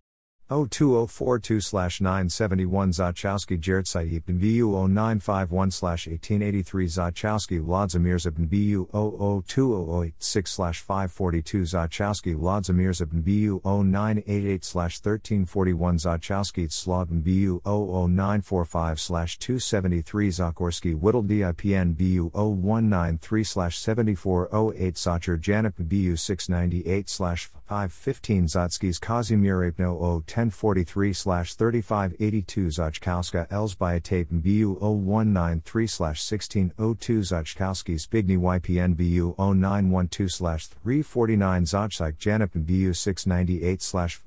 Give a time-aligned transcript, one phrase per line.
[0.48, 1.60] 02042
[1.98, 12.92] 971 Zachowski Jared Saip BU 0951 1883 Zachowski Vladimir Zibn BU 002086 542 Zachowski Vladimir
[12.92, 18.98] Zibn BU 0988 1341 Zachowski Slobin BU 00945
[19.40, 27.06] 273 Zakorski Whittle DIPN BU 0193 7408 Zacher Janip BU 698
[27.66, 39.34] 515 Zotskis Kazimir Apno 1043 3582 Zachkowska Elsbyatape BU 0193 1602 Zachkowski Spigny YPN BU
[39.38, 43.80] 0912 349 Zachsik Janip BU 698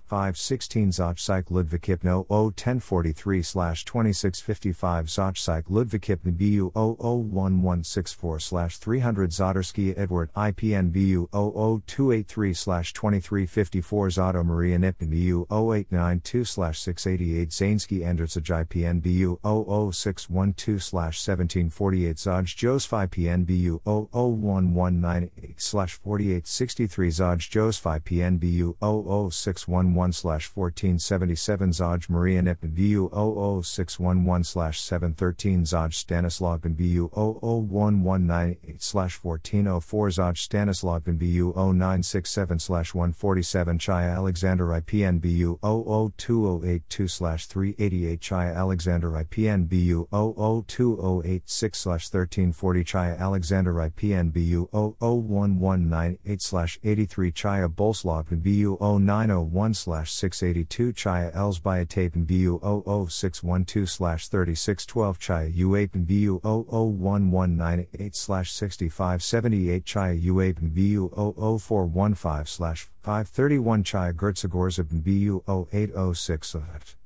[0.09, 12.94] 516 Zachsik Ludvikipno 01043 2655 Zachsik Ludvikipno BU 00164 300 Zodersky Edward IPN BU 00283
[12.94, 23.08] 2354 Zoto Maria Nipn BU 089 92 688 Zainski Andersaj PNBU 00612 1748 Zaj Josephi
[23.09, 35.94] PNBU 00198 4863 Zaj Josephi PNBU 00611 1477 Zaj Maria Nipin BU 00611 713 Zaj
[35.94, 47.48] Stanislav BU 00198 1404 Zaj Stanislav BU 0967 147 Chaya Alexander IPN BU 00 00282
[47.48, 58.26] 388 Chaya Alexander IPN BU 002086 1340 Chaya Alexander IPN BU 001198 83 Chaya Bolslav
[58.44, 70.74] BU 0901 682 Chaya Elsbyatapen BU 00612 3612 Chaya UAPN BU 001198 6578 Chaya UAPN
[70.74, 76.56] BU 00415 531 Chaya Gertzegorza BU 0806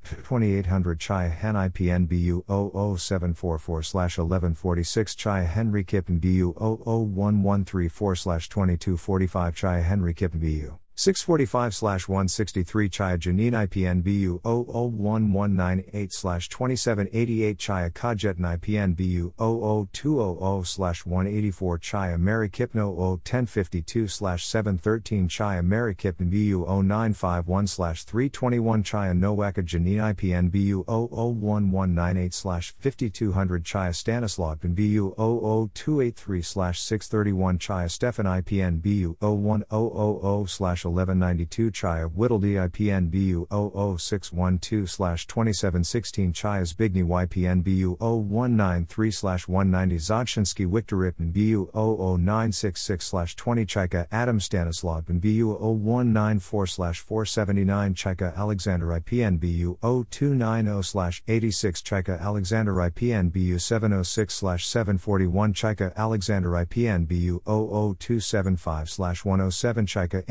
[0.04, 8.16] 2800 Chaya Hen IPN BU 00744 1146 Chaya Henry Kippen BU 00134
[8.50, 18.40] 2245 Chaya Henry Kippen BU 645 163 Chaya Janine IPN BU 001198 2788 Chaya Kajet
[18.40, 28.84] IPN BU 00200 184 Chaya Mary Kipno 1052 713 Chaya Mary Kipn BU 0951 321
[28.84, 38.80] Chaya Nowaka Janine IPN BU 001198 5200 Chaya Stanislav BU 00283 631 Chaya Stefan IPN
[38.80, 49.12] BU 01000 1192 Chaya Whittle DIPNBU 00612 2716 Chaya Zbigny YPNBU 0193
[49.48, 59.78] 190 Zodshinsky Wiktoripin BU 00966 20 Chaika Adam Stanislav BU 0194 479 Chaika Alexander IPNBU
[59.82, 70.24] 0290 86 Chaika Alexander IPNBU 706 741 Chaika Alexander IPNBU 00275 107 Chaika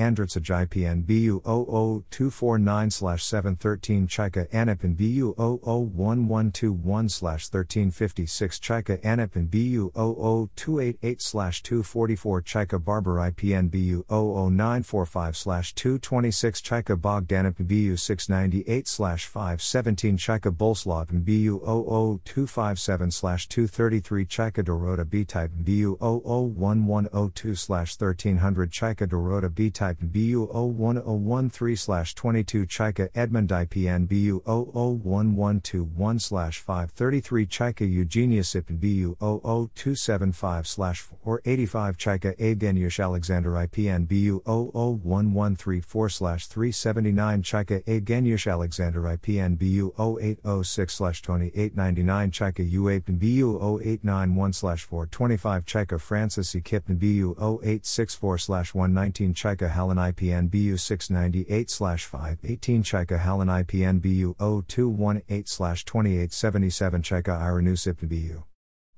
[0.43, 12.43] Andritsaj IPN BU 00249 713 Chaika Anipin BU 00121 1356 Chaika Anipin BU 00288 244
[12.43, 23.11] Chaika Barber IPN BU 00945 226 Chaika Bogdanipin BU 698 517 Chaika Bolslav BU 00257
[23.49, 32.67] 233 Chaika Dorota B type BU 001102 1300 Chaika Dorota B type BU 01013 22
[32.67, 43.51] Chaika Edmund IPN BU 00121 533 Chaika Eugenia Sipin BU 00275 485 Chaika Evgenyush Alexander
[43.51, 54.85] IPN BU 00134 379 Chaika Evgenyush Alexander IPN BU 0806 2899 Chaika UAPN BU 0891
[54.85, 56.61] 425 Chaika Francis E.
[56.61, 65.85] Kipn BU 0864 119 Chaika Helen IPN BU 698 518 Chaika Helen IPN BU 0218
[65.85, 68.45] 2877 Chaika Iranusip BU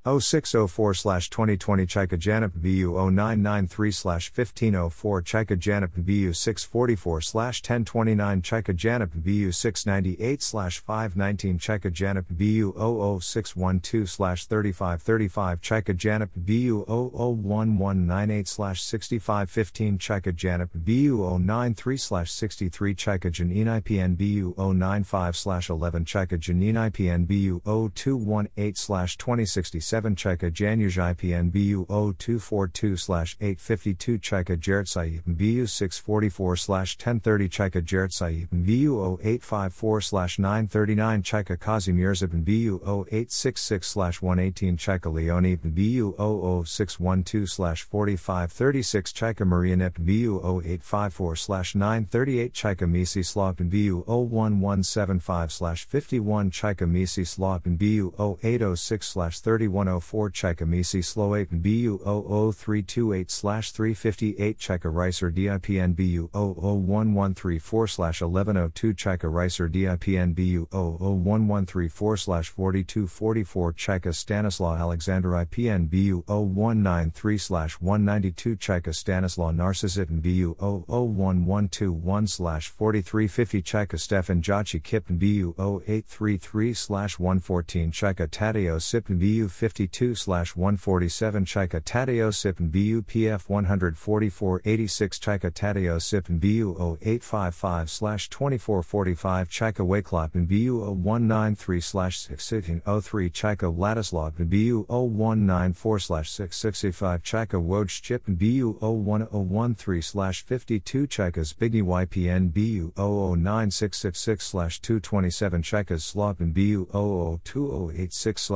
[0.04, 9.50] 0604 2020 Chaika Janip BU 0993 1504 Chaika Janip BU 644 1029 Chaika Janip BU
[9.50, 21.22] 698 519 Chaika Janip BU 00612 3535 Chaika Janip BU 001198 6515 Chaika Janip BU
[21.38, 30.16] 093 63 Chaika Janine IPN BU 095 11 Chaika Janine IPN BU 0218 2067 7
[30.16, 38.48] Cheka Januj IPN BU 0242 852 Cheka Jeret Saib BU 644 1030 Cheka Jeret Saib
[38.50, 40.00] BU 0854
[40.40, 50.40] 939 Cheka Kazimir Zibin BU 0866 118 Cheka Leone BU 00612 4536 Cheka Marianep BU
[50.42, 60.30] 0854 938 Cheka Misi Slopin BU 01175 51 Cheka Misi Slopin BU 0806 31 104
[60.30, 70.66] Checkamisi Sloapen BU 00328 358 Cheka Ricer DIPN BU 00134 1102 Cheka Ricer DIPN BU
[70.72, 77.36] 00134 4244 Cheka Stanislaw Alexander IPN BU 0193
[77.80, 86.72] 192 Cheka Stanislaw Narcisitin BU 00121 4350 Cheka Stefan Jachi Kippen BU 0833
[87.18, 90.14] 114 Cheka Tadeo Sippen BU 50 52
[90.54, 99.84] 147 Chaika Tadeo Sipin BU PF 144 86 Chaika Tadeo Sipin BU 0855 2445 Chaika
[99.84, 111.06] Wakelopin BU 0193 1603 Chaika Ladislav BU 0194 665 Chaika Woj Chip BU 01013 52
[111.08, 118.50] Chaikas Bigny YPN BU 009666 227 Chaikas Slopin BU 002086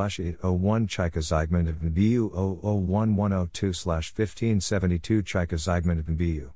[0.44, 3.72] 801 Chaika Zeigman of BU 001102
[4.12, 6.50] 1572 Chika Zeigman of BU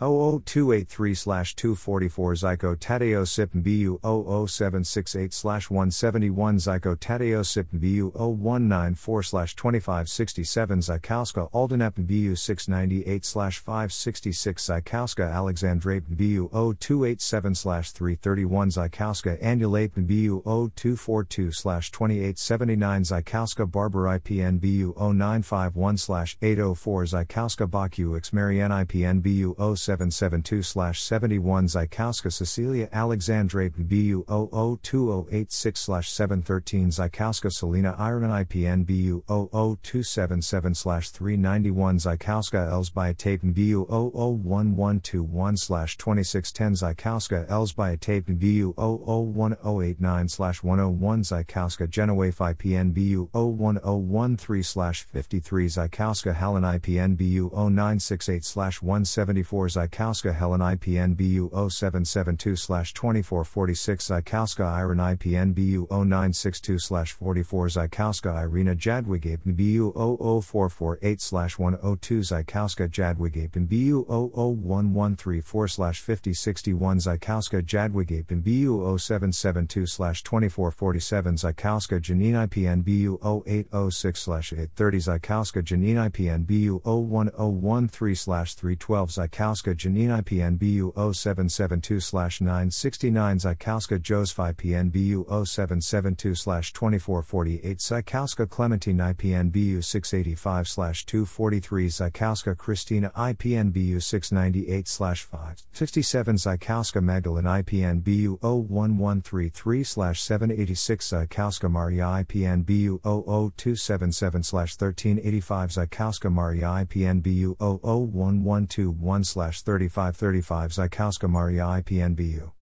[0.00, 11.50] 00283 244 Zyko Tadeo Sip BU 00768 171 Zyko Tadeo Sip BU 0194 2567 Zykowska
[11.52, 17.54] Aldenep BU 698 566 Zykowska Alexandrape BU 0287
[17.92, 20.42] 331 Zykowska Annulape BU
[20.76, 25.98] 0242 2879 Zykowska Barber IPN BU 0951
[26.40, 36.10] 804 Zykowska Baku X Marianne IPN BU 07 772 71 Zykowska Cecilia Alexandre BU 002086
[36.10, 48.36] 713 Zykowska Selina Iron IPN BU 00277 391 Zykowska Elsbiatapen BU 001121 2610 Zykowska Elsbiatapen
[48.36, 59.77] BU 001089 101 Zykowska Genowafe IPN BU 01013 53 Zykowska Hallen IPN BU 0968 174
[59.78, 69.92] Zykowska Helen IPN IPNBU 0772 2446 Zykowska Iron IPNBU 0962 44 Zykowska Irina Jadwig BU
[69.94, 79.86] 00448 102 Zykowska Jadwig BU 00134 5061 Zykowska Jadwig BU 0772
[80.22, 92.40] 2447 Zykowska Janine IPNBU 0806 830 Zykowska Janine IPNBU 01013 312 Zykowska Janine IPNBU 0772
[92.40, 105.24] 969 Zykowska Joseph IPNBU 0772 2448 Zykowska Clementine IPNBU 685 243 Zykowska Christina IPNBU 698
[105.24, 119.57] 567 Zykowska Magdalene IPNBU 01133 786 Zykowska Maria IPNBU 00277 1385 Zykowska Maria IPNBU 001121
[119.62, 122.52] 3535 Zykowska Maria IPNBU.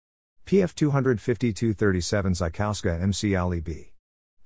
[0.45, 3.96] PF 25237 Zykowska MC Ali B.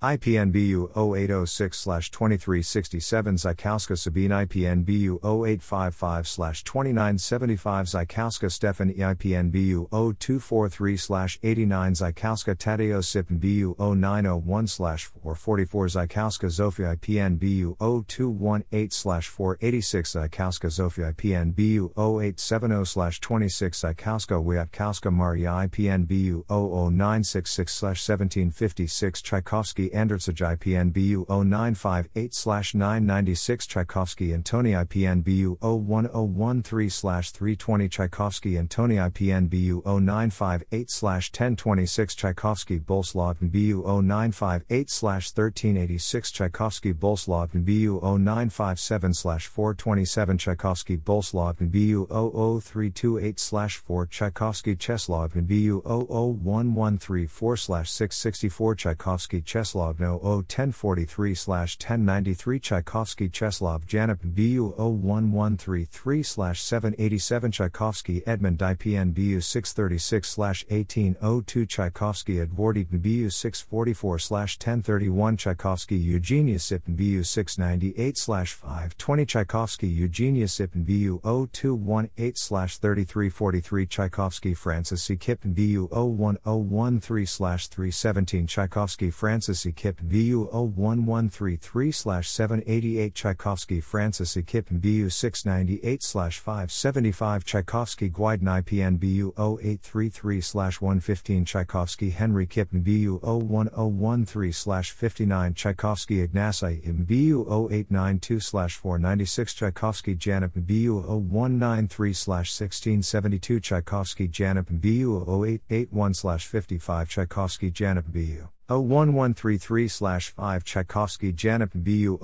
[0.03, 13.03] IPNBU 0806 2367 Zykowska Sabine IPNBU 0855 2975 Zykowska Stefan IPNBU 0243 89 Zykowska Tadeo
[13.03, 25.11] SIPNBU 0901 444 Zykowska Zofia IPNBU 0218 486 Zykowska Zofia IPNBU 0870 26 Zykowska Wiatkowska
[25.11, 38.59] Maria IPNBU 00966 1756 Tchaikovsky Andrzej IPNBU 0958 996 Tchaikovsky Antoni IPNBU 01013 320 Tchaikovsky
[38.59, 50.97] Antoni IPNBU 0958 1026 Tchaikovsky Bolslav BU 0958 1386 Tchaikovsky Bolslav BU 0957 427 Tchaikovsky
[50.97, 63.29] Bolslav BU 00328 4 Tchaikovsky Cheslov BU 00134 664 Tchaikovsky Cheslov Cheslovno 01043 1093 Tchaikovsky
[63.31, 70.37] Cheslov Janip BU 01133 787 Tchaikovsky Edmund IPN BU 636
[70.69, 80.85] 1802 Tchaikovsky Edwardy BU 644 1031 Tchaikovsky Eugenia Sipin BU 698 520 Tchaikovsky Eugenia Sipin
[80.85, 85.17] BU 0218 3343 Tchaikovsky Francis C.
[85.17, 89.70] Kippen BU 01013 317 Tchaikovsky Francis E.
[89.73, 94.43] Kippen BU 01133 788 Tchaikovsky Francis E.
[94.43, 100.41] Kippen BU 698 575 Tchaikovsky Guiden IPN BU 0833
[100.81, 110.53] 115 Tchaikovsky Henry Kippen BU 01013 59 Tchaikovsky Ignasi Ibn BU 0892 496 Tchaikovsky Janip
[110.55, 121.71] BU 0193 1672 Tchaikovsky Janip BU 0881 55 Tchaikovsky Janip BU 01133 5 Tchaikovsky Janip
[121.75, 122.17] BU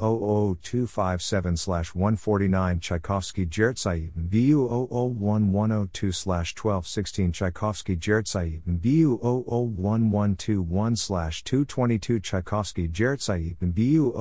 [0.63, 1.57] 00257
[1.93, 14.13] 149 Tchaikovsky Jertsai BU 001102 1216 Tchaikovsky Jertsai BU 00121 222 Tchaikovsky Jertsai BU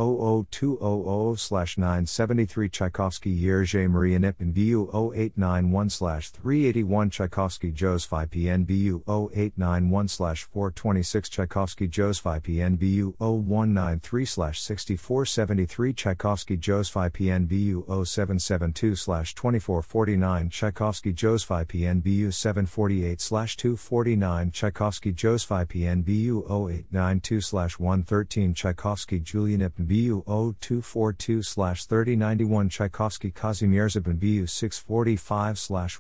[0.50, 11.30] 00200 973 Tchaikovsky Yerje Maria Nipin BU 0891 381 Tchaikovsky Joseph IPN BU 0891 426
[11.30, 23.20] Tchaikovsky Joseph Joseph IPNBU 0193 6473 Tchaikovsky Joseph IPNBU 0772 2449 Tchaikovsky Joseph IPNBU 748
[23.58, 35.58] 249 Tchaikovsky Joseph IPNBU 0892 113 Tchaikovsky Julian BU 0242 3091 Tchaikovsky Kazimierz BU 645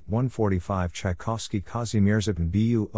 [0.07, 2.89] 145 Tchaikovsky Kazimierz BU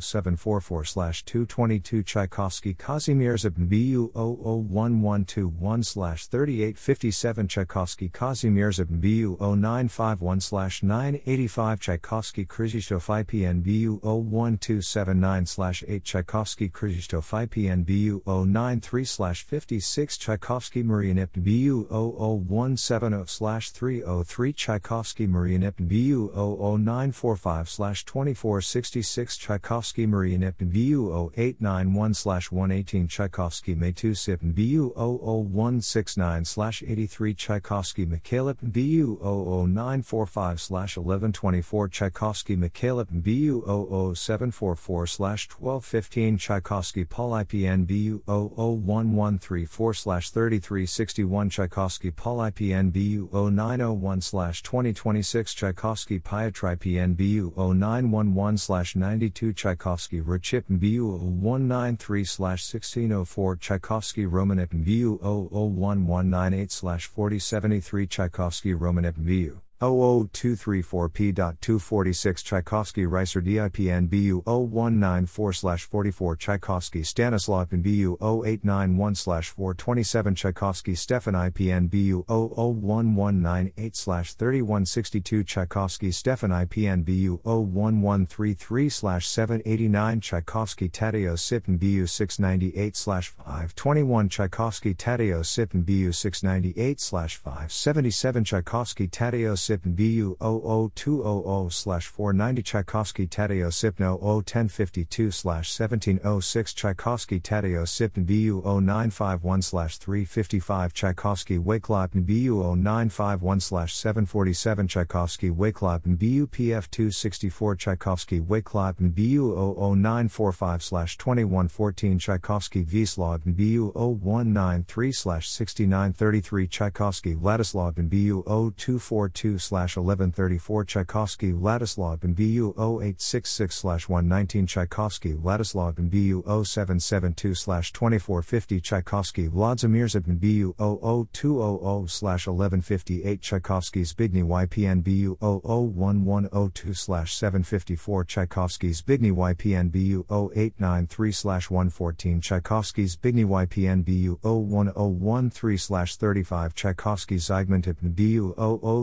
[0.00, 5.84] 00744 222 Tchaikovsky Tchaikovsky Kazimierz BU 001121
[6.30, 17.82] 3857 Tchaikovsky Kazimierz BU 0951 985 Tchaikovsky Krzysztof IPN BU 01279 8 Tchaikovsky Krzysztof IPN
[17.82, 23.26] BU 093 56 Tchaikovsky Marianip BU 00170
[23.72, 26.30] 303 Tchaikovsky Marianip BU
[26.78, 36.44] 00945 2466 Tchaikovsky Marianip BU 0891 118 Tchaikovsky May 2 Sip BU 00169
[36.86, 48.22] 83 Tchaikovsky Mikhailip BU 00945 1124 Tchaikovsky Mikhailip BU 00744 1215 Tchaikovsky Paul IPN BU
[48.26, 54.20] 00134 3361 Tchaikovsky Paul IPN BU 0901
[54.62, 65.18] 2026 Tchaikovsky Pietri PN BU 0911 92 Tchaikovsky Rachip BU 193 1604 Tchaikovsky Romanip BU
[65.22, 78.16] 00198 4073 Tchaikovsky Romanip BU 00234P.246 Tchaikovsky Reiser DIPN BU 0194 44 Tchaikovsky Stanislav BU
[78.20, 90.88] 0891 427 Tchaikovsky Stefan IPN BU 001198 3162 Tchaikovsky Stefan IPN BU 01133 789 Tchaikovsky
[90.88, 97.00] Tadeo Sipin BU 698 521 Tchaikovsky Tadeo Sipin BU 698
[97.42, 107.88] 577 Tchaikovsky Tadeo Sipin SIP BU 00200 490 Tchaikovsky Tadeo Sipno 01052 1706 Tchaikovsky Tadeo
[107.88, 118.40] SIP BU 0951 355 Tchaikovsky Wakelot BU 0951 747 Tchaikovsky Wakelot BU PF 264 Tchaikovsky
[118.40, 119.54] Wakelot BU
[119.96, 120.82] 00945
[121.16, 128.42] 2114 Tchaikovsky Vslog BU 0193 6933 Tchaikovsky Vladislav BU
[128.76, 139.46] 0242 1134 Tchaikovsky Ladislav and BU 0866 119 Tchaikovsky Ladislav and BU 0772 2450 Tchaikovsky
[139.48, 150.24] Vladimir Zibin BU 00200 1158 Tchaikovsky Zbigny YPN BU 001102 754 Tchaikovsky Zbigny YPN BU
[150.30, 151.32] 0893
[151.68, 158.54] 114 Tchaikovsky Zbigny YPN BU 01013 35 Tchaikovsky Zygmunt BU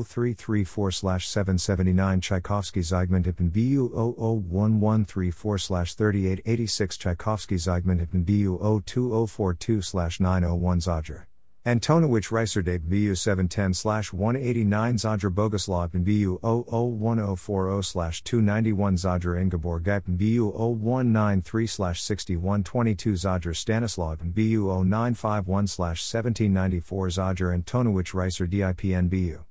[0.04, 11.25] 003 34 779 Tchaikovsky Zygmuntipin BU 00134 3886 Tchaikovsky Zygmuntipin BU 02042 901 Zadr.
[11.65, 20.51] Antonowicz Reiserdate BU 710 189 Zadra Bogoslav in BU 001040 291 Zadra Ingeborg Gap BU
[20.51, 29.43] 0193 6122 Zadra Stanislav in BU 0951 1794 Zadra Antonowicz Reiser DIPN BU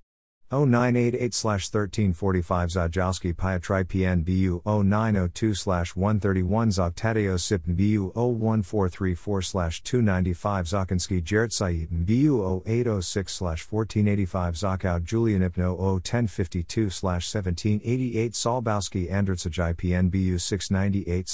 [0.50, 6.94] 0988 1345 Zajowski Pietri PN BU 0902 131 Zog
[7.38, 18.32] Sip BU 01434 295 Zokinski Jared Said BU 0806 1485 Zokout Julian Ipno 01052 1788
[18.32, 21.28] Solbowski Andritsaj PN BU 698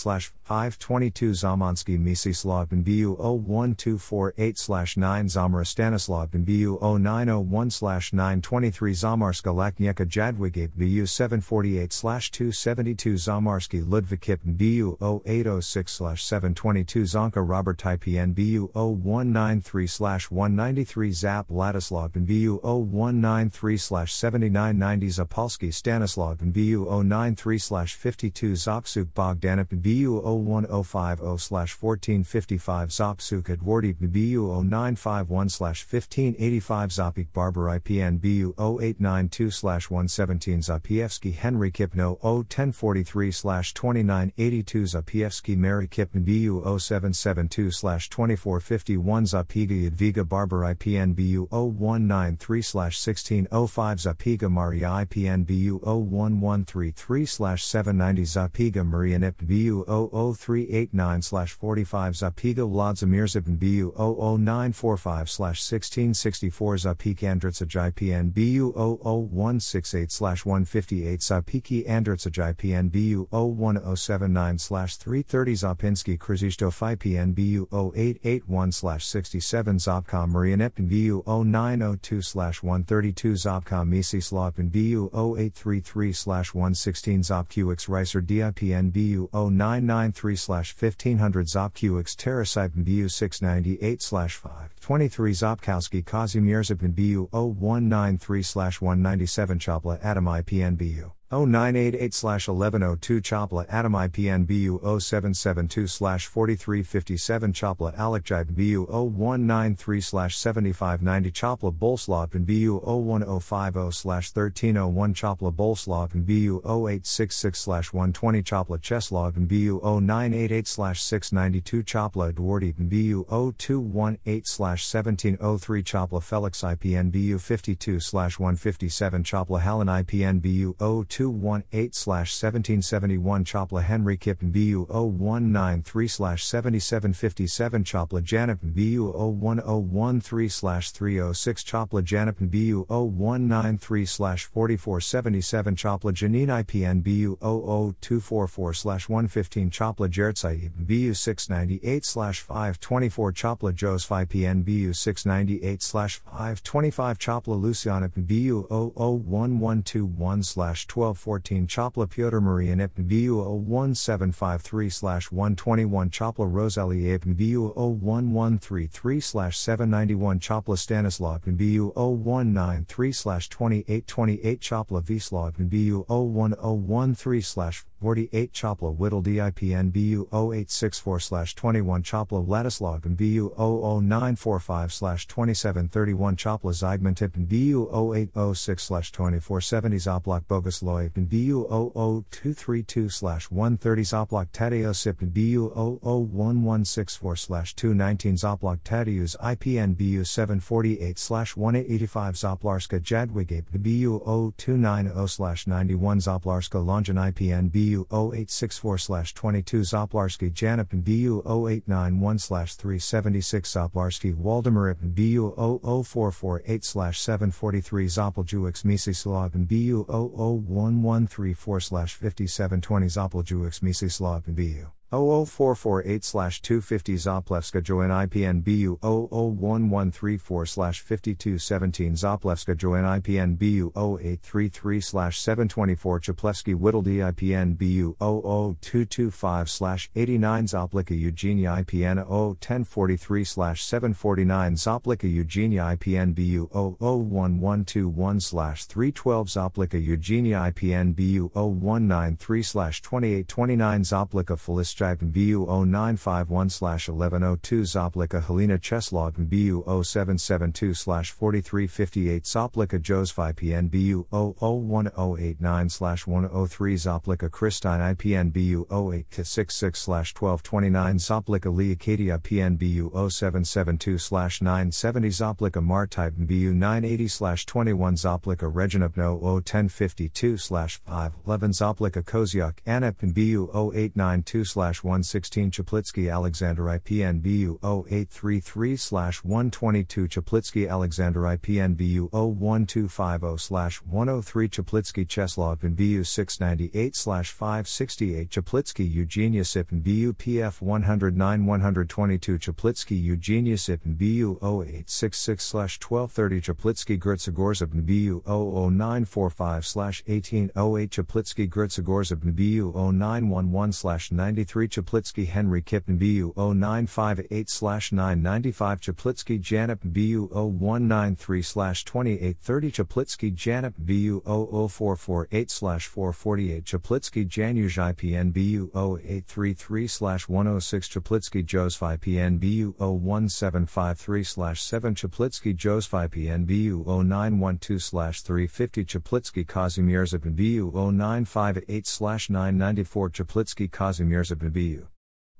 [0.44, 11.06] 522 Zamonski Misislav BU 01248 9 Zamra Stanislav BU 0901 923 Zamarska Laknieka Jadwigate BU
[11.06, 22.12] 748 272 Zamarski Ludvikip BU 0806 722 Zonka Robert Typian BU 0193 193 Zap Ladislav
[22.12, 33.92] BU 0193 7990 Zapolski Stanislav BU 093 52 Zopsuk Bogdanip BU 01050 1455 Zopsuk Edwardi
[33.92, 44.84] BU 0951 1585 Zopik Barber IPN BU 08 892 117 Zapievsky Henry Kipno 01043 2982
[44.84, 54.88] Zapievsky Mary Kipn BU 0772 2451 Zapiga Yadviga Barber IPN BU 0193 1605 Zapiga Maria
[55.04, 57.26] IPN BU 01133
[57.58, 67.74] 790 Zapiga Maria Nip BU 00389 45 Zapiga Vladimir Zipin BU 00945 1664 Zapik Andritsaj
[67.88, 80.30] IPN BU 00168 158 Zapiki Andritsaj PNBU 01079 330 Zapinski Krzysztof PNBU 0881 67 Zopcom
[80.32, 82.22] Marianet PNBU 0902
[82.62, 93.10] 132 Zopcom Misislav PNBU 0833 116 Zopqx Reiser DIPN BU 0993 1500 Zopqx Terrasite PNBU
[93.10, 94.02] 698
[94.36, 98.42] 5 23 Zopkowski Kazimierz in BU 0193
[98.82, 105.88] 197 Chopla Adam IPN BU 0988 1102 Chopla Adam IPN BU 0772
[106.26, 116.60] 4357 Chopla Alekjai BU 0193 7590 Chopla Bolslav and BU 01050 1301 Chopla Bolslav BU
[116.64, 123.24] 0866 120 Chopla Cheslov BU 0988 692 Chopla Dwardi BU
[123.58, 127.98] 0218 1703 Chopla Felix IPN BU 52
[128.38, 139.12] 157 Chopla Hallen IPN BU 0218 1771 Chopla Henry Kippen BU 0193-7757 Chopla Janipin BU
[139.12, 153.72] 01013-306 Chopla Janipin BU 0193-4477 Chopla Janine IPN BU 00244-115 Chopla Jertsai BU 698-524 Chopla
[153.74, 164.88] Jos IPN BU 698-525 Chopla Luciana BU 00121-12 1214 Chopla Pyotr Marian Ipn BU 01753
[165.30, 177.84] 121 Chopla Rosalie BU 01133 791 Chopla Stanislav BU 0193 2828 Chopla Vislav BU 01013
[178.00, 184.92] 48 Chopla Whittle DIPN BU 0864 21 Chopla Ladislav BU 00945
[185.26, 194.92] 2731 Chopla Zeigman Tippen BU 0806 2470 Zoplock Bogus Loypin BU 00232 130 Zoplok Tadeo
[194.92, 197.36] Sipin BU 00164
[197.76, 207.68] 219 Zoplock Tadeus IPN BU 748 1885 Zoplarska Jadwig BU 0290 91 Zoplarska Lonjan IPN
[207.68, 218.84] BU BU 0864 22 Zoplarski Janipin BU 0891 376 Zoplarski Waldemaripin BU 00448 743 Zopljuix
[218.84, 232.76] Misislavin BU 00134 5720 Zopljuix Misislavin BU 00448 Zoplevska Joan IPN BU 001134 5217 Zoplevska
[232.76, 235.00] join IPN BU 0833
[235.30, 246.34] 724 Chaplevsky Whittle DIPN BU 00225 89 Zoplika Eugenia IPN 01043 749 Zoplika Eugenia IPN
[246.34, 256.68] BU 001121 312 Zoplika Eugenia IPN BU 0193 2829 Zoplika Stipend BU 0951
[257.08, 268.00] 1102 Zoplika Helena Cheslog BU 0772 4358 Zoplika Joseph IPN BU 001089 103 Zoplika Christine
[268.00, 278.16] IPN BU 0866 1229 Zoplika Leocadia PN BU 0772 970 Zoplika Martype BU 980 21
[278.16, 288.96] Zoplika Reginopno 01052 511 Zoplika Koziak Anep BU 0892 116 Chaplitsky Alexander IPN BU 0833
[289.42, 299.62] 122 Chaplitsky Alexander IPN BU 01250 103 Chaplitsky Cheslov in BU 698 568 Chaplitsky Eugenia
[299.62, 309.84] Sipin BU PF 109 122 Chaplitsky Eugenia Sipin BU 0866 1230 Chaplitsky Gertzagorzabn BU 00945
[310.26, 317.68] 1808 Chaplitsky Gertzagorzabn BU 0911 93 Chaplitsky Henry Kippen BU 0958
[318.10, 328.90] 995 Chaplitsky Janip BU 0193 2830 Chaplitsky Janip BU 00448 448 Chaplitsky Janusz IPN BU
[328.94, 330.08] 0833
[330.48, 334.42] 106 Chaplitsky Joseph IPN BU 01753
[334.74, 342.18] 7 Chaplitsky Joseph IPN BU 0912 350 Chaplitsky Kazimierz BU 0958
[342.50, 345.13] 994 Chaplitsky Kazimierz BU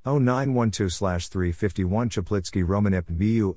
[0.06, 3.54] 0912 351 Chaplitsky Romanip BU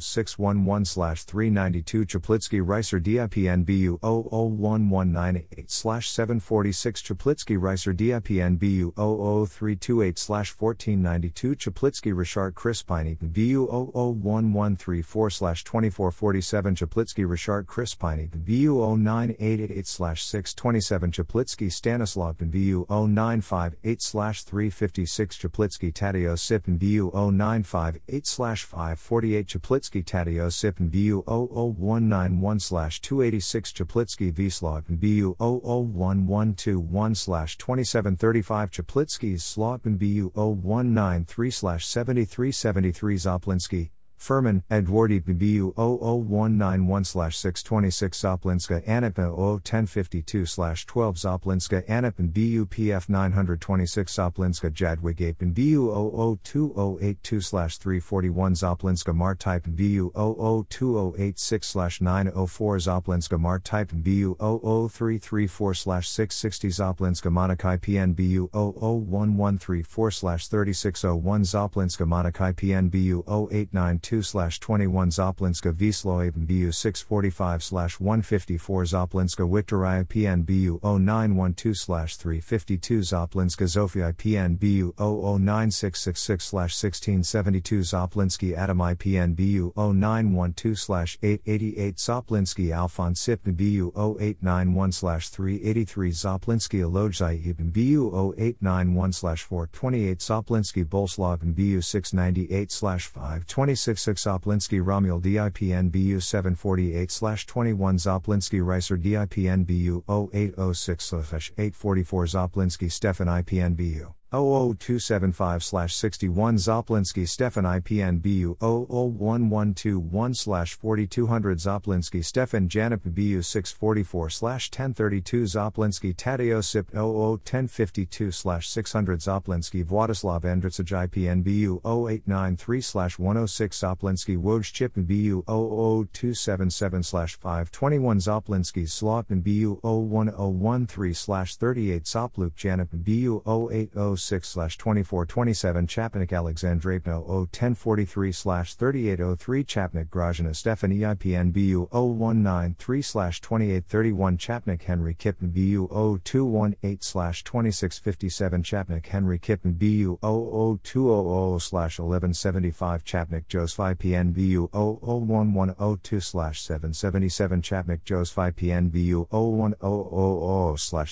[0.00, 12.16] 00611 392 Chaplitsky Reiser DIPN BU 001198 746 Chaplitsky Reiser DIPN BU 00328 1492 Chaplitsky
[12.16, 24.44] Richard Crispini BU 00134 2447 Chaplitsky Richard Crispini BU 0988 627 Chaplitsky Stanislav BU 0958
[24.46, 28.26] 356 Chaplitsky Chaplitsky Tadeo BU 0958
[28.64, 37.14] 548 Chaplitsky Tadeo Sipin BU 00191 286 Chaplitsky Vslog BU 00121
[37.58, 49.30] 2735 Chaplitsky Slotman BU 0193 7373 Zoplinsky Furman, Edwardi BBU 00191 626 Zoplinska Anipin
[49.62, 59.68] 01052 12 Zoplinska Anipin BU PF 926 Zoplinska Jadwig Apin BU 002082 341 Zoplinska Martype
[59.68, 72.52] BU 002086 904 Zoplinska Martype BU 00334 660 Zoplinska Monakai PNBU 00134 3601 Zoplinska Monakai
[72.52, 83.02] PNBU 0892 2 21 Zoplinska Wisloaben BU 645 154 Zoplinska Wiktoria PN BU 0912 352
[83.02, 93.52] Zoplinska Zofia PN BU 009666 1672 Zoplinski Adam IPN BU 0912 888 Zoplinski Alphonse Sipn
[93.54, 104.24] BU 0891 383 Zoplinski Alojzai Ibn BU 0891 428 Zoplinski Bolslaven BU 698 526 6
[104.24, 111.12] Zoplinski Romuald DIPN BU 748 21 Zoplinski Reiser DIPN BU 0806
[111.58, 122.68] 844 Zoplinski Stefan IPN BU 00275 61 Zoplinski Stefan IPN BU 001121 4200 Zoplinski Stefan
[122.68, 133.18] Janip BU 644 1032 Zoplinski Tadeo SIP 001052 600 Zoplinski Vladislav Andritsaj IPN BU 0893
[133.18, 143.42] 106 Zoplinski Woj Chip BU 00277 521 Zoplinski Slotman BU 01013 38 Zopluk Janip BU
[143.46, 154.82] 080 06 2427 Chapnik Alexandrepno 01043 3803 Chapnik Grajana Stefan EIPN BU 0193 2831 Chapnik
[154.82, 155.88] Henry Kippen BU
[156.24, 168.04] 0218 2657 Chapnik Henry Kippen BU 00200 1175 Chapnik Joseph IPN BU 001102 777 Chapnik
[168.04, 169.74] Joseph IPN BU 01000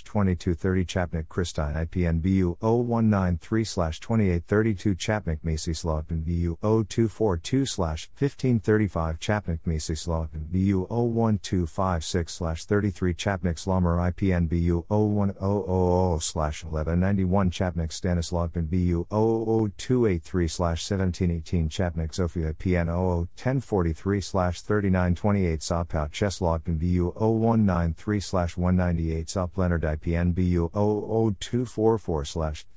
[0.04, 3.64] 2230 Chapnik Christine IPN BU 01 193
[4.00, 13.96] 2832 Chapnik Macy Slaughton BU 0242 1535 Chapnik Macy Slaughton BU 01256 33 Chapnik Slummer
[13.98, 26.10] IPN BU 01000 1191 Chapnik Stanislav BU 00283 1718 Chapnik Sophia PN 01043 3928 Sopout
[26.10, 28.20] Cheslog BU 0193
[28.56, 32.24] 198 Sop Leonard IPN BU 00244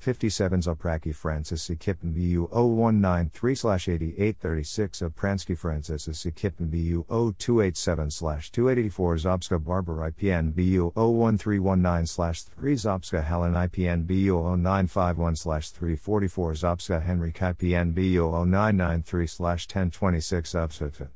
[0.09, 9.63] 57 Zopraki Francis Kippen BU 0193 8836 of Pransky Francis Kippen BU 0287 284 Zobska
[9.63, 18.31] Barber IPN BU 01319 3 Zobska Helen IPN BU 0951 344 Zobska Henry IPN BU
[18.47, 21.07] 0993 1026 Zobska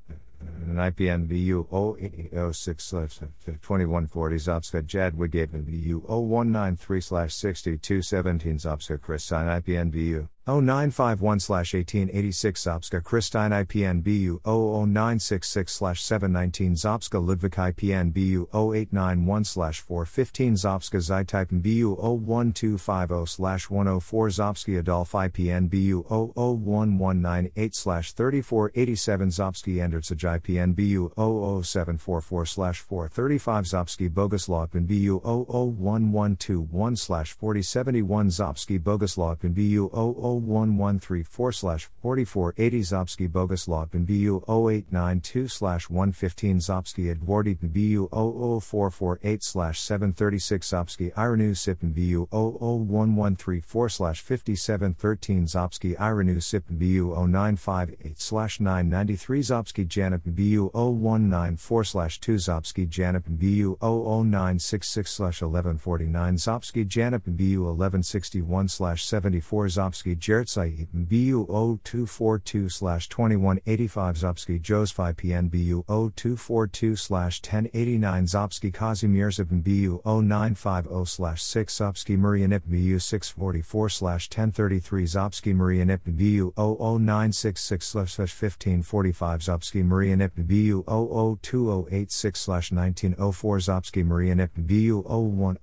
[0.68, 10.28] and IPN BU 0806 2140 Zopska Jadwig BU 0193 6217 Zopska Chris Sign IPN BU
[10.46, 21.00] 0951 1886 Zopska Christine IPN BU 00966 719 Zopska Ludwig IPN BU 0891 415 Zopska
[21.00, 32.82] Zytypen BU 01250 104 Zopski Adolf IPN BU 00198 3487 Zopski Andertsaj IPN BU 00744
[32.82, 44.44] 435 Zopski Boguslav BU 00121 4071 Zopski Boguslav BU 00 01134 4480 Zopski Boguslav BU
[44.48, 53.90] 0892 115 Zopski Edwardi BU 00448 736 Zopski Iranu Sipin BU 00134
[54.22, 63.78] 5713 Zopski Iranu Sipin BU 0958 993 Zopski Janip BU 0194 2 Zopski Janip BU
[63.82, 68.68] 00966 1149 Zopski Janip BU 1161
[68.98, 71.46] 74 Zopski Jertsai BU
[71.84, 81.78] 0242 slash 2185 Zopski Josephi PNBU 0242 slash 1089 Zopski Kazimierzipin BU 0950 slash 6
[81.78, 92.48] Zopski Marianip BU 644 slash 1033 Zopski Marianip BU 00966 1545 Zopski Marianip BU 00286
[92.48, 95.60] 1904 Zopski Marianip BU 01000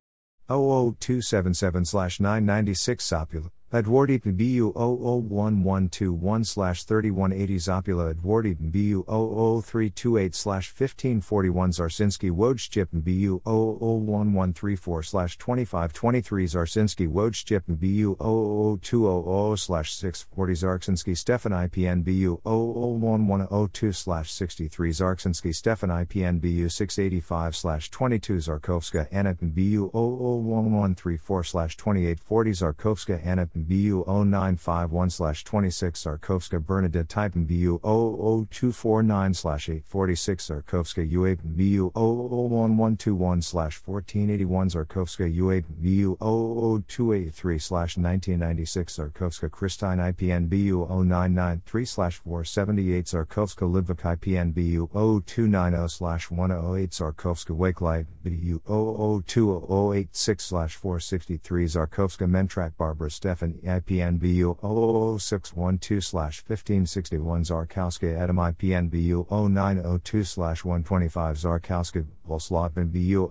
[0.48, 1.84] 00277
[2.20, 15.38] 996 Sopula Edwardi BU 001121 3180 Zopula Edwardi BU 00328 1541 Zarsinski Wojcip BU 001134
[15.38, 26.40] 2523 Zarsinski Wojcip BU 00200 640 Zarsinski Stefan IPN BU 001102 63 Zarsinski Stefan IPN
[26.40, 33.20] BU 685 22 Zarkovska Anna BU 001134 2840 Zarkovska
[33.68, 45.26] BU 0951 26 Zarkovska Bernadette Type BU 00249 846 Zarkovska UA BU 00121 1481 Zarkovska
[45.26, 54.90] UA BU 00283 1996 Zarkovska Christine IPN BU 0993 478 Zarkovska Lidvik IPN BU
[55.26, 64.56] 0290 108 Zarkovska Wakelight BU 002086 463 Zarkovska Mentrak Barbara Stefan IPNBU
[65.20, 73.30] 00612 1561 Zarkowski Adam IPNBU 0902 125 Zarkowski Volslotman BU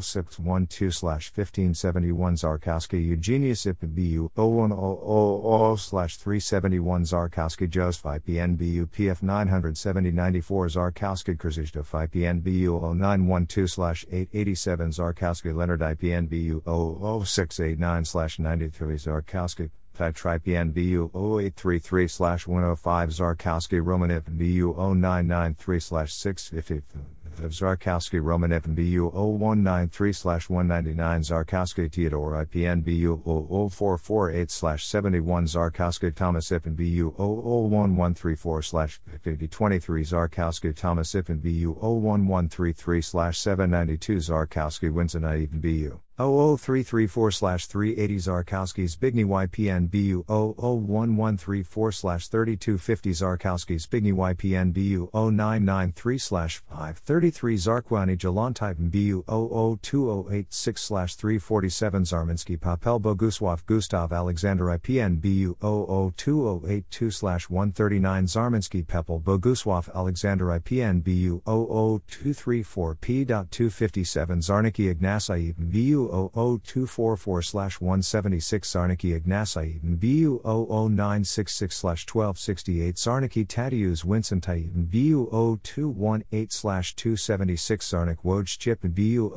[0.00, 11.94] 00612 1571 Zarkowski Eugenius IPNBU 0100 371 Zarkowski Joseph IPNBU PF 970 94 Zarkowski Krzysztof
[11.94, 23.10] IPNBU 0912 887 Zarkowski Leonard IPNBU 00689 93 Zarkowski oh Zarkowski, Petripian BU 0833 105
[23.10, 30.12] Zarkowski Romanov BU 0993 650 of Zarkowski Roman FNBU 0193
[30.48, 41.76] 199 Zarkowski Theodore IPN BU 00448 71 Zarkowski Thomas FNBU 00134 5023 Zarkowski Thomas FNBU
[41.80, 45.22] 01133 792 Zarkowski Winston
[45.60, 59.24] BU 00334-380 Zarkowski's Bigney YPN BU 00113-4-3250 Zarkowski's Bigney YPN BU 0993-533 Zarkwani Jalantypen BU
[59.26, 71.40] 002086-347 Zarminsky Papel Boguswaf Gustav Alexander IPN BU 002082-139 Zarminsky Pepel Boguswaf Alexander IPN BU
[71.46, 85.28] 00234P.257 Zarnicki Ignacy BU 00244 176 Zarnicki Ignasai BU 00966 1268 Zarnicki Tadeusz Wincentai BU
[85.62, 89.32] 0218 276 Zarnik Woj Chip BU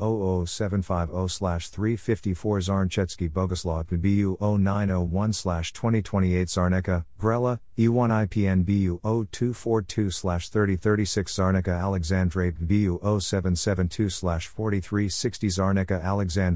[0.46, 11.80] 00750 354 Zarnchetsky Bogoslav BU 0901 2028 Zarnica, Grella, E1 IPN BU 0242 3036 Zarnica
[11.80, 15.58] Alexandre BU 0772 4360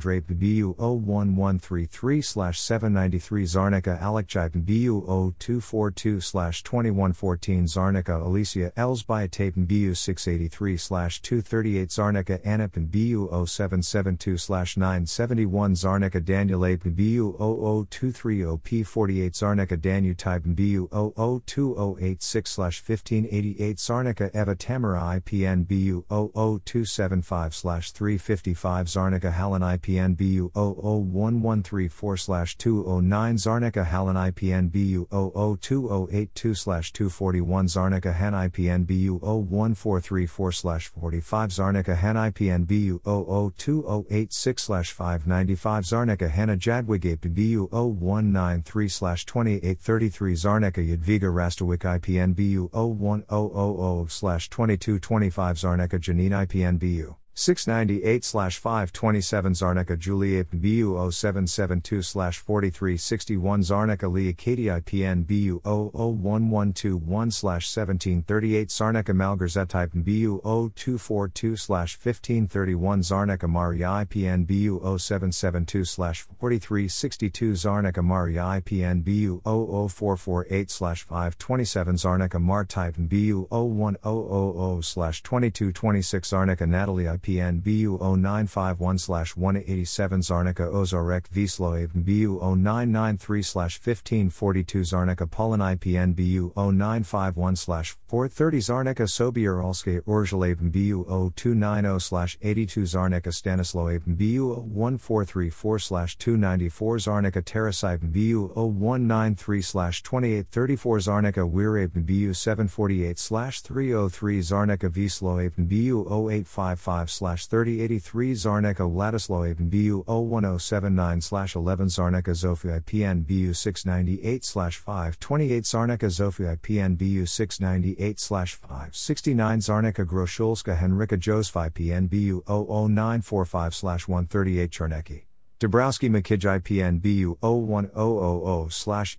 [0.09, 10.77] Alexandre BU 01133 793 Zarnica Alekchip BU 0242 2114 Zarnica Alicia Elsby Elsbiatape BU 683
[11.21, 20.43] 238 Zarnica Anipin BU 0772 971 Zarnica Daniel Ape BU 00230 P48 Zarnica Danu Type
[20.57, 32.57] BU 00286 1588 Zarnica Eva Tamara IPN BU 00275 355 Zarnica Hallen IPN BU 001134
[32.57, 42.17] 209 Zarnica Hallen IPN BU 002082 241 Zarnica Han IPN BU 01434 45 Zarnica Han
[42.17, 48.89] IPN BU 002086 595 Zarnica Hanna Jadwig APN BU 0193
[49.27, 59.97] 2833 Zarnica Yadviga Rastowik IPN BU 01000 2225 Zarnica Janine IPN BU 698 527 Zarnica
[59.97, 62.03] Julia BU 0772
[62.37, 71.55] 4361 Zarnica Leah Katie IPN BU 001121 1738 Zarnica Malgarzet Type BU 0242
[71.97, 82.65] 1531 Zarnica Maria IPN BU 0772 4362 Zarnica Maria IPN BU 00448 527 Zarnica Mar
[82.65, 95.61] Type BU 01000 2226 Zarnica Natalie IPN ISPN BU0951-187 Zarnica Ozarek Visloeb BU0993-1542 Zarnica Polin
[95.61, 114.43] IPN BU0951-430 Zarnica Sobieralske Orzhaleib BU0290-82 Zarnica Stanislaoeb BU01434-294 Zarnica Terasibe BU0193-2834 Zarnica Weirabe BU748-303
[114.43, 123.23] Zarnica Visloeb BU0855 3083 Zarnęka Ladislao Aben BU 01079 11 Zarneka Zofia P.N.
[123.23, 126.97] BU 698 528 Zarneka Zofia P.N.
[126.97, 132.09] BU 698 569 Zarneka Groshulska Henrika Joseph P.N.
[132.09, 135.28] BU 00945 138 Charnęki
[135.61, 137.91] Dabrowski Makij IPN BU 01000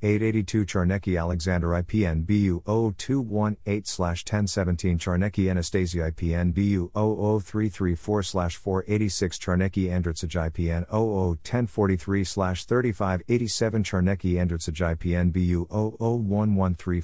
[0.01, 10.47] 882 Charnecki Alexander IPN BU 0218 1017 Charnecki Anastasia IPN BU 00334 486 Charnecki Andritsaj
[10.47, 12.23] IPN 001043
[12.65, 17.03] 3587 Charnecki Andritsaj IPN BU 00134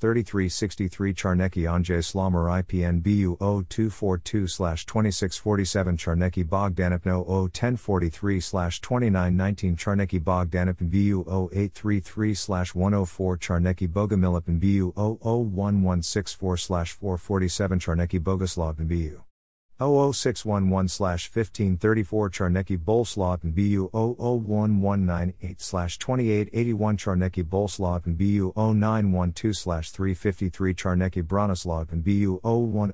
[0.00, 11.24] 3363 Charnecki Anjay Slamer IPN BU 0242 2647 Charnecki Bogdanipno 01043 2919 Charnecki Bogdanipin BU
[11.24, 19.31] 0833 104 Charnecki Bogomilipin BU 00164 447 Charnecki Bogoslavin BU
[19.82, 25.58] 00611 1534 Charnecki Bolslav and BU 001198
[25.98, 32.92] 2881 Charnecki Bolslav and BU 0912 353 Charnecki Bronislav and BU 01000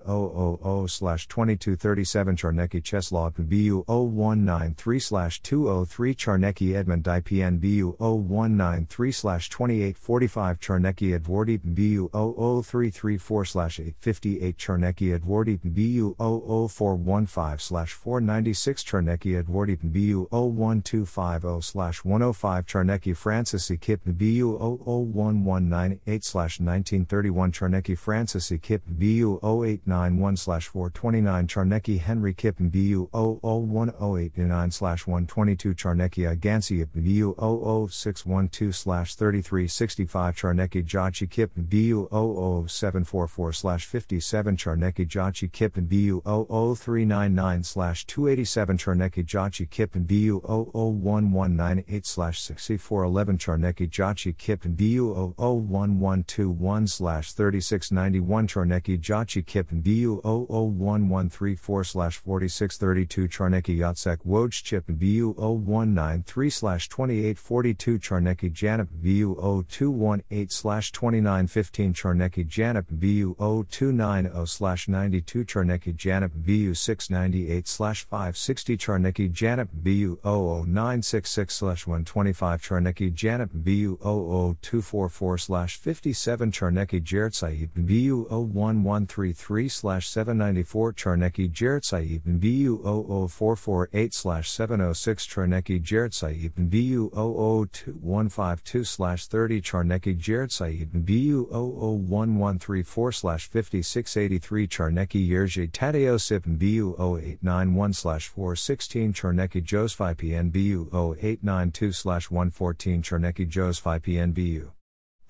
[1.28, 4.98] 2237 Charnecki Cheslav and BU 0193
[5.42, 16.14] 203 Charnecki Edmund IPN BU 0193 2845 Charnecki Edwardi BU 00334 858 Charnecki Edwardi BU
[16.18, 24.56] 00 415 496 Charnecki Edwardi BU 01250 105 Charnecki Francis Kip BU
[24.86, 36.22] 001198 1931 Charnecki Francis Kip BU 0891 429 Charnecki Henry Kip BU 001089 122 Charnecki
[36.32, 46.57] Igansi BU 00612 3365 Charnecki Jachi Kip BU 00744 57 Charnecki Jachi Kip BU 00
[46.58, 47.62] 0399
[48.06, 58.46] 287 Charnecki Jachi Kip and BU 001198 6411 Charnecki Jachi Kip and BU 001121 3691
[58.48, 67.98] Charnecki Jachi Kip and BU 001134 4632 Charnecki Yatsek Woj Chip and BU 0193 2842
[67.98, 69.36] Charnecki Janip BU
[69.68, 79.68] 0218 2915 Charnecki Janip BU 0290 92 Charnecki Janip BU BU 698 560 Charnecki Janip
[79.72, 91.50] BU 00966 125 Charnecki Janip BU 00244 57 Charnecki Jaret Saib BU 01133 794 Charnecki
[91.50, 101.48] Jaret Saib BU 00448 706 Charnecki Jaret Saib BU 002152 30 Charnecki Jaret Saib BU
[101.50, 113.48] 00134 5683 Charnecki Yerzhi Tadeo Sip BU 0891 416 Charnecki Josephi PNBU 0892 114 Charnecki
[113.48, 114.70] Josephi PNBU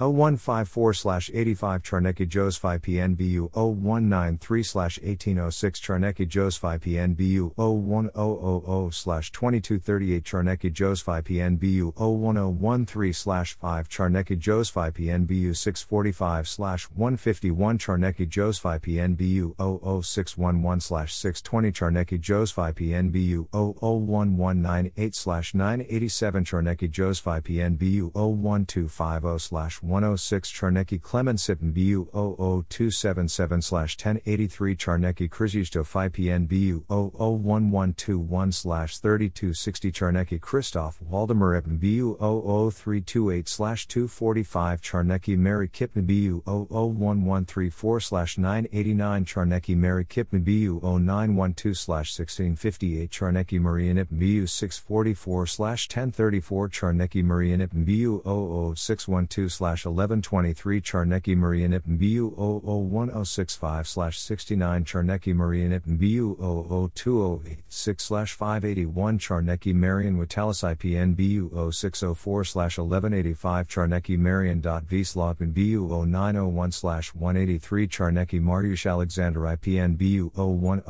[0.00, 4.62] 0154 85 Charnecki Josephi PNBU 0193
[5.02, 16.88] 1806 Charnecki Josephi PNBU 01000 2238 Charnecki Josephi PNBU 01013 5 Charnecki Josephi PNBU 645
[16.96, 29.87] 151 Charnecki Josephi PNBU 00611 620 Charnecki Josephi PNBU 00198 987 Charnecki Josephi PNBU 01250
[29.88, 41.58] 106 Charnecki Clemensipn BU 00277 1083 Charnecki Krzysztof PN BU 001121 3260 Charnecki Christoph Waldemar
[41.58, 51.74] Ipn BU 00328 245 Charnecki Mary Kipn BU 001134 989 Charnecki Mary Kipn BU 0912
[51.74, 58.20] 1658 Charnecki Marianip BU 644 1034 Charnecki Marianip BU
[58.76, 66.36] 00612 1123 Charnecki Marianip BU 00165 69 Charnecki Marianip BU
[66.94, 74.58] 00286 581 Charnecki Marian Witalis IPN BU 0604 1185 Charnecki Marian.
[74.60, 80.82] Vslopin BU 0901 183 Charnecki Mariusz Alexander IPN BU 01000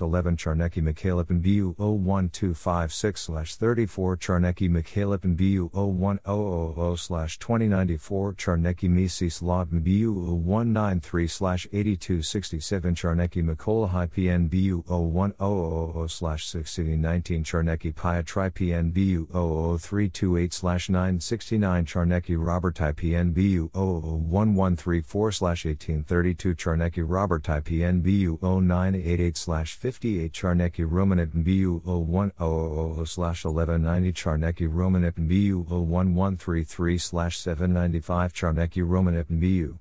[0.00, 10.36] 11 Charnecki Mikhailipin BU 01256 34 Charnecki Mikhailipin BU 01000 2094 Charnecki Misi Slotin BU
[10.44, 15.34] 193 8267 Charnecki Mikola PN BU 01000
[16.08, 27.44] 1619 Charnecki Piatri PN BU 00328 969 Charnecki Robert PN BU 01134 1832 Charnecki Robert
[27.44, 36.98] PN BU 0988 58 Charnecki Romanit BU 01000 1190 Charnecki Romanit BU 01133
[37.54, 39.78] 795 Charnecki Romanit BU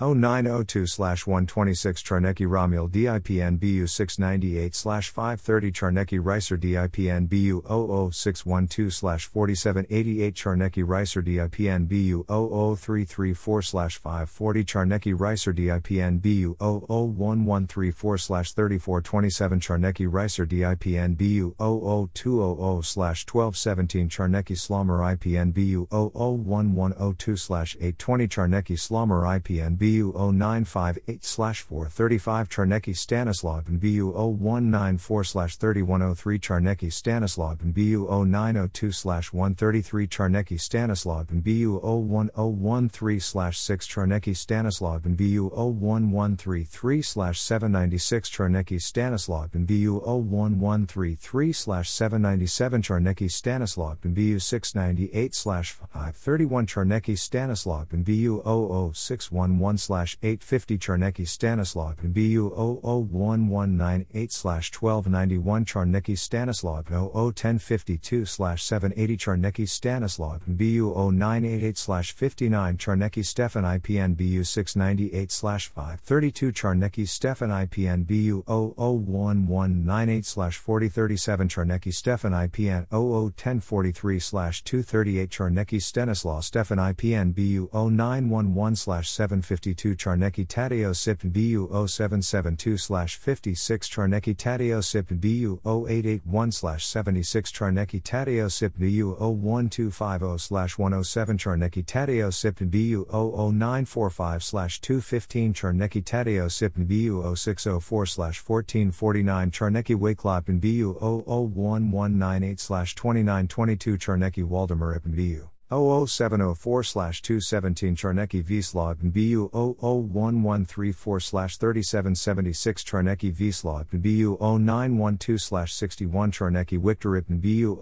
[0.00, 0.86] 0902
[1.26, 4.72] 126 Charnecki Romuald DIPN BU 698
[5.10, 15.52] 530 Charnecki Reiser DIPN BU 00612 4788 Charnecki Reiser DIPN BU 00334 540 Charnecki Reiser
[15.52, 18.18] DIPN BU 00134
[18.54, 29.26] 3427 Charnecki Reiser DIPN BU 00200 1217 Charnecki Slommer IPN BU 00110 820 Charnecki Slommer
[29.26, 38.06] IPN BU BU 0958 435 Charnecki Stanislav and BU 0194 3103 Charnecki Stanislav and BU
[38.06, 38.90] 0902
[39.32, 43.20] 133 Charnecki Stanislav and BU 01013
[43.50, 53.96] 6 Charnecki Stanislav and BU 01133 796 Charnecki Stanislav and BU 01133 797 Charnecki Stanislav
[54.04, 64.44] and BU 698 531 Charnecki Stanislav and BU 00611 850 Charnecki Stanislav and BU 001198
[64.44, 75.30] 1291 Charnecki Stanislav 001052 780 Charnecki Stanislaw BU 0988 59 Charnecki Stefan IPN BU 698
[75.30, 84.18] 532 Charnecki Stefan IPN BU 001198 4037 Charnecki Stefan IPN 001043
[84.64, 93.88] 238 Charnecki Stanislaw Stefan IPN BU 0911 750 52 Charnecki Tadeo SIP BU 0772 56
[93.90, 102.56] Charnecki Tadeo SIP BU 0881 76 Charnecki Tadeo SIP BU 01250 107 Charnecki Tadeo SIP
[102.70, 114.44] BU 00945 215 Charnecki Tadeo SIP BU 0604 1449 Charnecki Wakelop BU 00198 2922 Charnecki
[114.44, 126.82] Waldemar BU 00704 217 Charnecki Vslav BU 00134 3776 Charnecki Vslav BU 0912 61 Charnecki
[126.82, 127.78] Victor BU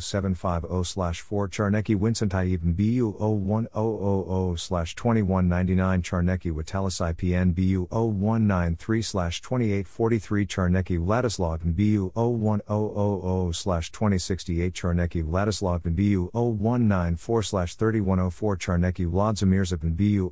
[0.00, 9.02] 00750 4 Charnecki Wincentai BU 01000 2199 Charnecki Witalis IPN BU 0193
[9.42, 19.96] 2843 Charnecki Vladislav BU 01000 2068 Charnecki Vladislav BU 019 4 3104 Charnecki Vladimir Zipin
[19.96, 20.30] BU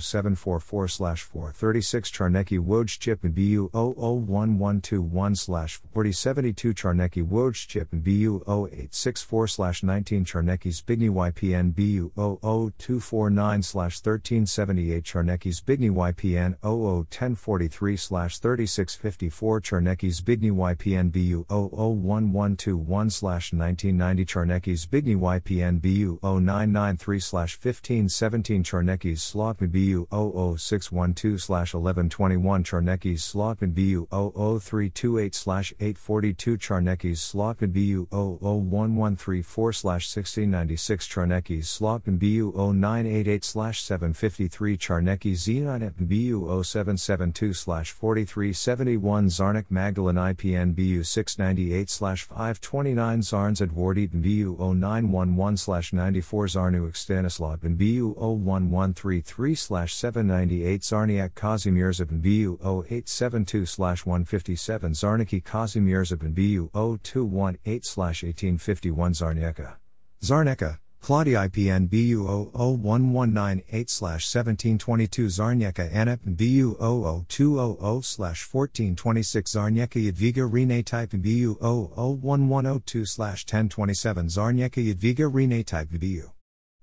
[0.00, 9.48] 00744 436 Charnecki Wojcip and BU 00121 4072 Charnecki Wojcip and BU 0864
[9.82, 21.12] 19 Charnecki Zbigniew YPN BU 00249 1378 Charnecki Zbigniew YPN 01043 3654 Charnecki Zbigniew YPN
[21.12, 33.22] BU 00121 1990 Charnecki Zbigniew YPN BU 0993 1517 Charnecki's Slotman BU 00612 1121 Charnecki's
[33.22, 35.34] Slotman BU 00328
[35.80, 47.52] 842 Charnecki's Slotman BU 00134 1696 Charnecki's Slotman BU 0988 753 Charnecki Xenon BU 0772
[47.52, 51.90] 4371 Zarnik Magdalene IPN BU 698
[52.28, 61.30] 529 Zarns Edward Eaton BU 0911 90 794 Zarnu Stanislav and BU 01133 798 Zarniak
[61.30, 63.64] Kazimierz and BU 0872
[64.04, 69.76] 157 Zarniki Kazimierz and BU 0218 1851 Zarniaka.
[70.22, 72.24] Zarneka, Claudia IPN BU
[72.54, 84.80] 001198 1722 Zarnyeka Anep BU 00200 1426 Zarnyeka Yadviga Rene Type BU 001102 1027 Zarnyeka
[84.94, 86.30] Yadviga Rene Type BU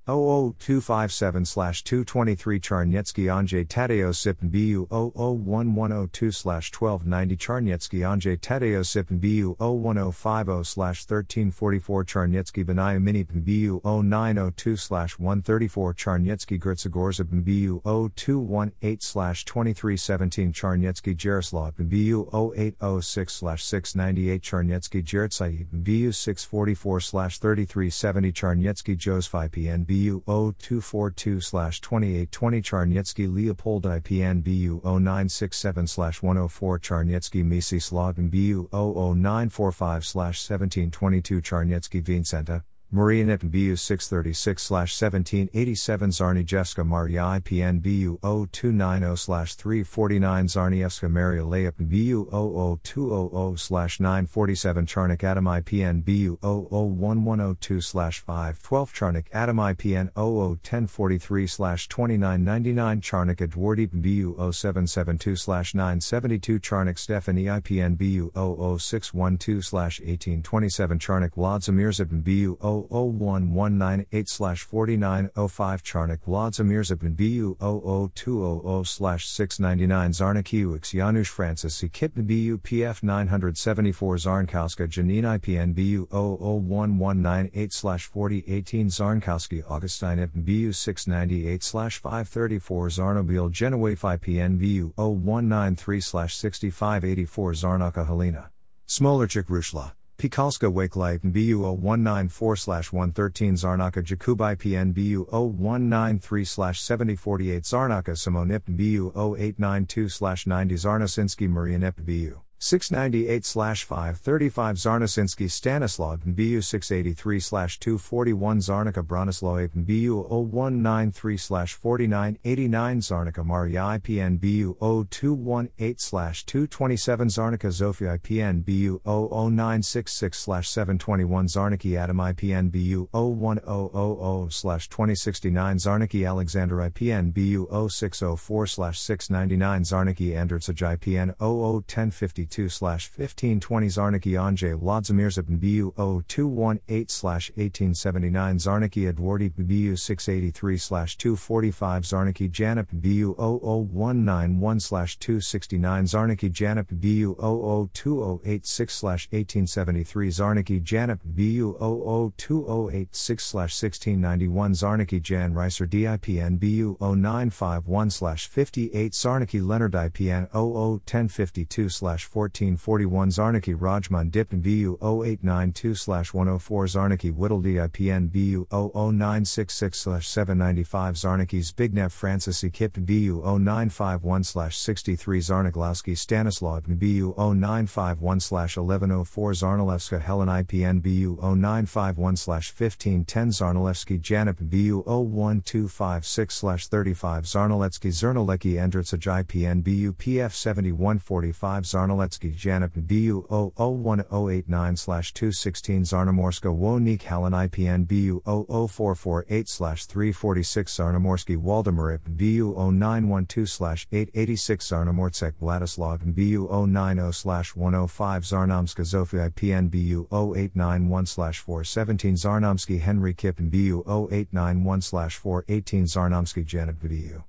[0.08, 1.43] 00257
[1.84, 12.05] 223 Charnyetsky Andrzej Tadeo Sipin BU 001102 1290 Charnyetsky Andrzej Tadeo Sipin BU 01050 1344
[12.05, 23.43] Charnyetsky Benaya Minipin BU 0902 134 Charnyetsky Gertzegorza BU 0218 2317 Charnyetsky Jaroslav BU 0806
[23.62, 34.43] 698 Charnyetsky Jertsai BU 644 3370 Charnyetsky Josephi PNB BU 0242 2820 Charnyetsky Leopold IPN
[34.43, 35.88] BU 0967
[36.22, 46.86] 104 Charnyetsky Misi Slogan BU 00945 1722 Charnyetsky Vincenta Maria Nippon BU 636 1787 Zarnijevska
[46.86, 56.38] Maria IPN BU 0290 349 Zarnievska Maria Layupin BU 00200 947 Charnik Adam IPN BU
[56.42, 65.36] 001102 512 Charnik Adam IPN 001043 2999 Charnik Edwardi BU 0772
[65.76, 76.23] 972 Charnik Stephanie IPN BU 00612 1827 Charnik Vladimir Zibin BU 0 00198 4905 Charnik
[76.23, 85.73] Vladimir Zabin BU 00200 699 Zarnakiux Janusz Francis Sikipn BU PF 974 Zarnkowska Janine IPN
[85.73, 97.53] BU 001198 4018 Zarnkowski Augustine IPN BU 698 534 Zarnobil Genewaif IPN BU 0193 6584
[97.53, 98.49] Zarnaka Helena.
[98.88, 99.97] Smolerchik Rushla.
[100.18, 106.43] Pikalska Wakelight BU 0194 113 Zarnaka Jakub IPN BU 0193
[106.80, 117.78] 7048 Zarnaka Simonip BU 0892 90 Zarnosinski Marianip BU 698 535 Zarnosinski Stanislav BU 683
[117.78, 121.38] 241 Zarnica Bronislaw BU 0193
[121.76, 132.18] 4989 Zarnica Maria IPN BU 0218 227 Zarnica Zofia IPN BU 00966 721 Zarniki Adam
[132.18, 143.89] IPN BU 01000 2069 Zarniki Alexander IPN BU 0604 699 Zarniki Andertsaj IPN 001052 1520
[143.89, 145.30] Zarniki Andrzej Vladimir
[145.60, 156.88] BU 0218 1879 Zarniki Edwardi BU 683 245 Zarniki Janip BU 00191 269 Zarniki Janip
[156.91, 169.14] BU 00286 1873 Zarniki Janip BU 00286 1691 Zarniki Jan Reiser DIPN BU 0951 58
[169.14, 171.89] Zarniki Leonard IPN 001052
[172.38, 182.12] 1441 Zarniki Rajman Dipin BU 0892 104 Zarniki Whittle DIPN BU 00966 795 Zarniki Zbigniew
[182.12, 192.36] Francis Kipin BU 0951 63 Zarniglowski Stanislav BU 0951 1104 Zarnalevska Helen IPN BU 0951
[192.70, 202.53] 1510 Zarnalevsky Janip BU 01256 35 Zarnaletsky Zernalecki Andritsaj IPN BU PF 7145 Zarnaletsky Streletsky
[202.55, 204.95] Janip BU 001089
[205.34, 216.19] 216 Zarnomorska Wonik Helen IPN BU 00448 346 Zarnomorsky Waldemar BU 0912 886 Zarnomortsek Vladislav
[216.36, 226.05] BU 090 105 Zarnomska Zofia IPN BU 0891 417 Zarnomsky Henry Kippen BU 0891 418
[226.05, 227.43] Zarnomsky Janip BU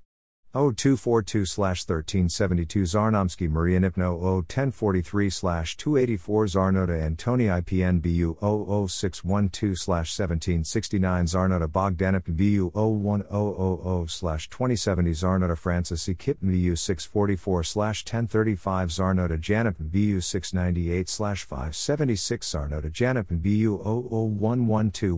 [0.54, 5.28] 0242 1372 Zarnomsky Maria Nipno 1043
[5.76, 16.38] 284 Zarnota Antoni IPN BU 00612 1769 Zarnota Bogdanip BU 01000 2070 Zarnota Francis Ekip
[16.40, 25.12] BU 644 1035 Zarnota Janip BU 698 576 Zarnota Janip BU 00121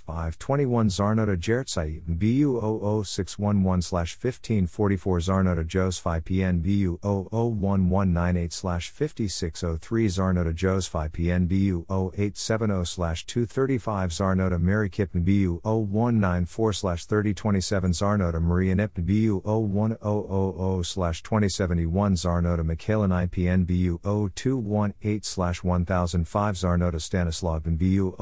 [0.00, 2.58] 521 Zarnota Jertsai BU
[3.04, 14.12] 00611 15 1544 Zarnota Jos Phi PNBU 001198 5603 Zarnota Jos Phi PNBU 0870 235
[14.12, 23.66] Zarnota Mary Kipn BU 0194 3027 Zarnota Maria Nipn BU 01000 2071 Zarnota Michaelan IPN
[23.66, 28.14] BU 0218 1005 Zarnota Stanislav BU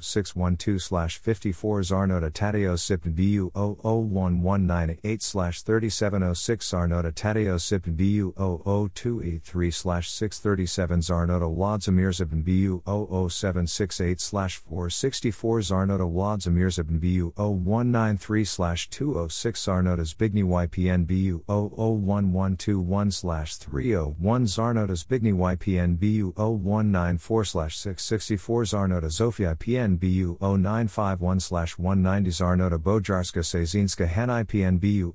[0.00, 11.48] 00612 54 Zarnota Tadeo Sipn BU 00198 3706 Zarnota Tadeo Sipn BU 00283 637 Zarnota
[11.48, 18.44] Wladzimir Zipn BU 00768 464 Zarnota Wladzimir Zipn BU 0193
[18.90, 29.54] 206 Zarnota Zbigny YPN BU 001121 301 Zarnota Zbigny YPN BU 0194 664 Zarnota Zofia
[29.54, 35.14] PN BU 0951 190 Zarnota Bojarska Sezinska Han IPN BU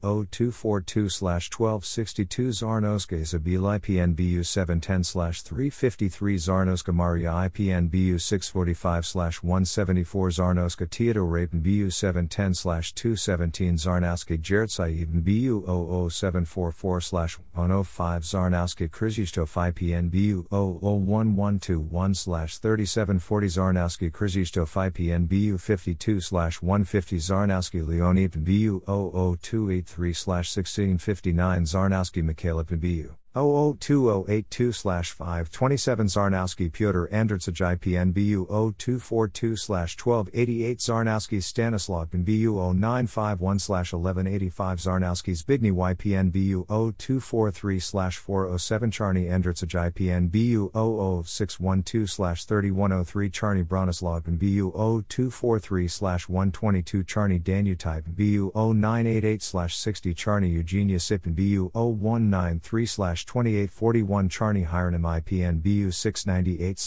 [0.52, 10.90] 0242 1262 Zarnoska Isabel IPN BU 710 353 Zarnoska Maria IPN BU 645 174 Zarnoska
[10.90, 15.64] Teodor Rapin BU 710 217 Zarnowski Jertsai BU
[16.10, 27.88] 00744 105 Zarnowski Krizistov IPN BU 001121 3740 Zarnowski Krizistov IPN BU 52 150 Zarnowski
[27.88, 30.14] Leonid BU 00283
[30.44, 42.08] 1659 Zarnowski Mikhailip BU 002082 527 Zarnowski Pyotr Andritsaj IPN BU 0242 1288 Zarnowski Stanislav
[42.12, 53.30] BU 0951 1185 Zarnowski Zbigny YPN BU 0243 407 Charny Andritsaj IPN BU 00612 3103
[53.30, 54.72] Charny Bronislav BU
[55.10, 55.88] 0243
[56.30, 59.42] 122 Charny Danutype BU 0988
[59.76, 62.86] 60 Charny Eugenia Sipin BU 0193
[63.26, 66.78] 2841 Charny Hiram IPN BU 698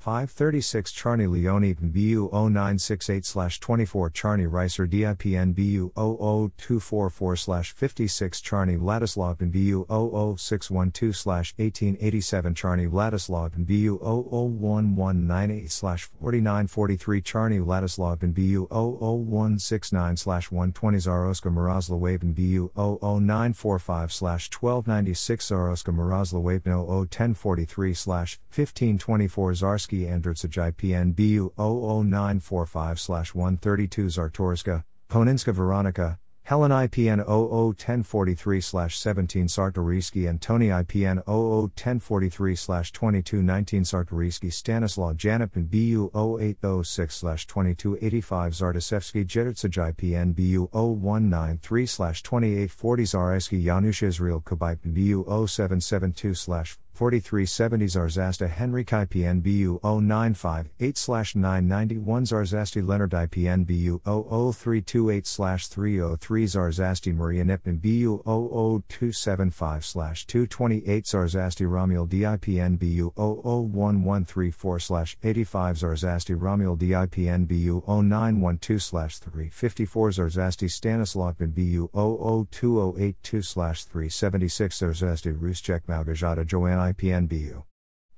[0.00, 9.84] 536 Charny Leone BU 0968 24 Charny Ricer DIPN BU 00244 56 Charny Vladislav BU
[10.38, 22.00] 00612 1887 Charny Vladislav BU 00198 4943 Charny Vladislav BU 00169 120 Zaroska Miroslav
[22.34, 27.94] BU 00945 1296 Zaroska Miroslav 01043
[28.50, 29.54] 1524
[29.90, 40.40] Zarski Andritsaj IPN BU 00945 132 Zartorska, Poninska Veronica, Helen IPN 001043 17 Sartoriski and
[40.40, 42.56] Tony IPN 001043
[42.92, 54.02] 2219 Sartoriski Stanislaw Janipin BU 0806 2285 Zardasevsky Jedrzaj IPN BU 0193 2840 Zareski Janusz
[54.02, 64.02] Israel Kubipin BU 0772 4370 Zarzasta Henrik IPN BU 0958 991 Zarzasti Leonard IPN BU
[64.04, 76.38] 00328 303 Zarzasti Maria Nipin BU 00275 228 Zarzasti Romuald DIPN BU 00134 85 Zarzasti
[76.38, 87.69] Romuald DIPN BU 0912 354 Zarzasti Stanislav BU 00282 376 Zarzasti Ruschek Malgajata Joanne IPNBU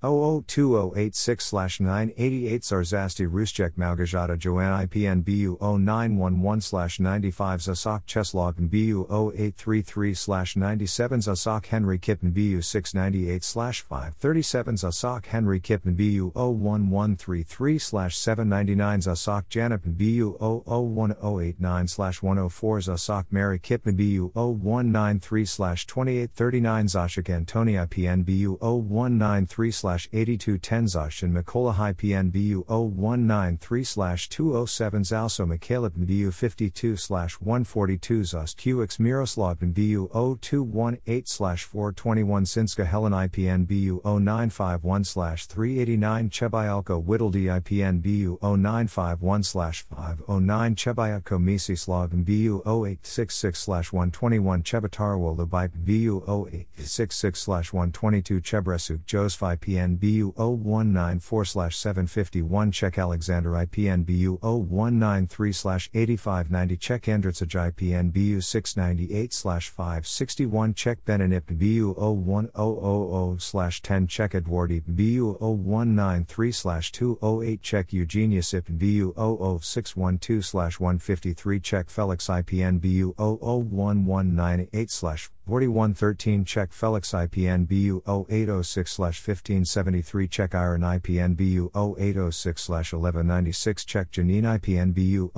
[0.03, 11.21] 002086 988 Zarzasti Ruschek Malgajata Joanne IPN BU 0911 95 Zasak Cheslog BU 0833 97
[11.21, 17.79] Zasak Henry Kippen BU 698 537 Zasak Henry Kippen BU 01133
[18.13, 28.25] 799 Zasak Janip BU 001089 104 Zasak Mary Kippen BU 0193 2839 Zashik Antoni IPN
[28.25, 29.71] BU 0193
[30.13, 36.97] 8210 Zash and Mikola High PNBU 0193 207 Zalso Mikhailip BU 52
[37.41, 40.09] 142 Zust QX Miroslav BU
[40.41, 51.39] 0218 421 Sinska Helen IPN BU 0951 389 Chebayalko Whittle DIPN BU 0951 509 Chebayalko
[51.39, 60.33] Misislav BU 0866 121 Chebatarwo Lubite BU 0866 122 Chebresuk Jos 5 PN IPN BU
[60.37, 70.99] 0194 751 Czech Alexander IPN BU 0193 8590 Czech Andritsaj IPN BU 698 561 Czech
[71.05, 79.15] Benanip BU 01000 10 Czech Edwardi BU 0193 208 Czech Eugenia Sip BU
[79.61, 90.51] 00612 153 Czech Felix IPN BU 00198 4113 Czech Felix IPN BU 0806 1573 Czech
[90.55, 95.31] Iron IPN BU 0806 1196 Czech Janine IPN BU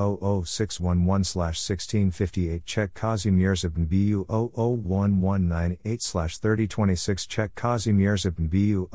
[0.44, 8.88] 00611 1658 Check Czech Kazimierzibn BU 00198 3026 Check Czech Kazimierzibn BU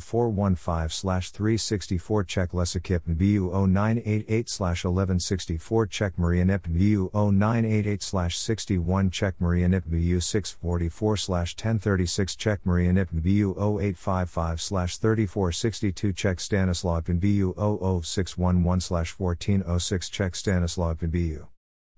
[0.00, 9.90] 00415 364 Czech Lesakipn BU 0988 1164 Check Czech Marianipn BU 0988 61 Czech Marianipn
[9.90, 17.54] BU 6 44 1036 Czech Maria Nipin BU 0855 3462 Czech Stanislaw Pin BU
[18.02, 21.46] 00611 1406 Czech Stanislaw Pin BU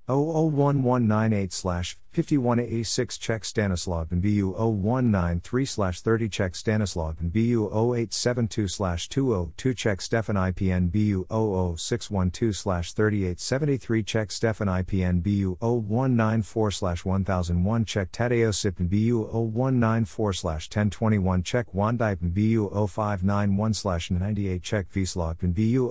[0.08, 8.68] 001198 5186 check Stanislav and BU 0193 30 check Stanislav and BU 0872
[9.10, 16.70] 202 check Stefan IPN BU 00612 3873 check Stefan IPN BU 0194
[17.04, 25.54] 1001 Czech Tadeusz and BU 0194 1021 Czech Wandip BU 0591 98 check Vslav and
[25.54, 25.90] BU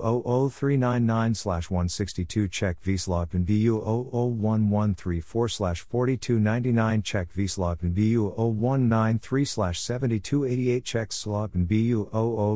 [0.50, 1.34] 00399
[1.68, 11.66] 162 check Vslav and BU 00134 40 4299 Czech Vslopin BU 0193 7288 Czech Slopin
[11.66, 12.08] BU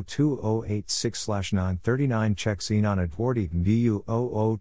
[0.06, 4.04] 00286 939 Czech Xenon Edwardi BU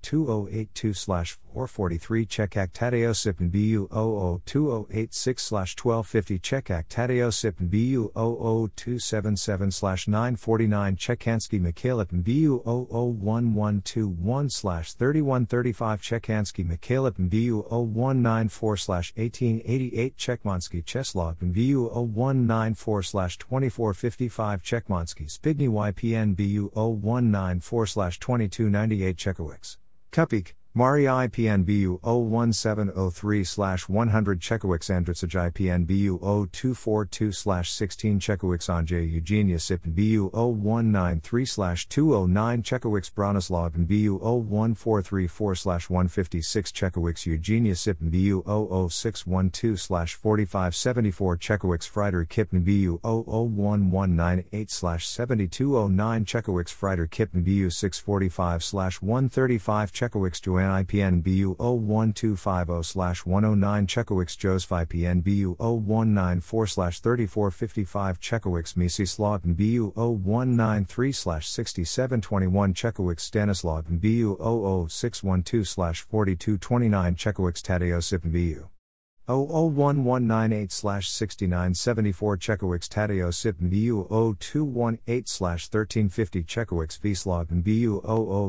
[0.02, 11.60] 00282 443 check Czech Actadeosipin BU 00286 1250 check Czech Actadeosipin BU 00277 949 Czechanski
[11.60, 13.82] Mikhailipin BU 00121
[14.96, 26.72] 3135 Czechanski Mikhailipin BU 0194 1888 Czechmansky Czeslaw BU 0194 2455 Czechmansky Spigny YPN BU
[26.76, 29.78] 0194 2298 Czechowicz.
[30.12, 36.20] Kupik, Mari IPN BU 01703 100 Czechowicz Andritsaj IPN BU
[36.52, 47.28] 0242 16 Czechowicz Andrzej Eugenia Sipin BU 0193 209 Czechowicz Bronislav BU 01434 156 Czechowicz
[47.28, 48.44] Eugenia Sipin BU
[48.90, 60.46] 00612 4574 Czechowicz Frieder Kippen BU 00198 7209 Czechowicz Frieder Kippen BU 645 135 Czechowicz
[60.46, 69.94] Joanne IPN BU 01250 109 Czechowicz Joseph IPN BU 0194 3455 Czechowicz Misi Slaughton BU
[69.96, 74.38] 0193 6721 Czechowicz Stanislav BU
[74.90, 78.79] 00612 4229 Czechowicz Tadeusz BU
[79.30, 84.08] 001198 6974 Czechowicz Tadeo Sipn BU
[84.40, 88.02] 0218 1350 Czechowicz Vslav BU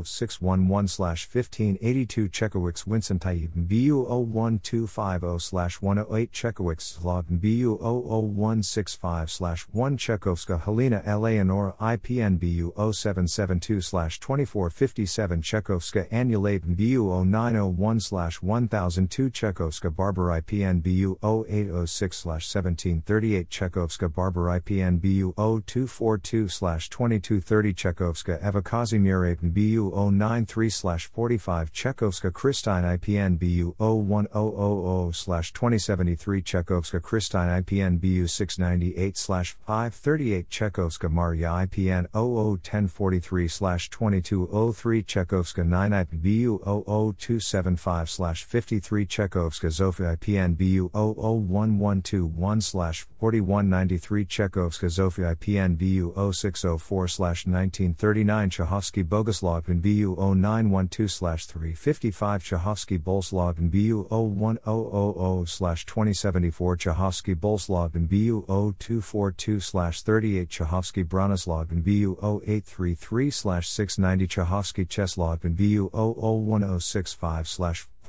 [0.04, 11.02] 00611 1582 Czechowicz Vincent Tayyip BU 01250 108 Czechowicz Slav BU 00165 1 Chekhovska Helena
[11.04, 21.18] Eleonora IPN BU 0772 2457 Chekhovska Annulate BU 0901 1002 Chekhovska Barber IPN IPN BU
[21.22, 26.48] 0806 1738 Chekhovska Barber IPN BU 0242
[26.88, 37.02] 2230 Chekhovska Eva Kazimir IPN BU 093 45 Chekhovska Christine IPN BU 01000 2073 Chekhovska
[37.02, 43.48] Christine IPN BU 698 538 Chekhovska Maria IPN 001043
[43.88, 55.34] 2203 Chekhovska 9 IPN BU 00275 53 Chekhovska Zofia IPN BU 001121 4193 Chekhovska Zofia
[55.34, 65.86] IPN BU 0604 1939 Chahovsky Bogoslav in BU 0912 355 Chahovsky Bolslav in BU 01000
[65.86, 75.42] 2074 Chahovsky Bolslav in BU 0242 38 Chahovsky Bronislav in BU 0833 690 Chahovsky Cheslav
[75.46, 77.48] in BU 00165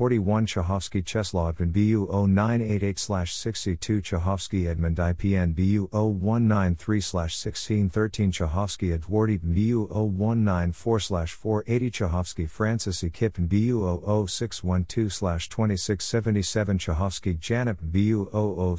[0.02, 9.39] 41 Chahovsky Cheslov and BU 0988 62 Chahovsky Edmund IPN BU 0193 1613 Chahovsky Edwardy
[9.39, 13.12] BU 0194 480 Chahovsky Francis E.
[13.12, 18.28] Kippen BU 00612 2677 Chahovsky Janip BU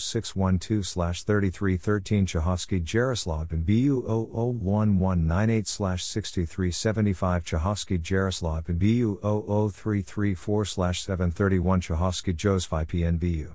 [0.00, 10.64] 00612 3313 Chahovsky Jaroslav and BU 00198 6375 Chahovsky Jaroslav and BU 00334
[11.12, 13.54] 731 Chahovsky Joseph PNBU.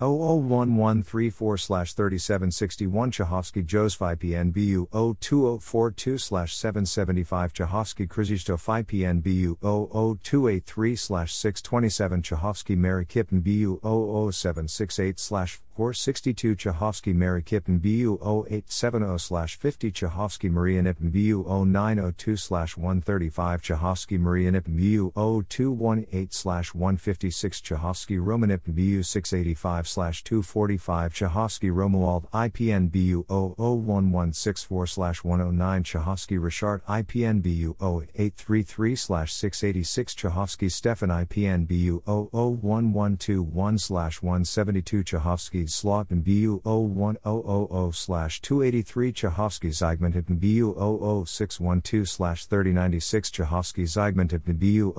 [0.00, 10.96] 001134 3761 Chahovsky Joseph IPNBU 02042 775 Chahovsky Krizhto PNBU 00283
[11.26, 15.18] 627 Chahovsky Mary Kippen BU 00768
[15.80, 22.36] 462 Chahovsky Mary Kippen BU 0870 50 Chahovsky Maria Nippen BU 0902
[22.76, 32.90] 135 Chahovsky Maria Nippen BU 0218 156 Chahovsky Romanip BU 685 245 Chahovsky Romuald IPN
[32.90, 43.46] BU 00164 109 Chahovsky Richard IPN BU 0833 686 Chahovsky Stefan IPN BU 00121
[44.20, 50.74] 172 Chahovsky Slotin BU 01000 283 Chahovsky Zygmunt BU
[51.24, 54.92] 00612 3096 Chahovsky Zygmunt BU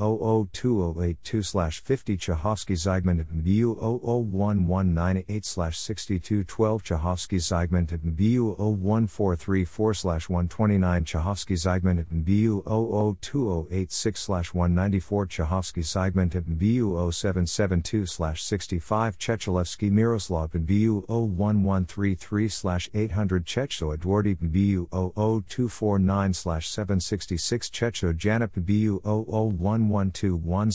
[0.54, 12.06] 00282 50 Chahovsky Zygmunt BU 001 198 6212 Chahovsky Zygmunt BU 01434 129 Chahovsky Zygmunt
[12.26, 18.06] BU 00286 194 Chahovsky Zygmunt BU 0772
[18.36, 30.72] 65 Chechelevsky Miroslav BU 01133 800 Checho Edwardy BU 00249 766 Checho Janip BU 00121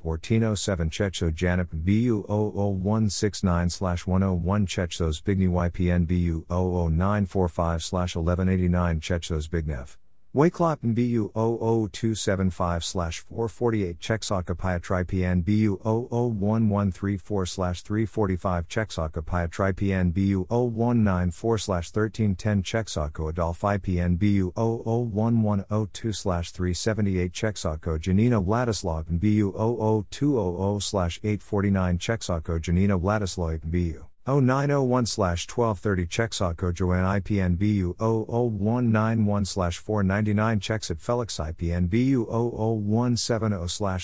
[0.00, 9.96] 1407 Checho Janip BU 00169 101 Chechos Bigny YPN BU 00945 1189 Chechsos Bignev.
[10.38, 14.54] Wayklappen BU 00275 448 Czechoslovakia
[15.42, 19.48] BU 00134 345 Czechoslovakia
[20.04, 29.52] BU 0194 1310 Czechoslovakia Adolf IPN BU 001102 378 Czechoslovakia Janina Vladislav BU
[30.08, 40.90] 00200 849 Czechoslovakia Janina Vladislav BU 0901 1230 Czechsotko Joanne IPN BU 00191 499 checks
[40.90, 43.56] at Felix IPN BU 00170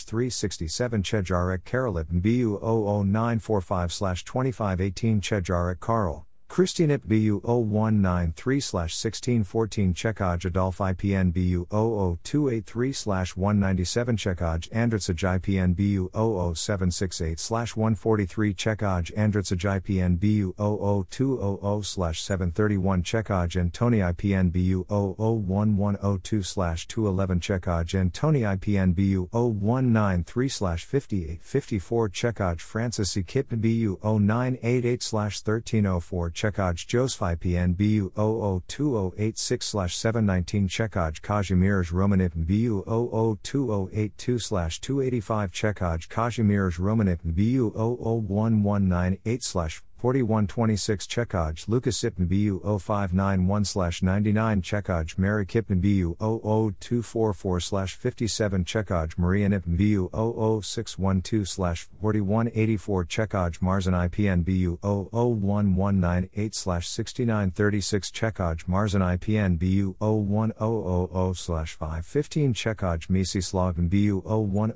[0.06, 3.90] 367 Chejarek Karolip BU 00945
[4.24, 6.24] 2518 Chejarek Karl.
[6.54, 17.74] Kristinip BU 0193 1614 Chekaj Adolf IPN BU 00283 197 Chekaj Andritsaj IPN BU 00768
[17.74, 28.44] 143 Chekaj Andritsaj IPN BU 00200 731 Chekaj Antoni IPN BU 00102 211 Chekaj Antoni
[28.44, 30.48] IPN BU 0193
[30.78, 33.24] 5854 Chekaj Francis E.
[33.24, 44.78] Kip BU 0988 1304 Chekaj Joseph IPN BU 002086 719 Chekaj Kazimierz Romanip BU 002082
[44.78, 55.46] 285 Chekaj Kazimierz Romanip BU 00198 4126 Chekaj Lucas Ipn BU 0591 99 Chekaj Mary
[55.46, 66.54] Kippen BU 00244 57 Chekaj Maria Nipn BU 00612 4184 Chekaj Marzan IPN BU 00198
[66.84, 74.74] 6936 Chekaj Marzan IPN BU 01000 515 Chekaj Misi Slogin BU 01000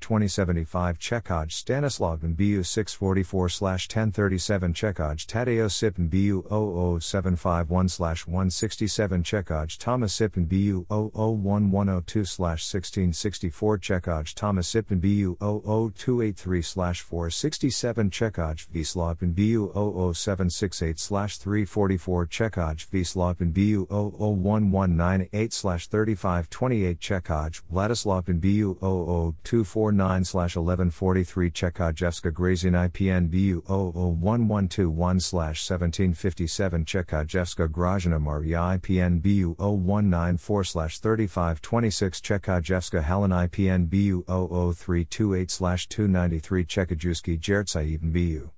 [0.00, 3.48] 2075 Chekaj Stanislav BU 644
[3.88, 14.34] 10 1037 Chekaj Tadeo Sipin BU 00751 167 Chekaj Thomas Sipin BU 00102 1664 Chekaj
[14.34, 26.98] Thomas Sipin BU 00283 467 Chekaj Vslopin BU 00768 344 Chekaj Vslopin BU 00198 3528
[26.98, 33.62] Chekaj Vladislavin BU 00249 1143 Chekajevska Grazin IPN BU
[33.92, 45.88] 0 01121 1757 Chekajevska Grajina Maria IPN BU 0194 3526 Chekajevska Helen IPN BU 00328
[45.88, 48.50] 293 Chekajuski Jertsaiben BU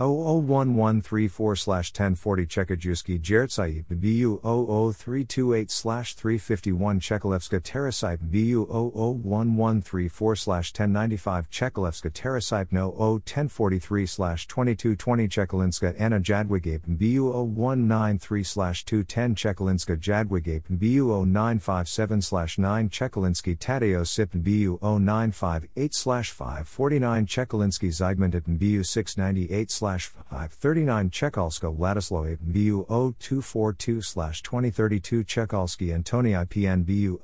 [0.00, 12.90] 00134 1040 Chekajuski Jertsai BU 00328 351 Chekalevska Terasite BU 00134 1095 Chekalevska Terasite No
[12.90, 22.20] 1043 2220 Chekalinska Anna Jadwigape BU 0193 210 Chekalinska Jadwigape BU 0957
[22.56, 32.86] 9 Chekalinsky Tadeo Sip BU 0958 549 Chekalinsky Zygmunt BU 698 539 Chekalska Ladislaw BU
[32.88, 37.20] 0242 slash 2032 Chekalski Antoni IPN BU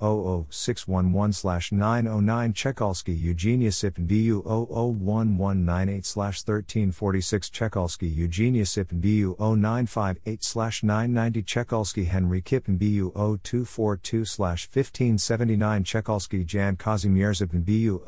[0.50, 12.06] 00611 909 Chekalski Eugenia Sip BU 001198 1346 Chekalski Eugenia Sip BU 0958 990 Chekalski
[12.06, 18.02] Henry Kippen BU 0242 1579 Chekalski Jan Kazimierz Kazimierzip BU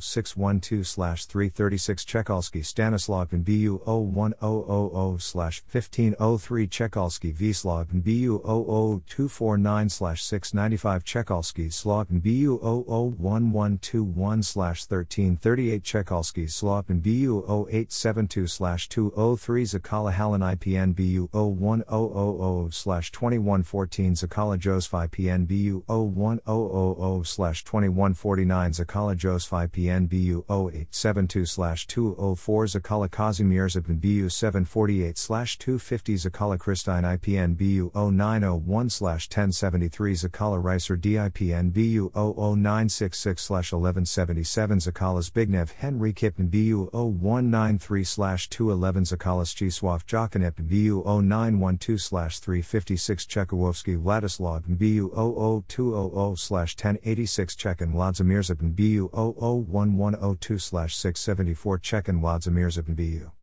[0.00, 12.58] 00612 336 Chekalski Stanislav BU 01000 1503 Chekalski Vslav BU 00249 695 Chekalski Slotn BU
[12.58, 18.46] 001121 1338 Chekalski Slotn BU 0872
[18.88, 29.52] 203 Zakala Hallen IPN BU 01000 2114 Zakala Joseph IPN BU 01000 2149 Zakala Joseph
[29.52, 40.12] IPN BU 0872 204 Zakala Kazimierz BU 748 250 Zakala Christine IPN BU 0901 1073
[40.14, 48.02] Zakala Reiser DIPN BU 00966 1177 Zakala Zbigniew Henry Kippen BU 0193
[48.48, 59.08] 211 Zakala Stisław Jokinep BU 0912 356 Chekowski Vladislav BU 00200 1086 Chekin Vladzimirzipin BU
[59.12, 63.35] 001102 674 Chekin Vladzimirzipin BU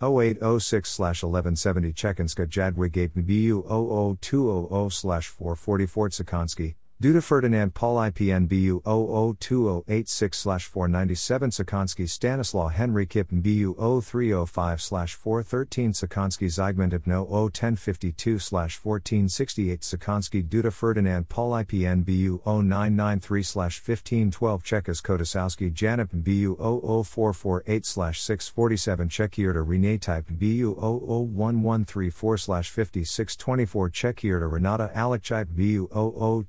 [0.00, 11.50] 0806 1170 Chekinska Jadwigape BU 00200 444 Tsakonski, Duda Ferdinand Paul IPN BU 002086 497
[11.50, 21.28] Sakonski Stanislaw Henry Kippen BU 0305 413 Sakonski Zygmunt Hypno 01052 1468 Sakonski Duda Ferdinand
[21.28, 30.74] Paul IPN BU 0993 1512 Chekas Kodasowski Janip BU 00448 647 Czechierta Rene Type BU
[30.80, 35.88] 00134 5624 Czechierta Renata Alekchip BU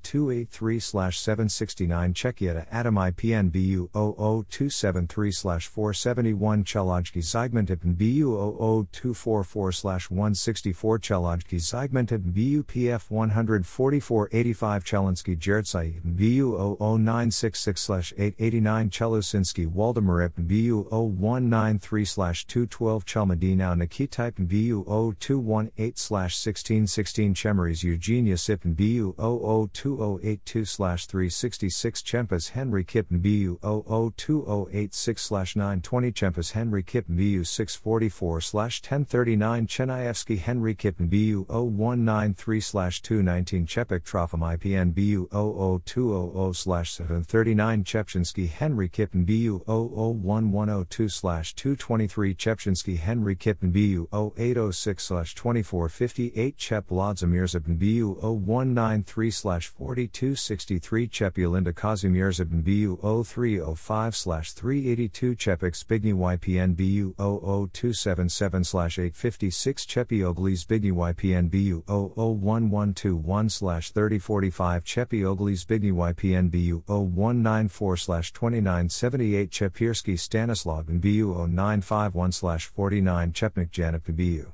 [0.02, 11.58] 002 3 769 Czechieta Adam IPN BU 00273 471 Chalajki Zygmuntipn BU 00244 164 Chalajki
[11.58, 23.04] Zygmuntipn BU PF 144 85 Chalinsky Jertsai BU 00966 889 Chelusinski Waldemarip BU 0193 212
[23.04, 33.18] Chalmadinau Nikitype BU 0218 1616 Chemeries Eugenia Sipin BU 00208 82 366 Chempas Henry Kippen
[33.18, 43.66] BU 00286 920 Chempas Henry Kippen BU 644 1039 Chenievsky Henry Kippen BU 0193 219
[43.66, 53.70] Chepik Trofim IPN BU 00200 739 Chepchinsky Henry Kippen BU 00102 223 Chepchinsky Henry Kippen
[53.70, 65.76] BU 0806 2458 Chep Lodzimirzabin BU 0193 42 263 Chepulinda Kazimierzabin BU 0305 382 Chepik
[65.76, 68.64] Spigny YPN BU 00277
[68.98, 77.96] 856 Chepi Oglis Bigny YPN BU 00121 3045 Chepi Oglis Bigny YPN BU 0194
[78.32, 84.52] 2978 Chepirski Stanislav BU 0951 49 Chepnik Janip BU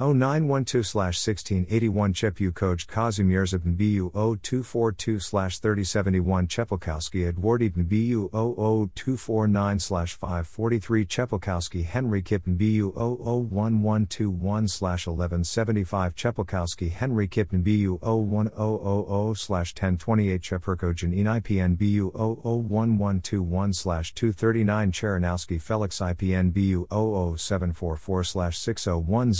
[0.00, 12.22] 0912 1681 Chepu Koj Kazimierzabn BU 0242 3071 Chepelkowski Edwardibn BU 00249 543 Chepelkowski Henry
[12.22, 24.14] Kippen BU 001121 1175 Chepelkowski Henry Kippen BU 01000 1028 Cheperko Janine IPN BU 001121
[24.14, 29.32] 239 Cheranowski Felix IPN BU 00744 601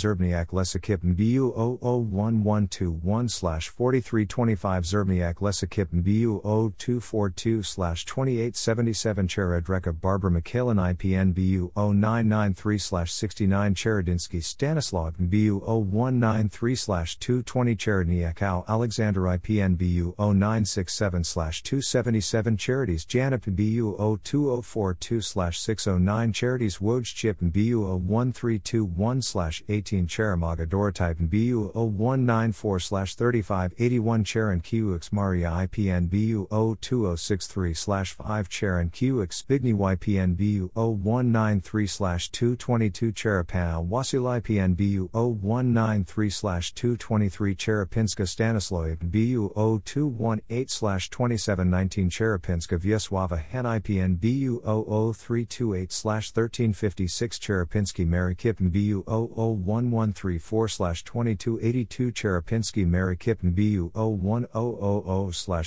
[0.49, 11.71] Zerbniak Lesakip BU 001121 4325 Zerbniak Lesakip BU 0242 2877 Cheredreka Barbara Mikhailin IPN BU
[11.75, 16.75] 0993 69 Cheredinsky Stanislav BU 0193
[17.19, 21.23] 220 Cheredniak Al Alexander IPN BU 0967
[21.63, 29.19] 277 Charities Janip BU 02042 609 Charities Woj Chip BU 1321
[29.69, 30.07] 18
[30.39, 39.73] Cheramaga Dorotype BU 0194 3581 Charan QX Maria IPN BU 02063 5 Charan QX Bigny
[39.73, 41.87] YPN BU 0193
[42.31, 53.65] 222 Cherapan Wasil IPN BU 0193 223 Cherapinska Stanislav BU 0218 2719 Cherapinska Vyeswava Han
[53.65, 59.03] IPN BU 00328 1356 Cherapinski Mary Kipn BU
[60.37, 64.45] 001134 2282 Cherapinski Mary Kipn BU 01000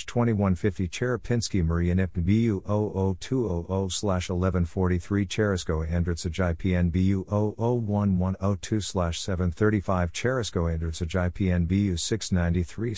[0.07, 11.15] 2150 Cherapinski Maria Nipn BU 00200 1143 Cheresko Andritsaj IPN BU 001102 735 Cheresko Andritsaj
[11.27, 12.95] IPN BU 693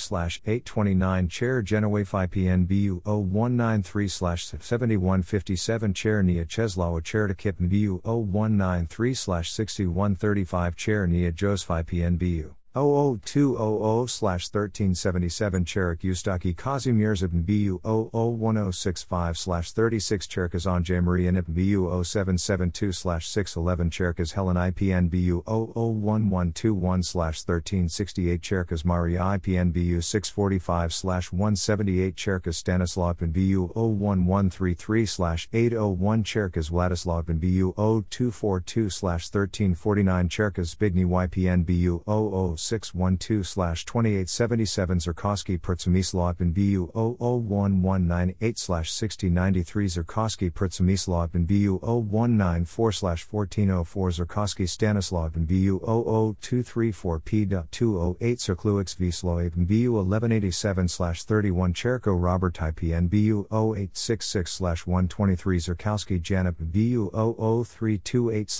[0.46, 9.14] 829 Chair Genowafe IPN BU 0193 7157 Chair Nia Cheslawa Chair to Kipn BU 0193
[9.14, 20.98] 6135 Chair Nia Joseph IPN BU 00200-1377 Cherik Ustaki Kazimierz Ibn BU 001065-36 Cherkazan J.
[20.98, 32.56] Maria Nip BU 0772-611 Cherkaz Helen IPN BU 001121-1368 Cherkaz Maria IPN BU 645-178 Cherkaz
[32.56, 43.84] Stanislav Ibn BU 01133-801 Cherkaz Vladislav Ibn BU 0242-1349 Cherkaz Bigny YPN BU 00 612
[43.84, 52.92] 2877 Zerkowski Pertsumislav in BU 001198 6093 Zerkowski Pertsumislav in BU 0194
[53.30, 62.54] 1404 Zerkowski Stanislav in BU 00234 P.208 Zerkluix Vslav in BU 1187 31 Cherko Robert
[62.54, 68.50] IPN BU 0866 123 Zerkowski Janip BU 00328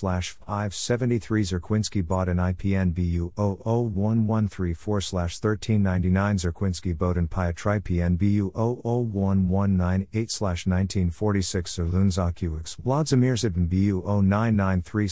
[0.47, 11.77] 573 Zerkwinski bought an IPN BU 00 1134 1399 Zerkwinski Boden Piatri PNBU 001198 1946
[11.77, 15.09] Zerlunzakux Vladimir Zibin BU 0993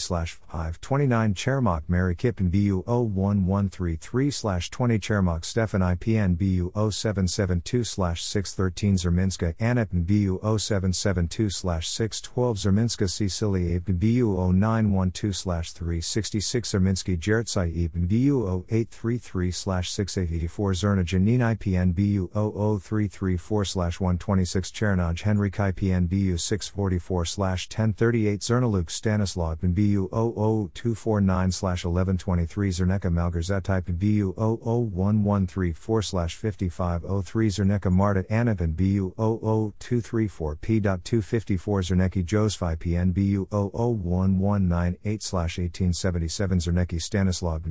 [0.47, 7.83] 529 Chermok Mary Kippen BU 01133 20 Chermok Stefan IPN BU 0772
[8.21, 11.49] 613 Zerminska Anipin BU 0772
[11.85, 17.73] 612 Zerminska Cecilia BU 0912 366 Zerminsky Jertsai
[18.07, 28.39] BU 833 6884 Zerna Janin IPN BU 00334 126 Chernaj Henrik IPN BU 644 1038
[28.39, 36.01] Zernaluk Stanislav in BU 00249 1123 Zerneka Malgarzet type in BU 00134
[36.31, 46.99] 5503 Zerneka Marta Anip in BU 00234 P.254 Zerneki Joseph IPN BU 00198 1877 Zerneki
[46.99, 47.67] Stanislav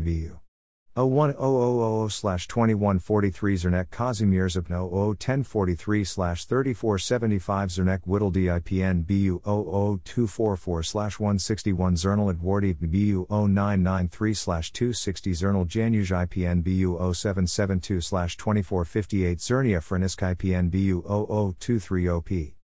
[0.94, 13.26] in BU 01000-2143 Zernek Kazimierz Zipno 01043-3475 Zernek Whittle DIPN BU 00244-161 Zernal Edwardi BU
[13.30, 22.61] 0993-260 Zernal Januj IPN BU 0772-2458 Zernia Frenisk IPN BU 00230P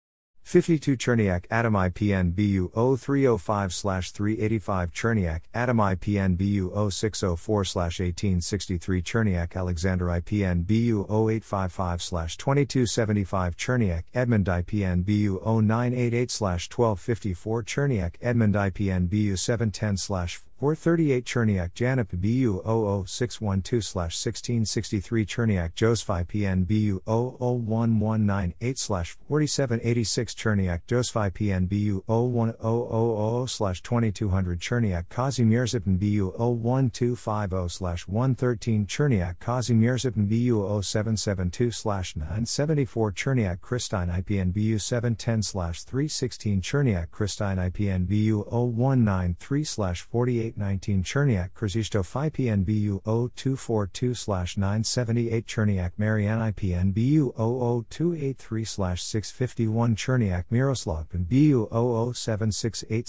[0.47, 10.05] 52 Cherniak Atom IPN BU 0305 385 Cherniak Atom IPN BU 0604 1863 Cherniak Alexander
[10.07, 19.97] IPN BU 0855 2275 Cherniak Edmund IPN BU 0988 1254 Cherniak Edmund IPN BU 710
[20.59, 28.57] 438 Cherniak Janip BU 00612 1663 Cherniak Joseph IPN BU 00198
[29.29, 40.11] 4786 Cherniak Joseph IPN BU 01000 2200 Cherniak Kazimierz Zipin BU 01250 113 Cherniak Kazimierz
[40.11, 41.85] Zipin BU 0772
[42.17, 51.51] 974 Cherniak Christine IPN BU 710 316 Cherniak Christine IPN BU 0193 48 819 Cherniak
[51.55, 54.15] Krzysztof IPN BU 0242
[54.57, 63.09] 978 Cherniak Marianne IPN BU 00283 651 Cherniak Miroslav and BU 00768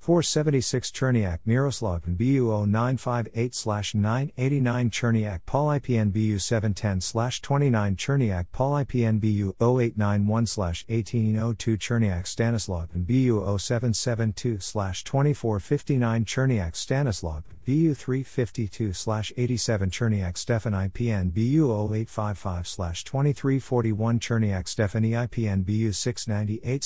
[0.00, 7.00] 476 Cherniak Miroslav BU 0958 989 Cherniak Paul IPN BU 710
[7.42, 14.58] 29 Cherniak Paul IPN BU 0891 1802 Cherniak Stanislav BU 0772
[15.04, 25.64] 2459 Cherniak Stanislav BU 352 87 Cherniak Stefan IPN BU 0855 2341 Cherniak Stephanie IPN
[25.64, 26.84] BU 698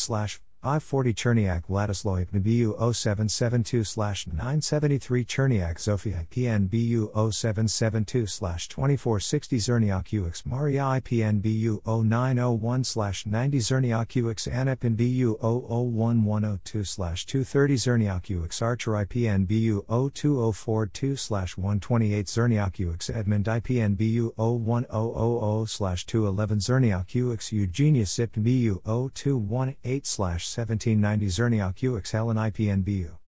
[0.65, 3.97] I-40 Cherniak Vladislav BU 0772
[4.33, 14.15] 973 Cherniak Zofia PN BU 0772 2460 Zerniak UX Maria IPN BU 0901 90 Zerniak
[14.15, 23.47] UX Anipin BU 001102 230 Zerniak UX Archer IPN BU 02042 128 Zerniak UX Edmund
[23.47, 32.83] IPN BU 01000 211 Zerniak UX Eugenia SIP BU 0218 1790 Zerniak UX Helen IPN
[32.83, 33.22] BU.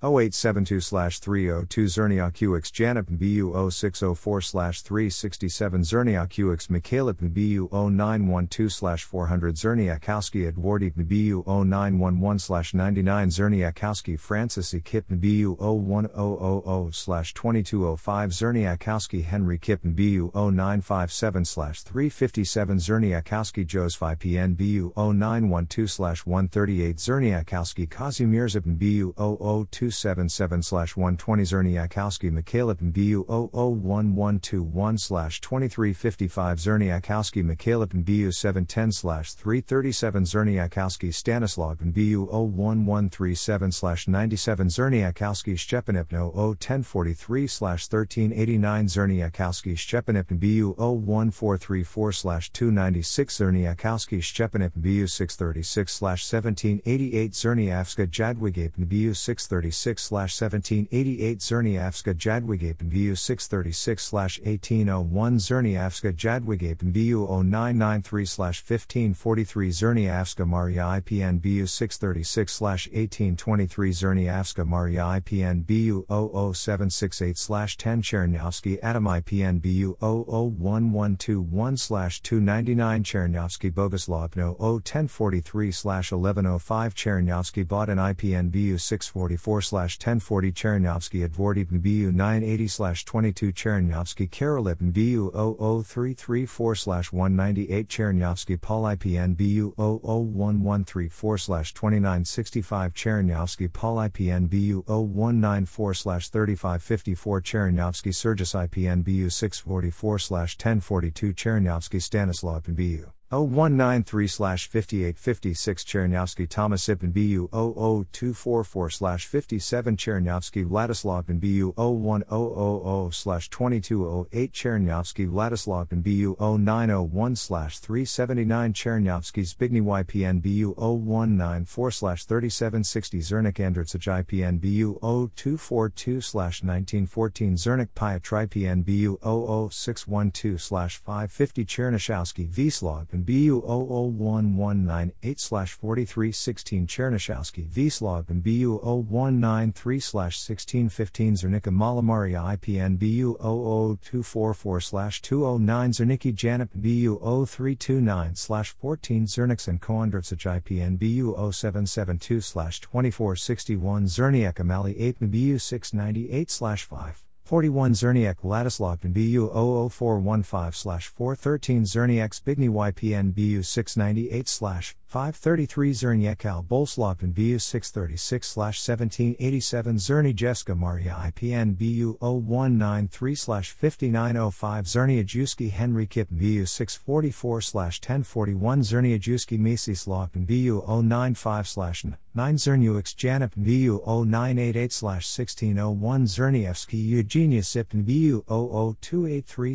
[0.00, 10.46] 0872 302 Zerniak UX Janip BU 0604 367 Zerniak UX Mikhailip BU 0912 400 Zerniakowski
[10.46, 21.44] Edwardi BU 0911 99 Zerniakowski Francis Kip BU 01000 2205 Zerniakowski Henry Kip BU 0957
[21.84, 32.78] 357 Zerniakowski Joseph PN BU 0912 138 Zerniakowski Kazimierz BU 002 277 120 Zerniakowski Mikhailip
[32.80, 46.32] BU 001121 2355 Zerniakowski Mikhailip BU 710 337 Zerniakowski Stanislav BU 01137 97 Zerniakowski Szczepanipno
[46.58, 59.14] 01043 1389 Zerniakowski Szczepanipn BU 01434 296 Zerniakowski Szczepanipn BU 636 1788 Zerniavska Jadwigapn BU
[59.14, 70.98] 636 6 1788 Zerniavska Jadwigapen BU 636 1801 Zerniavska Jadwigapen BU 0993 1543 Zerniavska Maria
[70.98, 82.22] IPN BU 636 1823 Zerniavska Maria IPN BU 00768 10 Chernyavsky Adam IPN BU 001121
[82.22, 92.12] 299 Chernyavsky Boguslav No 01043 1105 Chernyavsky Bodin IPN BU 644 1040 Chernyavsky Dvordy BU
[92.12, 103.96] 980 22 Chernyavsky Karolip BU 00334 198 Chernyavsky Paul IPN BU 00134 2965 Chernyavsky Paul
[103.96, 115.84] IPN BU 0194 3554 Chernyavsky Sergis IPN BU 644 1042 Chernyavsky Stanislav BU 0193 5856
[115.84, 118.88] Chernyavsky Thomas Ipin BU 00244
[119.18, 129.84] 57 Chernyavsky Vladislav in BU 01000 2208 Chernyavsky Vladislav in BU 0901 379 Chernyavsky Zbigniew
[129.84, 140.96] IPN BU 0194 3760 Zernik Andritsich IPN BU 0242 1914 Zernik Piotr IPN BU 00612
[141.04, 152.56] 550 Chernyshowski Vslog and BU 001198 4316 Chernyshowski Vslog and BU 0193 1615 Zernika Malamaria
[152.56, 162.40] IPN BU 00244 209 Zerniki Janip BU 0329 14 Zernix and Koandritsich IPN BU 0772
[162.40, 166.50] 2461 Zerniak Amali 8 BU 698
[166.84, 169.48] 5 41 Zerniak Vladislav BU
[169.88, 180.76] 00415 413 Zerniak Zbigniew YPN BU 698 533 Zerniakal Bolslav BU 636 1787 Zerny Jeska
[180.76, 190.28] Maria IPN BU 0193 5905 Zernia Juski Henry Kip BU 644 1041 Zernia Juski Misislav
[190.34, 199.74] BU 095 9 Zernuix Janip BU 0988 1601 Zernievsky Eugenia Sipin BU 00283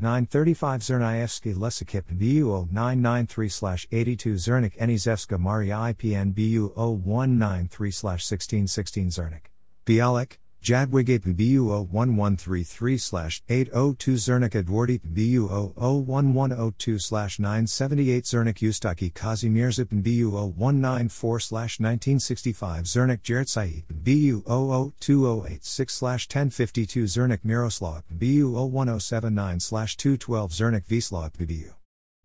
[0.00, 9.50] 935 Zernievsky Lesikip BU 0993 82 Zernik Enizevska Maria IPN BU 0193 1616 Zernik.
[9.84, 21.80] Bialik, Jadwigate BU 01133 802 Zernik Edwardi BU 01102 978 Zernik Ustaki Kazimierzip BU 0194
[21.80, 31.83] 1965 Zernik Jertsai BU 00208 1052 Zernik Miroslav BU 01079 212 Zernik Vislav BU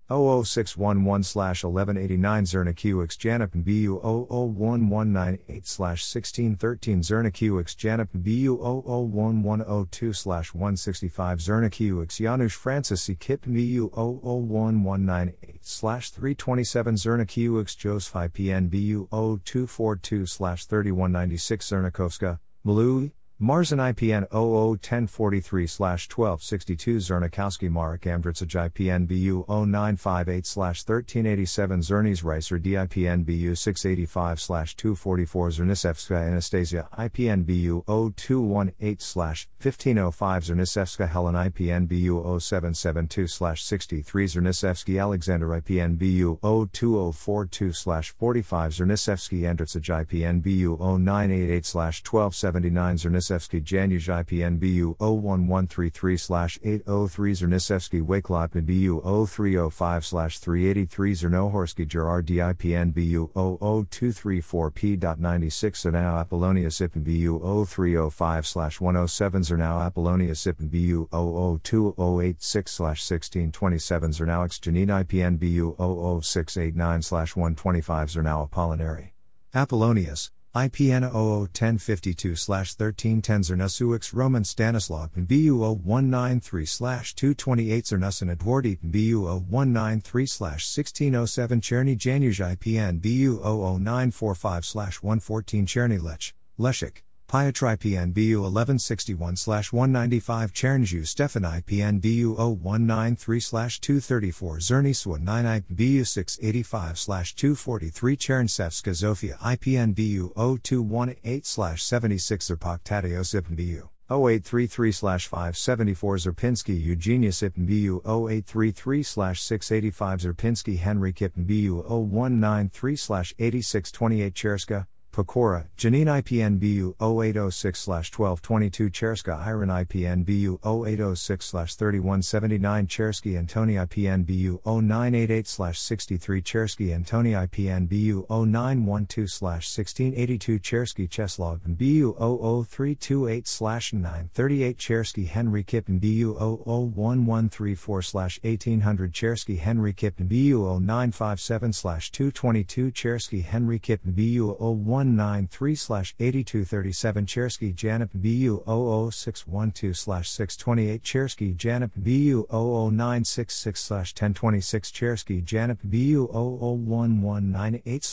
[0.09, 13.03] 00611 1189 Zernaq Janip BU 001198 1613 Zernaq Janip BU 001102 165 Zernaq Janusz Francis
[13.03, 13.15] C.
[13.15, 20.25] Kip BU 001198 327 Zernaq Josephi PN BU 0242
[20.67, 23.11] 3196 Zernikowska, Malui,
[23.41, 33.55] Marzan IPN 001043 1262 Zernakowski Marek Amdritsaj IPN BU 0958 1387 Zernis Reiser DIPN BU
[33.55, 44.99] 685 244 Zernisevska Anastasia IPN BU 0218 1505 Zernisevska Helen IPN BU 0772 63 Zernisevsky
[44.99, 54.57] Alexander IPN BU 02042 45 Zernisevsky Andritsaj IPN BU 0988 1279 Zernisevsky Zernisevsky Janusz IPN
[54.57, 56.17] BU 01133
[56.63, 67.03] 803 Zernisevsky Wakelot BU 0305 383 Zernohorsky Gerard DIPN BU 00234 P.96 Zernau Apollonia Sippen
[67.03, 75.75] BU 0305 107 Zernau Apollonia Sippen BU 002086 1627 Zernau X Janine IPN BU
[76.21, 79.13] 00689 125 Zernau Apollinary.
[79.53, 90.21] Apollonius, IPN 001052 1310 Zernasuix Roman Stanislav and BU 0193 228 Zernusin Edwardi BU 0193
[90.23, 94.65] 1607 Cherny Janusz IPN BU 00945
[95.03, 97.03] 114 Cherny Lech, Leshik.
[97.29, 103.39] Piatri PNBU 1161 195 Chernju Stefan PNBU 0193
[103.79, 106.97] 234 Zerniswa 9 BU 685
[107.35, 113.21] 243 Chernsevska Zofia IPNBU 0218 76 Zerpak Tadeo
[113.55, 114.91] BU 0833
[115.27, 117.29] 574 Zerpinski Eugenia
[117.63, 121.13] BU 0833 685 Zerpinski Henry
[121.45, 122.95] BU 0193
[123.37, 124.87] 8628 Cherska
[125.19, 134.25] Pokora, Janine IPN BU 0806 1222 Cherska Iron IPN BU 0806 3179 Chersky Antoni IPN
[134.25, 145.27] BU 0988 63 Chersky Antoni IPN BU 0912 1682 Chersky Cheslov BU 00328 938 Chersky
[145.27, 147.95] Henry Kippen BU 00134
[148.41, 155.75] 1800 Chersky Henry Kippen BU 0957 222 Chersky Henry Kippen BU 01 193
[156.19, 158.63] 8237 Chersky Janip BU
[159.11, 168.03] 00612 628 Chersky Janip BU 00966 1026 Chersky Janip BU 00198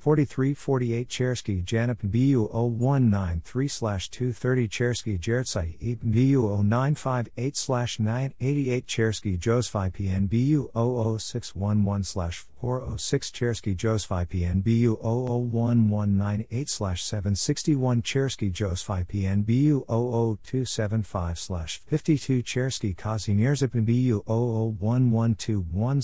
[0.00, 10.70] 4348 Chersky Janip BU 0193 230 Chersky Jertsai BU 0958 988 Chersky Josephi PN BU
[10.74, 22.94] 00611 406 Chersky Josephi PN BU 001198 761 Chersky Josephi PN BU 00275 52 Chersky
[22.94, 26.02] Kazimierzipin BU 00121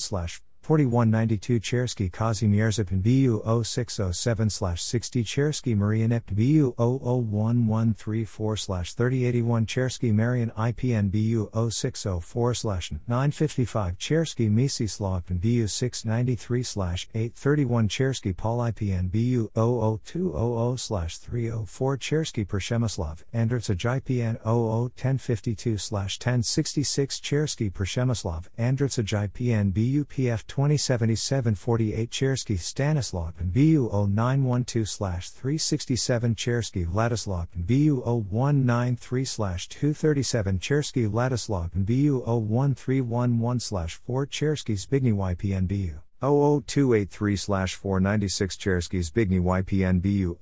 [0.64, 11.50] 4192 Chersky Kazimierzipin BU 0607 60 Chersky Marianep BU 001134 3081 Chersky Marian IPN BU
[11.70, 12.54] 0604
[13.06, 16.60] 955 Chersky Misislav BU 693
[17.14, 28.48] 831 Chersky Paul IPN BU 00200 304 Chersky Pershemislav Andritsaj IPN 001052 1066 Chersky Pershemislav
[28.58, 38.00] Andritsaj IPN BU PF 2077-48 Chersky Stanislav and BU 0912 367 Chersky Vladislav and BU
[38.04, 49.00] 0193 237 Chersky Vladislav and BU 01311 4 Chersky Zbigniew YPN BU 00283 496 Chersky
[49.00, 50.38] Zbigniew YPN BU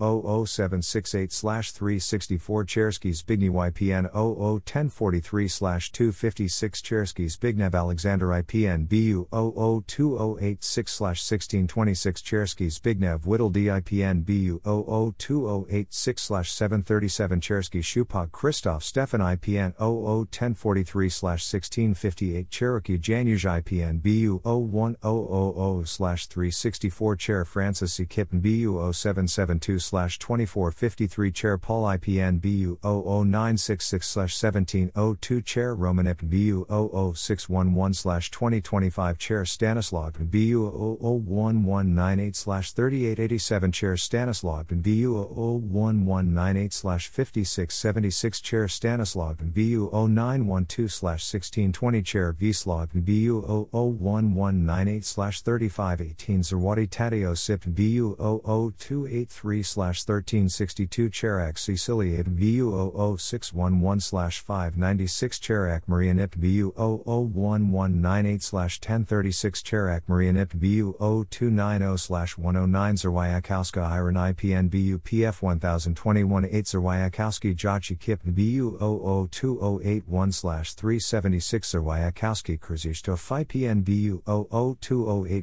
[0.46, 12.66] 00768 364 Chersky Zbigniew YPN 01043 256 Chersky Zbigniew Alexander IPN BU 00286 1626 Chersky
[12.68, 23.42] Zbigniew Whittle DIPN BU 00286 737 Chersky Shupak Christoph Stefan IPN 00143 1658 Cherokee Janusz
[23.42, 28.04] IPN BU 01000 00 364 Chair Francis C.
[28.04, 29.78] Kippen BU 0772
[30.18, 40.10] 2453 Chair Paul IPN BU 00966 1702 Chair Roman Romanip BU 00611 2025 Chair Stanislaw
[40.30, 40.66] BU
[41.00, 53.42] 01198 3887 Chair Stanislaw BU 01198 5676 Chair Stanislaw BU 0912 1620 Chair Vslaw BU
[53.72, 55.04] 001198
[55.68, 66.72] 3518 Zerwadi Tadeo SIP BU 00283 1362 Cherak Cecilia BU 00611 596 Cherak Marianip BU
[66.76, 77.54] 00198 1036 Cherak Marianip BU 0290 109 Zerwayakowska Iron IPN BU PF 1021 8 Zerwayakowski
[77.54, 84.22] Jachi Kip BU 002081 376 Zerwayakowski Krzysztof IPN BU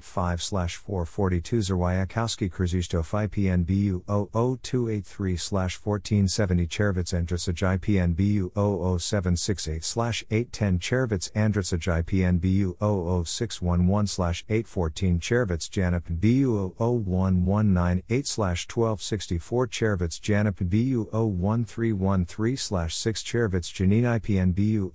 [0.01, 11.31] 002085 442 Zerwayakowski Krzysztof IPN BU 00283 1470 Chervitz Andritsaj IPN BU 00768 810 Chervitz
[11.35, 23.23] Andritsaj IPN BU 00611 814 Chervitz Janip BU 01198 1264 Chervitz Janip BU 01313 6
[23.23, 24.91] Chervitz Janine IPN BU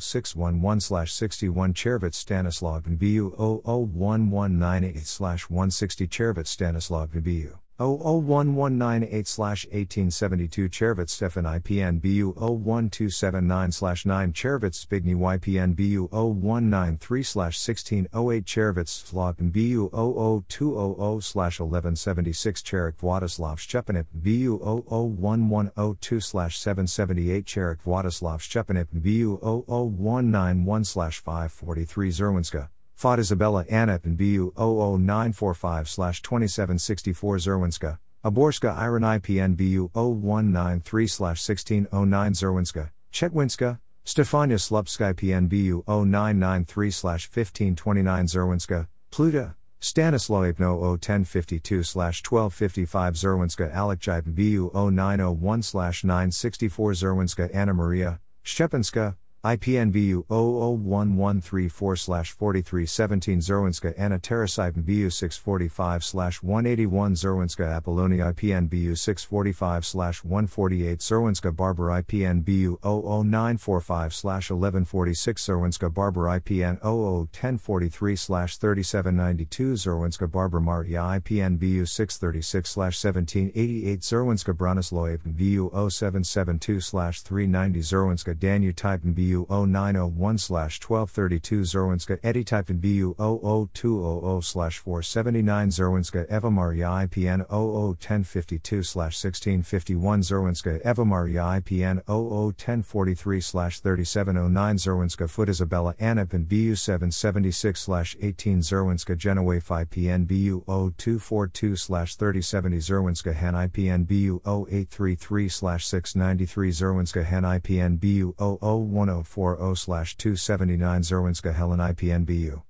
[0.00, 12.32] 00611 61 Chervitz Stanislav BU 00198 160 Chervitz Stanislav BU 001198 Chervitz Stefan IPN BU
[12.38, 23.58] 01279 9 Chervitz Spigny YPN BU 0193 1608 Chervitz Slotn BU 00200 1176 Cherek Vladislav
[23.58, 34.16] Szczepanip BU 001102 778 Cherek Vladislav Szczepanip BU 00191 543 Zerwinska Fought Isabella Anep and
[34.16, 45.46] BU 00945 2764 Zerwinska, Aborska Iron IPN BU 0193 1609 Zerwinska, Chetwinska, Stefania Slupska IPN
[45.46, 53.74] BU 0993 1529 Zerwinska, Pluta, Stanislaw Ipno 01052 1255 Zerwinska.
[53.74, 57.54] Alekjip BU 0901 964 Zerwinska.
[57.54, 59.16] Anna Maria, Szczepinska,
[59.46, 69.84] IPNBU 001134 4317 Zerwinska Anna Terasipin BU 645 181 Zerwinska Apollonia IPNBU 645
[70.24, 81.86] 148 Zerwinska Barber IPNBU 00945 1146 Zerwinska Barber IPN 001043 3792 Zerwinska Barber Maria IPNBU
[81.86, 92.80] 636 1788 Zerwinska Bronislaw BU 0772 390 Zerwinska Danu Typen BU BU0901-1232 Zerwinska Editype in
[92.80, 106.46] BU00200-479 Zerwinska Eva Maria IPN 001052-1651 Zerwinska Eva Maria IPN 001043-3709 Zerwinska Foot Isabella Anipin
[106.46, 121.02] BU776-18 Zerwinska Genowafe IPN BU0242-3070 Zerwinska Hen IPN BU0833-693 Zerwinska Hen IPN BU001 1040 279
[121.02, 122.62] Zerwinska Helen IPNBU.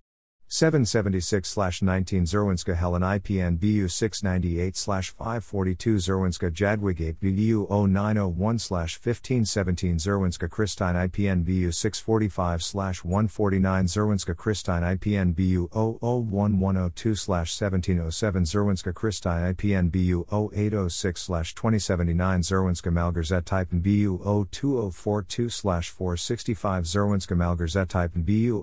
[0.48, 10.48] 776 19 Zerwinska Helen IPN BU 698 542 Zerwinska Jadwig 8 BU 0901 1517 Zerwinska
[10.48, 12.62] Christine IPN BU 645
[13.04, 23.44] 149 Zerwinska Christine IPN BU 001102 1707 Zerwinska Christine IPN BU 0806 2079 Zerwinska Malgarzet
[23.44, 24.20] Type BU
[24.52, 28.62] 02042 465 Zerwinska Malgarzet Type BU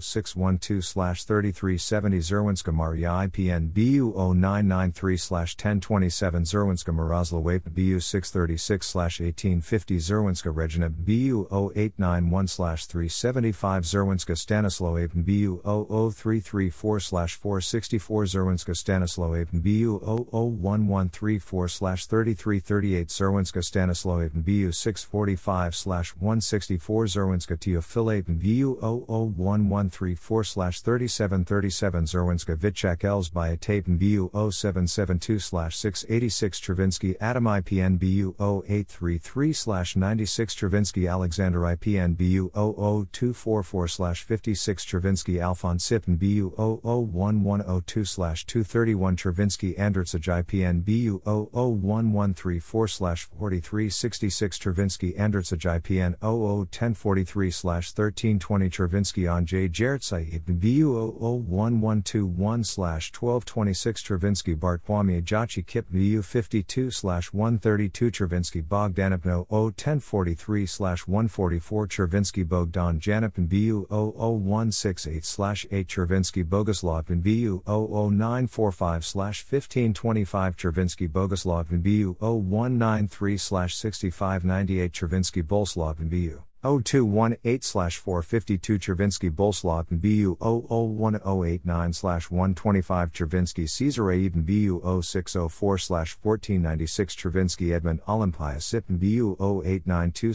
[0.00, 7.40] 00612 3370 Zerwinska Maria IPN BU 0993 1027 Zerwinska Marozla
[7.74, 18.74] BU 636 1850 Zerwinska Regina BU 0891 375 Zerwinska Stanislaw Apen BU 00334 464 Zerwinska
[18.74, 25.74] Stanislaw Apen BU 00134 3338 Zerwinska Stanislaw Apen BU 645
[26.20, 35.38] 164 Zerwinska Teofil Apen BU 00134 37 3737 Zerwinska Vitchak Els by Tapen BU 0772
[35.70, 39.52] 686 Travinsky Adam IPN BU 0833
[39.94, 50.28] 96 Travinsky Alexander IPN BU 00244 56 Travinsky Alphonse Sippen BU 00102 231 Travinsky Andritsaj
[50.40, 59.68] IPN BU 00134 4366 Travinsky Andritsaj IPN 001043 1320 Travinsky on J.
[59.68, 69.46] Jertsai BU 01121 slash 1226 Chervinsky Bartwami Ajachi Kip BU 52 slash 132 Chervinsky Bogdanipno
[69.50, 79.44] 01043 slash 144 Chervinsky Bogdan Janipin BU 00168 slash 8 Chervinsky Boguslav BU 00945 slash
[79.44, 90.00] 1525 Chervinsky Boguslav BU 0193 slash 6598 Chervinsky Bolslav BU 0218 452 Chervinsky Bolslav and
[90.00, 98.58] BU 001089 125 Chervinsky Caesar Eben BU 0604 1496 Chervinsky Edmund Olympia
[98.88, 100.30] and BU 0892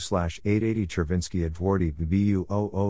[0.46, 2.46] 880 Chervinsky Edwardi BU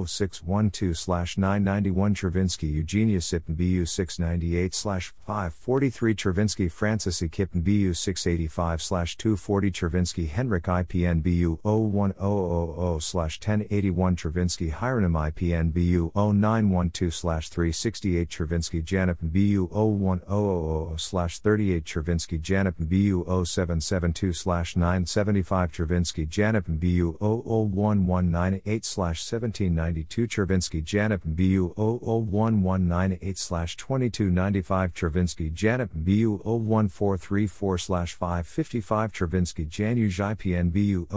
[0.06, 7.30] 00612 991 Chervinsky Eugenia Sip and BU 698 543 Chervinsky Francis E.
[7.30, 8.82] Kip and BU 685
[9.18, 19.18] 240 Chervinsky Henrik IPN BU 01000 1081 Chervinsky Hironim IPN BU 0912 368 Chervinsky Janip
[19.22, 24.44] BU 01000 38 Chervinsky Janip BU 0772
[24.76, 33.38] 975 Chervinsky Janip BU 001198 1792 Chervinsky Janip BU 001198
[33.78, 41.08] 2295 Chervinsky Janip BU 01434 555 Chervinsky Januj IPN BU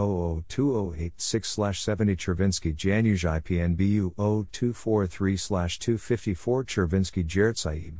[0.47, 7.57] 00286 7 70 Chervinsky Janusz IPN BU 0243 254 Chervinsky Jaret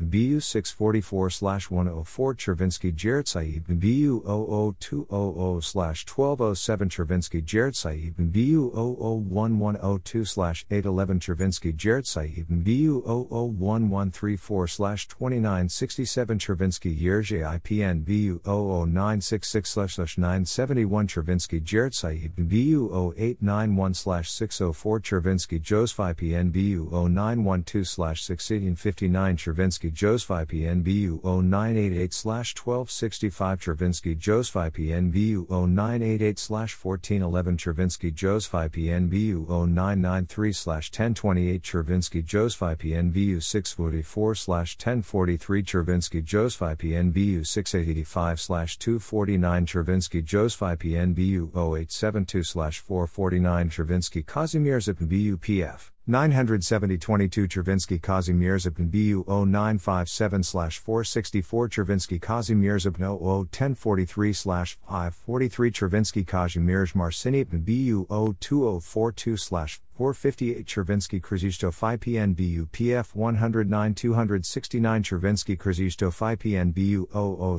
[0.09, 1.29] BU 644
[1.69, 10.37] 104 Chervinsky Jaret BU 00200 1207 Chervinsky Jaret Saib BU 001102
[10.69, 14.67] 811 Chervinsky Jaret Saib BU 001134
[15.07, 19.75] 2967 Chervinsky Yerzhe IPN BU 00966
[20.17, 21.93] 971 Chervinsky Jaret
[22.35, 34.15] BU 0891 1 604 Chervinsky Josephi PNBU 0912 1659 Chervinsky Josephi PNBU 0988 1265 Chervinsky
[34.17, 46.23] Josephi PNBU 0988 1411 Chervinsky Josephi PNBU 0993 1028 Chervinsky Josephi PNBU 644 1043 Chervinsky
[46.23, 48.39] Josephi PNBU 685
[48.79, 60.43] 249 Chervinsky Josephi PNBU 0872 449 Chervinsky Kazimierz BUPF 970 22 Chervinsky Kazimierz BU 0957
[60.43, 68.05] 464 Chervinsky Kazimierz 1043 543 Chervinsky Kazimierz Marcini BU
[68.39, 77.07] 0242 458 Chervinsky Krzysztof IPN BU PF 109 269 Chervinsky Krzysztof IPN BU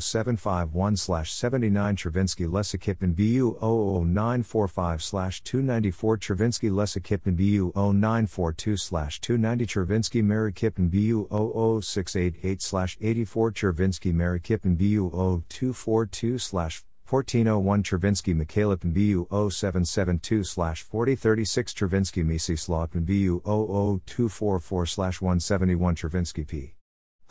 [0.01, 11.28] 00751 79 Chervinsky Lesikipin BU 00945 294 Chervinsky Lesikipin BU 0942 290 Chervinsky Marikipin BU
[11.31, 15.09] 00688 84 Chervinsky Marikipin BU
[15.48, 26.73] 0242 1401 Chervinsky Mikhailipin BU 0772 4036 Chervinsky Misislawpin BU 00244 171 Chervinsky P.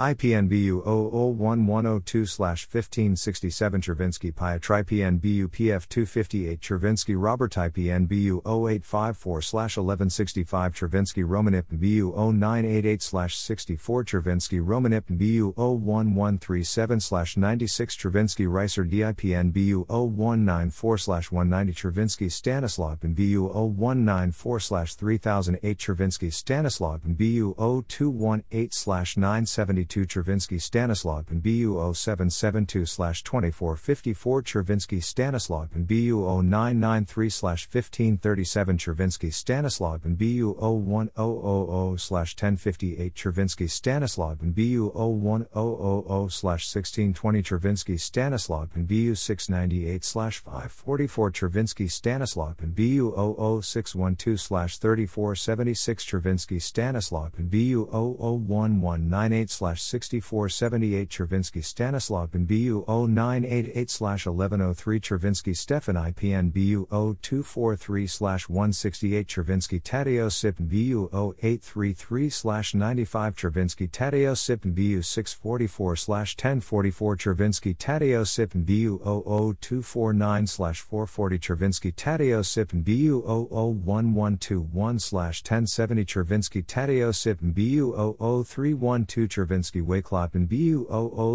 [0.04, 2.26] IPNBU 001102
[2.68, 9.42] 1567 Chervinsky Piatri PNBU PF 258 Chervinsky Robert IPNBU 0854
[9.78, 17.00] 1165 Chervinsky Romanip BU 0988 64 Chervinsky Romanip BU 01137
[17.38, 24.60] 96 Chervinsky Reiser DIPNBU 0194 190 Chervinsky Stanislav BU 0194
[24.98, 27.56] 3008 Chervinsky Stanislav BU
[27.88, 38.78] 0218 970 22 Chervinsky Stanislav and BU 0772 2454 Chervinsky Stanislav and BU 0993 1537
[38.78, 48.88] Chervinsky Stanislav and BU 01000 1058 Chervinsky Stanislav and BU 01000 1620 Chervinsky Stanislav and
[48.88, 53.14] BU 698 544 Chervinsky Stanislav and BU
[53.62, 65.56] 00612 3476 Chervinsky Stanislav and BU 00198 6478 Chervinsky Stanislav and BU 0988 1103 Chervinsky
[65.56, 68.08] Stefan IPN BU 0243
[68.48, 72.30] 168 Chervinsky Tadeo Sip BU 0833
[72.74, 82.46] 95 Chervinsky Tadeo Sip BU 644 1044 Chervinsky Tadeo Sip BU 00249 440 Chervinsky Tadeo
[82.46, 90.86] Sip BU 00121 1070 Chervinsky Tadeo Sip BU 00312 Chervinsky Chervinsky Wayklop BU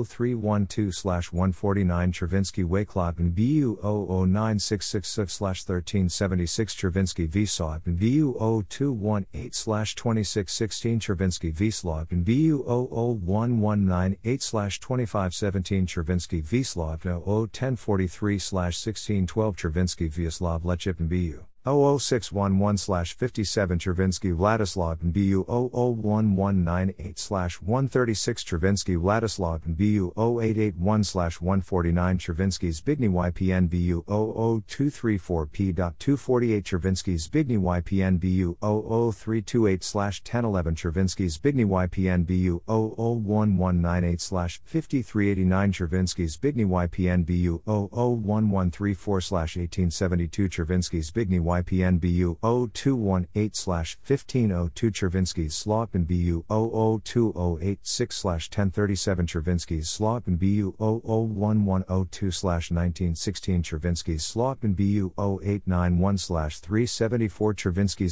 [0.04, 8.34] 00312 149 Chervinsky Wayklop BU 009666 1376 Chervinsky Vsop BU
[8.68, 14.40] 0218 2616 Chervinsky Vslaw BU 00198
[14.80, 25.12] 2517 Chervinsky Vslaw 01043 1612 Chervinsky Vyaslav Lechip and BU 00611 57 Chervinsky Vladislav and
[25.12, 31.02] BU 001198 136 Chervinsky Vladislav and BU 0881
[31.40, 42.24] 149 Chervinsky Zbigny YPN BU 00234P.248 Chervinsky Zbigny YPN BU 00328 1011 Chervinsky Zbigny YPN
[42.24, 54.90] BU 001198 5389 Chervinsky Zbigny YPN BU 00134 1872 Chervinsky Zbigny YPN BU 0218 1502
[54.90, 62.26] Chervinsky Slotman BU 00286 1037 Chervinsky Slotman BU 001102
[62.70, 68.08] 1916 Chervinsky Slotman BU 0891 374 Chervinsky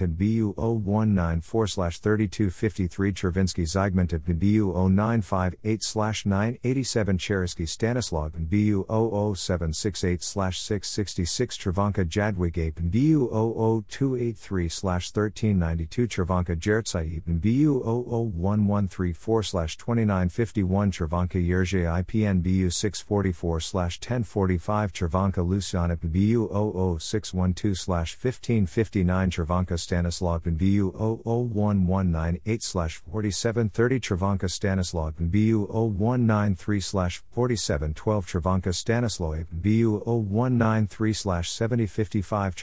[0.00, 3.66] and BU 0194 3253 Chervinsky
[4.28, 5.92] and BU 0958
[6.24, 13.28] 987 Cherisky Stanislav and BU 00768 666 Travanka Jadwig Ape BU
[13.88, 19.42] 00283 1392 Chervanka Jertsaib BU 00134
[19.76, 30.92] 2951 Chervanka Yerzhe IPN BU 644 1045 Chervanka Lucianip BU 00612 1559 Chervanka Stanislav BU
[31.24, 36.80] 00198 4730 Chervanka Stanislav BU 0193
[37.32, 41.12] 4712 Chervanka Stanislav BU 0193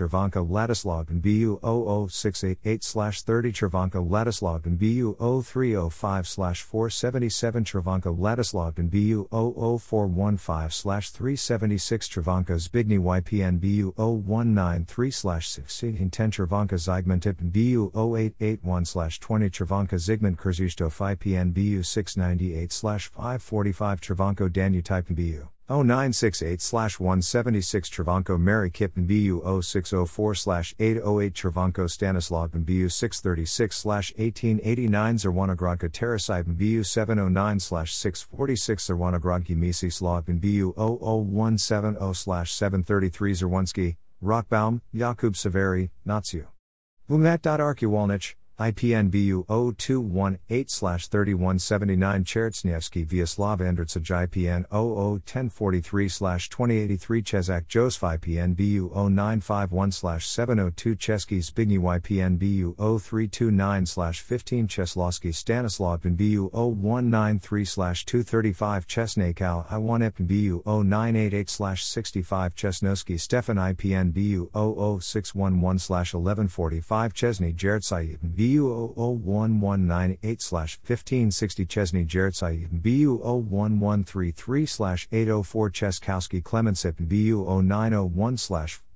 [0.06, 6.28] 7055 Chervanka Ladislav and BU 00688 30 Chervanka Ladislav and BU 0305
[6.58, 17.40] 477 Chervanka Ladislav and BU 00415 376 Chervanka Zbigny YPN BU 0193 1610 Chervanka Zygmuntip
[17.40, 25.55] and BU 0881 20 Chervanka Zygmunt Kurzystov IPN BU 698 545 Chervanko Danutype and BU
[25.68, 35.90] 0968 176 Travanko Mary Kippen BU 0604 808 Travanko Stanislav and BU 636 1889 Zerwanagrodka
[35.90, 46.46] Terasite BU 709 646 Zerwanagrodki Misi Slav BU 00170 733 Zerwansky, Rockbaum, Jakub Severi, Natsu.
[47.10, 56.08] Vumat.Arkiwalnich, IPN BU 0218 3179 Chertsnievsky Vyaslav Andritsaj IPN 001043
[56.50, 66.02] 2083 Chezak Joseph IPN BU 0951 702 Chesky Zbigny YPN BU 0329 15 Cheslowski Stanislav
[66.16, 77.14] BU 0193 235 Chesnakow I1 Ipn BU 0988 65 Chesnosky Stefan IPN BU 00611 1145
[77.14, 88.38] Chesney Jertsai 00198 1560 Chesney Jertsai BU 01133 804 Cheskowski Clemensip BU 0901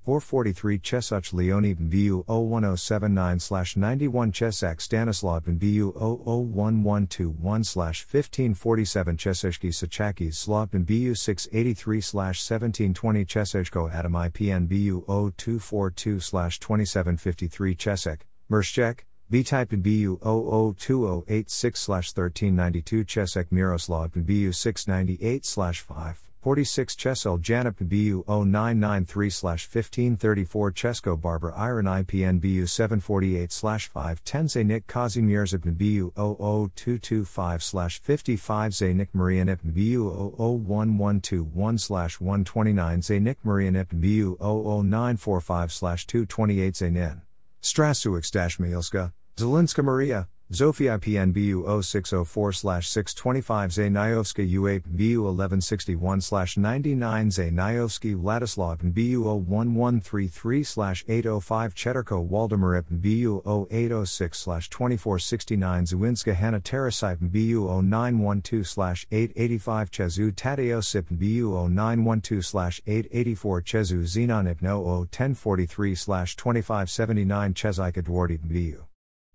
[0.02, 11.14] 443 Chesuch Leone BU 01079 91 Chesak Stanislav BU 00121 1547 Cheseshki Sachaki Slav BU
[11.14, 18.20] 683 1720 Cheseshko Adam IPN BU 0242 2753 Chesek,
[18.50, 19.00] Merschek,
[19.30, 25.46] B type in BU 002086 1392 Chesek Miroslav in BU 698
[25.76, 26.30] 5.
[26.42, 35.52] 46 Chesel Janip BU 0993 1534 Chesko Barbara Iron IPN BU 748 510 Zaynik Kazimierz
[35.78, 47.20] BU 00225 55 Zaynik Marianip BU 00121 129 Zaynik Marianip BU 00945 228 Zaynin.
[47.62, 58.78] Strasuix Milska, Zelinska Maria, Zofia PNBU 0604 625 Zayniovska UAP BU 1161 99 Zayniovsky Vladislav
[58.92, 60.64] BU 01133
[61.08, 63.40] 805 Cheterko Waldemarip BU
[63.70, 74.60] 0806 2469 Zawinska Hanna Terasite BU 0912 885 Chezu Tadeosip BU 0912 884 Chezu Xenonip
[74.60, 75.94] No 1043
[76.34, 78.89] 2579 Chezika Dwardi BU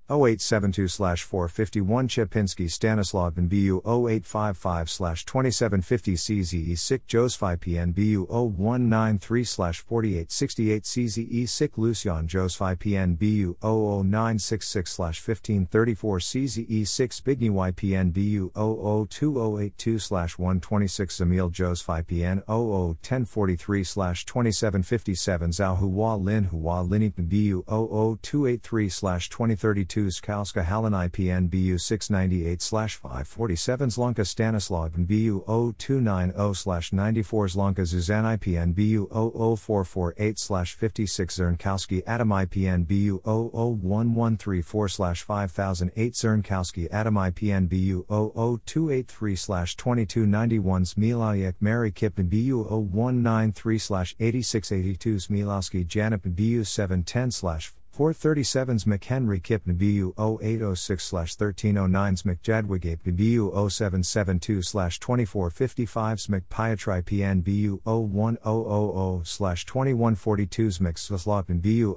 [0.08, 10.84] 0872 451 Chepinski Stanislav and BU 0855 2750 CZE SIC Josephi PN BU 0193 4868
[10.84, 21.22] CZE SIC Lucian Josephi PN BU 00966 1534 CZE 6 Bigny YPN BU 002082 126
[21.22, 23.84] Emil Josephi PN 001043
[24.24, 28.90] 2757 Zhao Hua Lin Hua Lin BU 00283
[29.96, 38.26] 2032 2 Skalska Hallen IPN BU 698 547 Zlanka Stanislav BU 0290 94 Zlanka Zuzan
[38.26, 49.36] IPN BU 00448 56 Zernkowski Adam IPN BU 00134 5008 Zernkowski Adam IPN BU 00283
[49.78, 57.32] 2291 Smilayak Mary Kipin BU 0193 8682 Smilowski Janip BU 710
[57.96, 68.38] 437s McHenry Kipn BU 0806 1309s McJadwigape BU 0772 2455s McPiatri PN BU 01000
[69.66, 71.96] 2142s McSlaslopin BU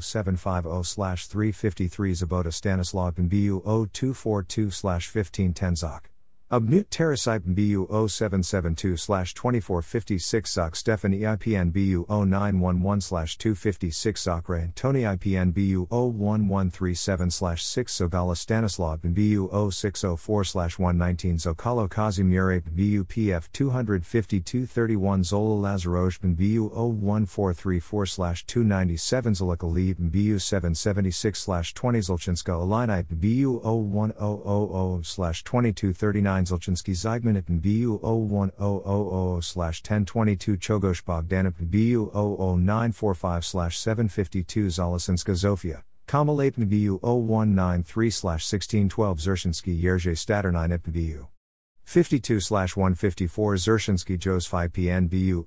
[0.00, 6.19] 00750 353 Zabota Stanislav BU 0242 1510 Zok.
[6.52, 15.86] Abnut Terrasipe BU 0772 2456 Zok Stefan EIPN BU 0911 256 Zokra Antoni IPN BU
[15.92, 26.68] 01137 6 Sogala Stanislav BU 0604 119 Zokalo Kazimierep BU PF 25231 Zola Lazarojbin BU
[26.74, 39.56] 01434 297 Zolikalib BU 776 20 Zolchinska Alinite BU 01000 2239 Zolchinsky Zeigmanit BU 01000
[39.56, 45.82] 1022 Chogosh Bogdanip BU 00945 752 Zalasinska Zofia.
[46.06, 51.28] Kamalapn BU 0193 1612 Zershinsky Yerzhe Staternine BU.
[51.90, 55.44] 52 154 Zershinsky Josephi PNBU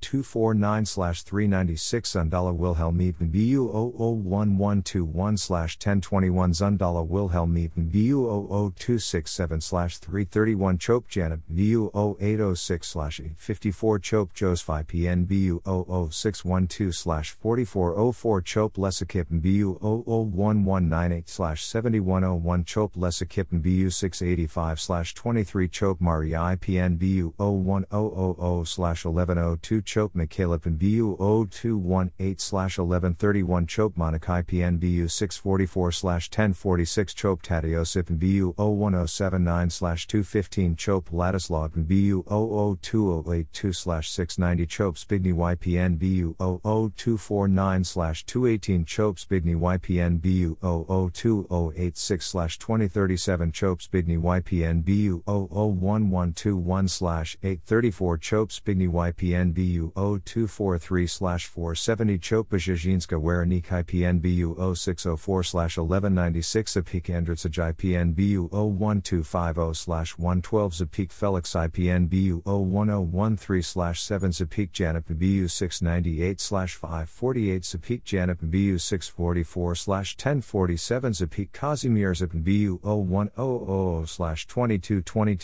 [0.00, 11.06] 00249 396 Zundala Wilhelm Eaton BU 001121 1021 Zundala Wilhelm Eaton BU 00267 331 Chope
[11.06, 15.62] Janet BU 0806 854 Chope Josephi PNBU
[16.10, 26.98] 00612 4404 Chope Lesakip BU 00198 7101 Chope Lesakip BU 685 23 Chope Mari IPN
[26.98, 37.42] BU 01000 1102 Chope McCalipin BU 0218 1131 Chope Monaco IPN BU 644 1046 Chope
[37.42, 39.68] Tadiosip BU 01079
[40.06, 47.82] 215 Chope Ladislaw BU 002082 690 Chope Spigny YPN BU 00249
[48.26, 55.22] 218 Chope Spigny YPN BU 00286 2037 Chope Spigny YPN BU
[55.58, 65.42] 0 01121 834 Chope Spigny YPN BU 0243 470 Chope Bajajinska Werenik IPN BU 0604
[65.42, 75.06] 1196 Zapik Andritsaj IPN BU 01250 112 Zapik Felix IPN BU 01013 7 Zapik Janip
[75.08, 76.40] BU 698
[76.76, 84.06] 548 Zapik Janip BU 644 1047 Zapik Kazimir Zip BU 0100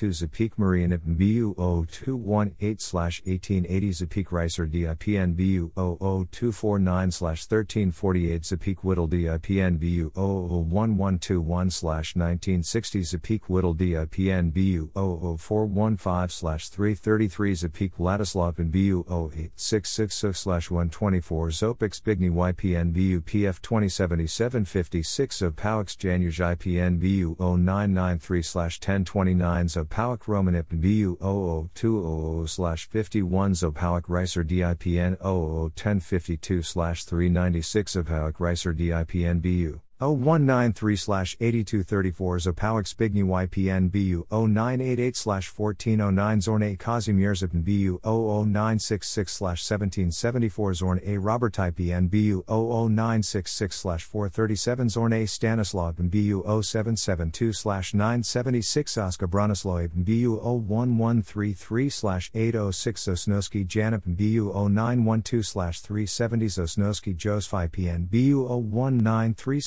[0.05, 2.95] 2222 22 Zapik Marian BU 0218
[3.25, 11.71] 1880 Zapik Reiser DIPN BU 00249 1348 Zapik Whittle DIPN BU 00121
[12.15, 22.93] 1960 Zapik Whittle DIPN BU 00415 333 Zapik Vladislav BU 0866 124 Zopix Bigny YPN
[22.93, 33.55] BU PF 2077 56 Zopaux Januj IPN BU 0993 1029 Zopauik Romanip BU 00200 51
[33.55, 40.97] Zopauik Ricer DIPN 001052 396 Zopauik Reiser DIPN BU 0193
[41.39, 45.17] 8234 Zapowik Spigny YPN BU 0988
[45.47, 55.13] 1409 Zorn A Kazimierzipn BU 00966 1774 Zorn A Robert IPN BU 00966 437 Zorn
[55.13, 66.59] A Stanislav BU 0772 976 Oska Bronislaw BU 01133 806 Osnoski Janip BU 0912 370
[66.59, 69.61] Osnoski Josephi PN BU 0193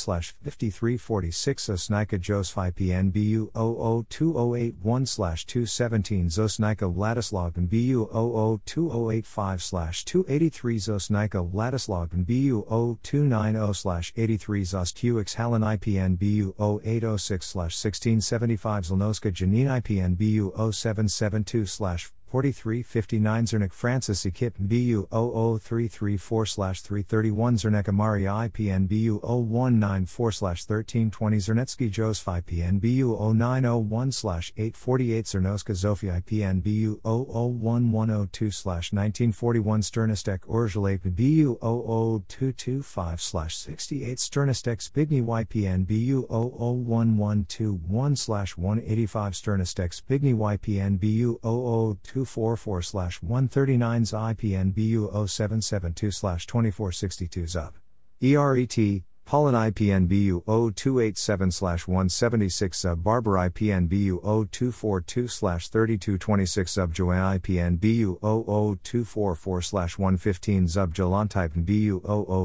[0.43, 12.65] 5346 Osnika Josephi PNBU 002081 217 Zosnika Ladislav BU 002085 283 Zosnika Ladislav BU
[13.03, 23.71] 0290 83 Zostqx Helen IPN BU 0806 1675 Zlnoska Janine IPN BU 0772 4359 Zernik
[23.71, 33.15] Francis Ekip BU 00334 331 Zernek Amari IPN BU 0194 1320 Zernetsky Josephi PN BU
[33.15, 45.21] 0901 848 Zernoska Zofia IPN BU 001102 1941 Sternistek Orgelate BU 00225 68 Sternistek Spigny
[45.21, 57.43] YPN BU 001121 185 Sternistek Spigny YPN BU 002 244 139 IPN BU 0772 2462
[57.47, 57.73] ZUB.
[58.21, 61.51] ERET, Pollen IPN BU 0287
[61.85, 69.61] 176 sub Barber IPN BU 0242 3226 sub Joanne IPN BU 00244
[69.97, 71.99] 115 zub Jalan type BU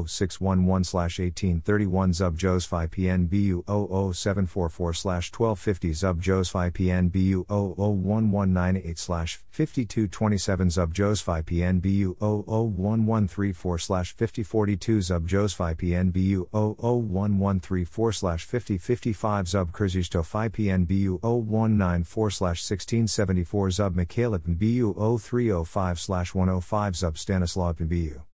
[0.05, 10.93] 00611 1831 zub Josephi PN BU 00744 1250 zub Josephi PN BU 001198 5227 zub
[10.93, 20.49] Josephi PN BU 00134 5042 zub Josephi PN BU 0 01134 5055 Zub Kurzijsto Phi
[20.49, 25.99] PNBU 0194 1674 Zub Mikhailip BU 0305
[26.33, 28.32] 105 Zub Stanislav BU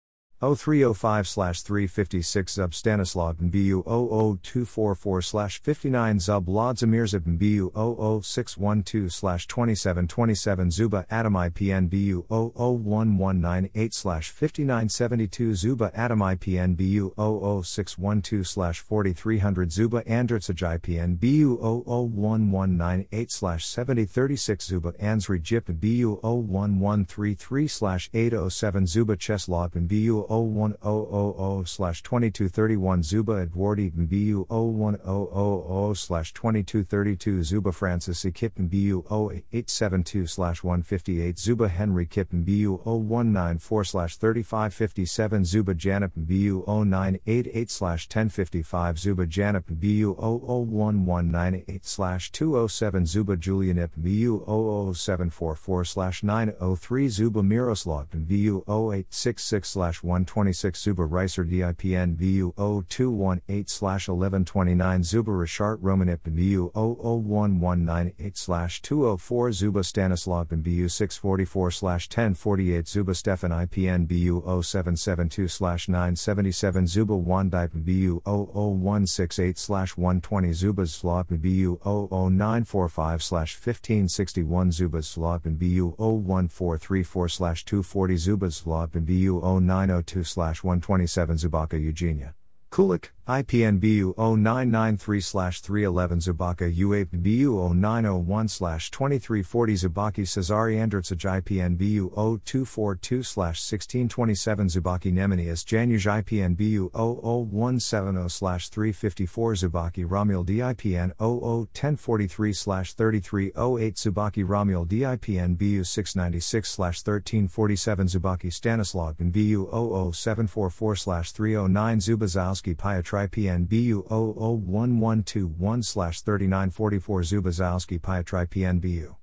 [0.44, 1.26] 0305
[1.58, 11.34] 356 Zub Stanislav and BU 00244 59 Zub Lodzimir Zib BU 00612 2727 Zuba Adam
[11.34, 13.94] IPN BU 00198
[14.34, 25.42] 5972 Zuba Adam IPN BU 00612 4300 Zuba Andritsaj IPN BU 00198 7036 Zuba Ansri
[25.42, 37.44] Jip BU 01133 807 Zuba Cheslav and BU 01000 2231 Zuba Edwardi BU 01000 2232
[37.44, 46.64] Zuba Francis Kippen BU 0872 158 Zuba Henry Kippen BU 0194 3557 Zuba Janip BU
[46.68, 58.64] 0988 1055 Zuba Janip BU 001198 207 Zuba Julianip BU 00744 903 Zuba Miroslav BU
[58.68, 69.52] 0866 1 126 Zuba Reiser DIPN BU 0218 1129 Zuba Richard Romanip BU 00198 204
[69.52, 79.98] Zuba Stanislav BU 644 1048 Zuba Stefan IPN BU 0772 977 Zuba Wandip BU 00168
[79.98, 90.03] 120 Zuba Slav BU 00945 1561 Zuba Slav BU 01434 240 Zuba Slav BU 0902
[90.04, 92.34] 2 127 Zubaka Eugenia.
[92.72, 95.22] Kulik, IPN BU 0993
[95.62, 102.12] 311 Zubaka UAP BU 0901 2340 Zubaki Cesari Andritsaj IPN BU
[102.44, 112.54] 0242 1627 Zubaki Nemenius Januj IPN BU 00170 354 Zubaki Ramil DIPN 001043
[112.94, 119.70] 3308 Zubaki Ramil DIPN BU 696 1347 Zubaki Stanislav BU
[120.12, 129.16] 00744 309 Zubazowski Piatra Piatri PNBU 001121 3944 Zubazowski Piatri PNBU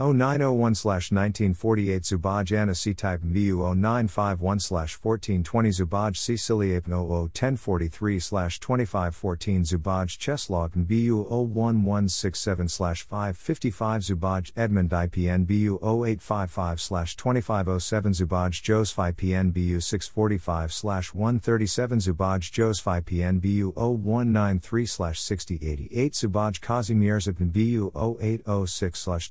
[0.00, 10.70] 0901 1948 Zubaj Anna C type MVU 0951 1420 Zubaj Ceciliapen 001043 2514 Zubaj Cheslog
[10.86, 12.68] BU 01167
[13.08, 20.70] 555 Zubaj Edmund IPN BU 0855 2507 Zubaj Josephi PN BU 645
[21.12, 29.28] 137 Zubaj Josephi PN BU 0193 6088 Zubaj Kazimierz BU 0806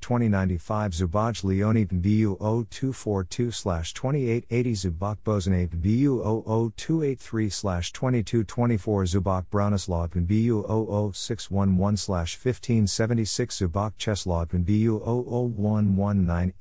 [0.58, 2.36] 2090 5 Zubaj Leone BU
[2.70, 6.22] 0242 2880 Zubak Bozanev BU
[6.76, 10.64] 00283 2224 Zubak Brownislaw BU
[11.12, 16.52] 00611 1576 Zubak Cheslaw BU 00198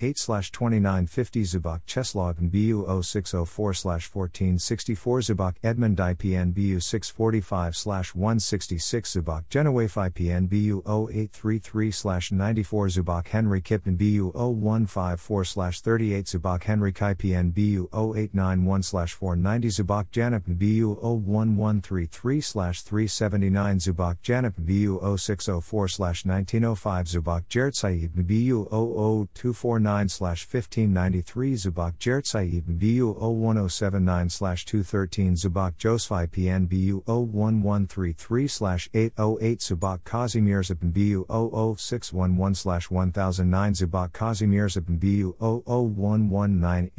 [0.51, 7.75] 2950 Zubak Cheslaw BU 0604 1464 Zubak Edmund IPN BU 645
[8.15, 11.91] 166 Zubak Genowafe IPN BU 0833
[12.31, 20.09] 94 Zubak Henry Kip BU 0154 38 Zubak Henry Kai PN BU 0891 490 Zubak
[20.11, 31.53] Janip BU 01133 379 Zubak Janip BU 0604 1905 Zubak Jert Said BU 00249 1593
[31.53, 34.29] Zubak Jert Said BU 01079
[34.65, 44.67] 213 Zubak Josfi PN BU 01133 808 Zubak Kazimir Zipin BU 00611 1009 Zubak Kazimir
[44.69, 46.91] Zipin BU 001198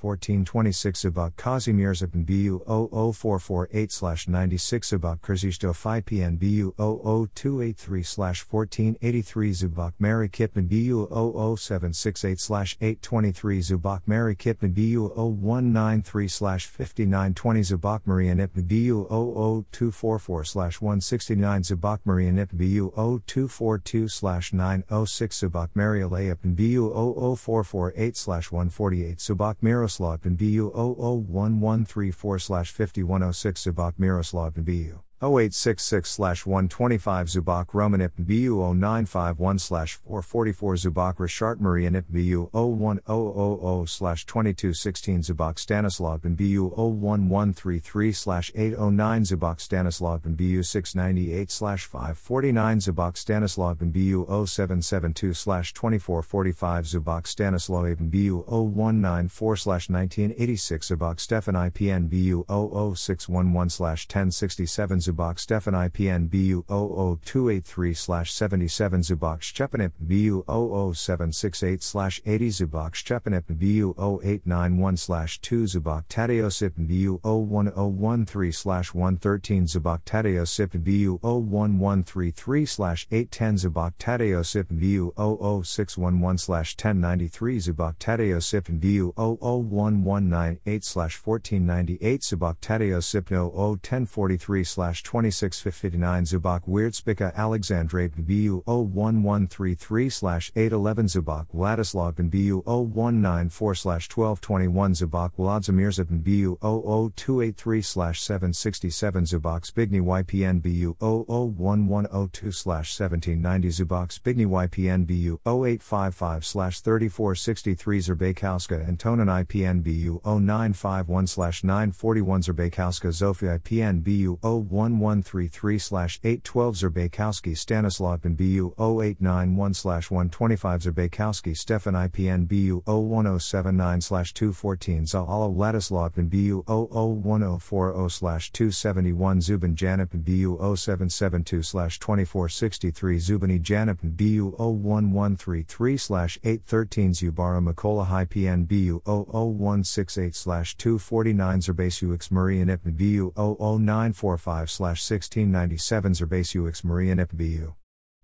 [0.00, 9.92] 1426 Zubak Kazimir Zipin BU 00448 96 Zubak Kurzishto Phi PN BU 00283 1483 Zubak
[9.98, 19.06] Mary Kipman BU 00768 823 Zubak Mary Kipman BU 0193 5920 Zubak Maria Nipman BU
[19.10, 24.08] 00244 169 Zubak Maria Nipman BU 0242
[24.52, 26.92] 906 Subak Maria Layupin BU
[27.36, 28.16] 00448
[28.52, 38.58] 148 Subak Miroslav and BU 00134 5106 Subak Miroslav BU 0866 125 Zubak Romanip BU
[38.74, 50.22] 0951 444 Zubak Rashart Marianip BU 01000 2216 Zubak Stanislav BU 01133 809 Zubak Stanislav
[50.36, 61.54] BU 698 549 Zubak Stanislav BU 0772 2445 Zubak Stanislav BU 0194 1986 Zubak Stefan
[61.54, 67.94] IPN BU 00611 1067 Zubak Stefan IPN BU 00283
[68.24, 78.94] 77 Zubak Szczepanip BU 00768 80 Zubak Szczepanip BU 0891 2 Zubak Tadeosip BU 01013
[78.94, 82.66] 113 Zubak Tadeosip BU 01133
[83.10, 86.38] 810 Zubak Tadeosip BU 00611
[86.76, 94.64] 1093 Zubak Tadeosip BU 00198 1498 Zubak Tadeosip 01043
[95.02, 106.22] 2659 Zubak Weirdspika Alexandrate BU 01133 811 Zubak Vladislav BU 0194 1221 Zubak Vladimir Zibin
[106.22, 116.44] BU 00283 767 Zubak Zbigny YPN BU 001102 1790 Zubak Zbigny YPN BU 0855
[116.82, 127.56] 3463 Zerbakowska Antonin IPN BU 0951 941 Zerbakowska Zofia IPN BU 01 1133 812 Zerbakowski
[127.56, 139.40] Stanislav BU 0891 125 Zerbakowski Stefan IPN BU 01079 214 Zaala Ladislav BU 001040 271
[139.40, 149.02] Zubin Janip BU 0772 2463 Zubani Janip BU 01133 813 Zubara Mikola High PN BU
[149.06, 157.74] 00168 249 Zerbasu Marianip BU 00945 1697 Zerbasiux Marianip BU.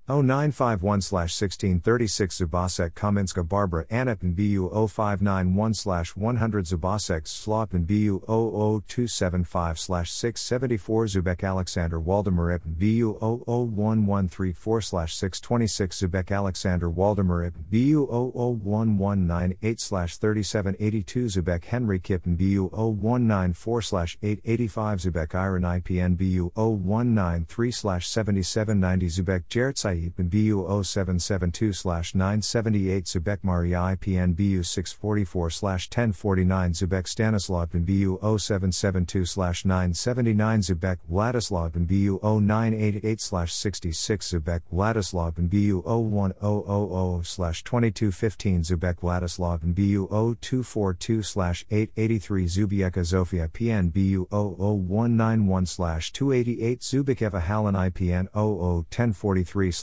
[0.09, 11.44] 0951 1636 Zubasek Kaminska Barbara Anapin BU 0591 100 Zubasek Slopin BU 00275 674 Zubek
[11.44, 22.70] Alexander Waldemar BU 00134 626 Zubek Alexander Waldemar BU 001198 3782 Zubek Henry Kippen BU
[22.72, 33.39] 0194 885 Zubek Iron IPN BU 0193 7790 Zubek Jertsai IPN BU 0772 978 Zubek
[33.43, 43.20] Maria IPN BU 644 1049 Zubek Stanislav BU 0772 979 Zubek Vladislav BU 0988
[43.51, 50.09] 66 Zubek Vladislav BU 01000 2215 Zubek Vladislav BU
[50.41, 58.29] 0242 883 Zubieka Zofia PN BU 00191 288 Zubikeva Halin IPN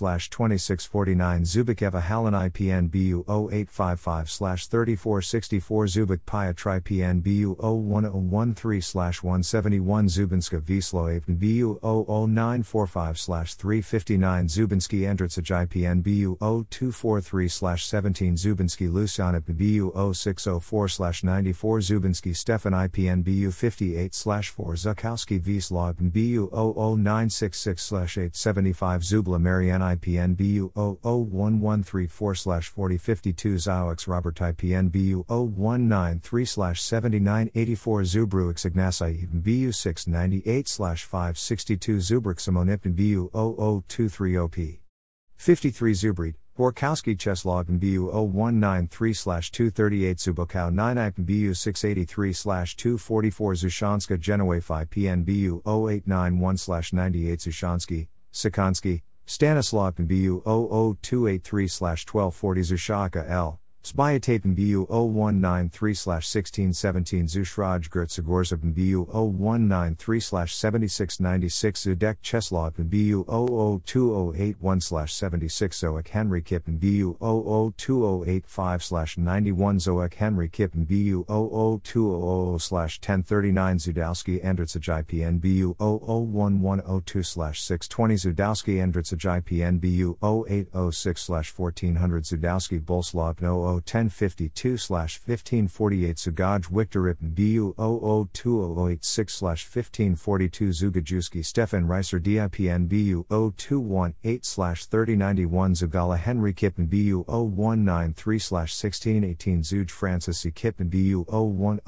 [0.06, 10.08] 001043 2649 Zubikeva Halin IPN BU 0855 slash 3464 Zubik Piatri PN BU 01013 171
[10.08, 13.18] Zubinska Vislo BU 00945
[13.56, 22.36] 359 Zubinsky Andritsaj IPN BU 0243 slash 17 Zubinsky Lucianip BU 0604 slash 94 Zubinsky
[22.36, 30.72] Stefan IPN BU 58 slash 4 Zukowski Vslaw BU 00966 875 Zubla Marianne IPN BU
[30.76, 42.96] 001134 4052 Zaux Robert IPN BU 0193 7984 Zubruix Ignasi BU 698 562 Zubrix Simonipin
[42.96, 44.56] BU 0023 OP
[45.38, 54.18] 53 Zubreed Borkowski Cheslov and BU 0193 238 Zubokow 9 IP BU 683 244 Zushanska
[54.18, 55.26] Genoa 5 PN
[55.66, 63.60] 0891 98 Zushansky, Sikansky, Stanislav and BU 00283 1240 Zushaka L.
[63.86, 76.08] Spyatapen BU 0193 1617 Zushraj Gertsagorzab BU 0193 7696 Zudek Cheslov BU 002081 76 Zoek
[76.08, 85.76] Henry Kip BU 002085 91 Zoek Henry Kippen BU 00200 1039 Zudowski Andritsaj IPN BU
[85.76, 97.18] 001102 620 Zudowski Andritsaj IPN BU 0806 1400 Zudowski Bolslav 00 1052 1548 Sugaj Wiktorip
[97.22, 108.40] BU 002086 1542 Zugajewski Stefan Reiser DIPN BU 0218 3091 Zugala Henry Kippen BU 0193
[108.40, 110.52] 1618 Zuj Francis E.
[110.52, 111.82] Kippen BU 01000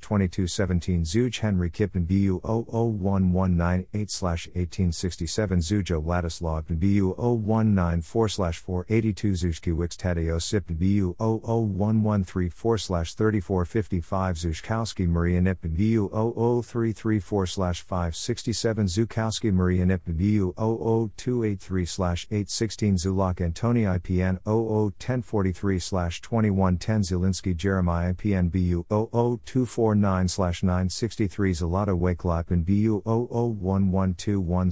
[0.00, 10.40] 2217 Zuj Henry Kippen BU 001198 1867 Zujo Ladislav BU 0194 482 Zujki Wix Tadeo
[10.40, 22.26] SIP BU 00134 3455 Zuszkowski Maria NIP BU 00334 567 Zukowski Maria NIP BU 00283
[22.30, 30.28] 816 Zulak Antoni IPN 001043 2110 Zielinski Jeremiah IPN BU 00249
[30.62, 34.70] 963 Zalata Wakelop in BU 001121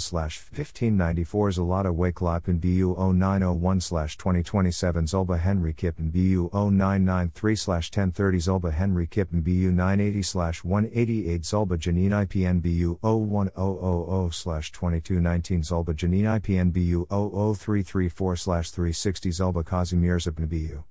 [0.53, 3.81] 1594 Zalata Wakelop in BU 0901
[4.17, 12.11] 2027 Zulba Henry Kippen BU 0993 1030 Zulba Henry Kippen BU 980 188 Zulba Janine
[12.11, 18.37] IPN BU 01000 2219 Zulba Janine IPN BU 00334
[18.71, 20.85] 360 Zulba Kazimir Zipn BU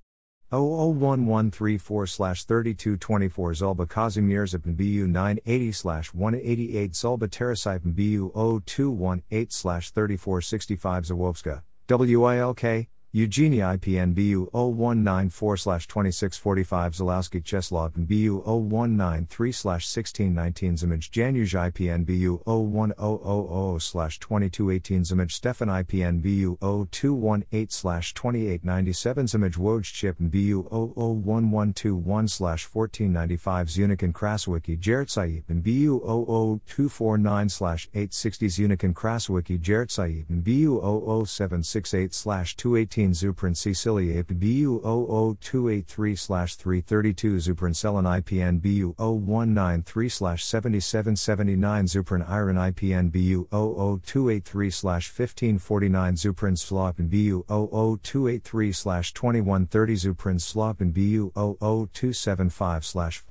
[0.51, 12.87] 001134 3224 Zulba Kazimir Zipn BU 980 188 Zulba Terasipin BU 0218 3465 Zawowska, WILK,
[13.11, 17.41] Eugenia IPN BU 0194 2645 Zalowski
[17.95, 22.93] and BU 0193 1619 Zimage Janusz IPN BU 01000
[24.19, 34.03] 2218 Zimage Stefan IPN BU 0218 2897 Zimage Woj Chip and BU 001121 1495 Zunik
[34.03, 37.47] and Kraswiki Jaret Saib and BU 00249
[37.95, 40.79] 860 Zunik and Kraswiki Jaret Saib and BU
[41.25, 44.81] 00768 218 15 Zuprin Cecilia BU
[45.39, 56.57] 00283 332 Zuprin Selin IPN BU 0193 7779 Zuprin Iron IPN BU 00283 1549 Zuprin
[56.57, 62.83] Slop and BU 00283 2130 Zuprin Slop and BU 00275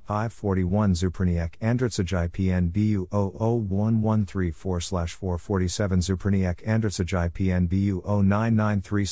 [0.09, 9.05] 541 Zupriniak Andritsaj IPN BU 00134 447 Zupriniak Andritsaj IPN BU 0993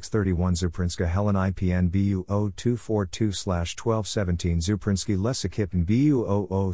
[0.00, 6.24] 631 Zuprinska Helen IPN BU 0242 1217 Zuprinsky Lesikip BU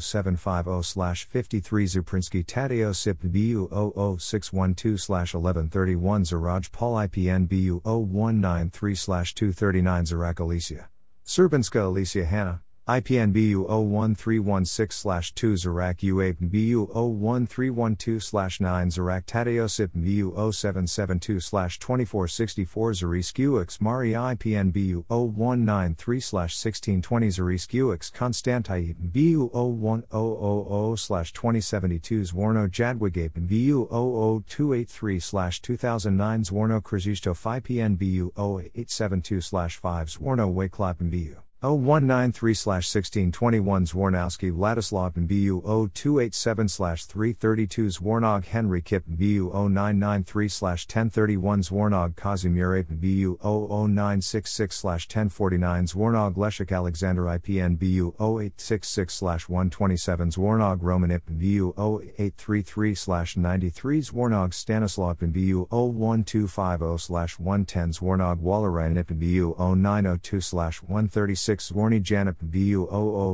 [0.00, 8.94] 00750 53 Zuprinsky Tadeo Sip BU 00612 1131 Zaraj Paul IPN BU 0193
[9.34, 10.88] 239 Zarak Alicia.
[11.24, 12.62] Serbanska Alicia Hanna.
[12.88, 21.40] IPN BU 01316 2 Zarak UAP BU 01312 9 Zarak Tadeosip BU 0772
[21.80, 32.68] 2464 Zarisk UX Mari IPN BU 0193 1620 Zarisk UX Konstantai BU 01000 2072 Zwarno
[32.70, 33.88] Jadwigape BU
[34.46, 45.16] 00283 2009 Zwarno Krzysztof IPN BU 0872 5 Zwarno Wakelap BU 0193 1621 Zwarnowski Vladislav
[45.16, 55.86] and BU 0287 332 Zwarnog Henry Kip BU 0993 1031 Zwarnog Kazimir BU 00966 1049
[55.86, 62.94] Zwarnog Leshik Alexander IPN BU 0866 127 Zwarnog Roman Ip BU 0833
[63.34, 72.34] 93 Zwarnog Stanislav and BU 01250 110 Zwarnog Wallerein BU 0902 136 6 Zwarny Janip
[72.42, 72.88] BU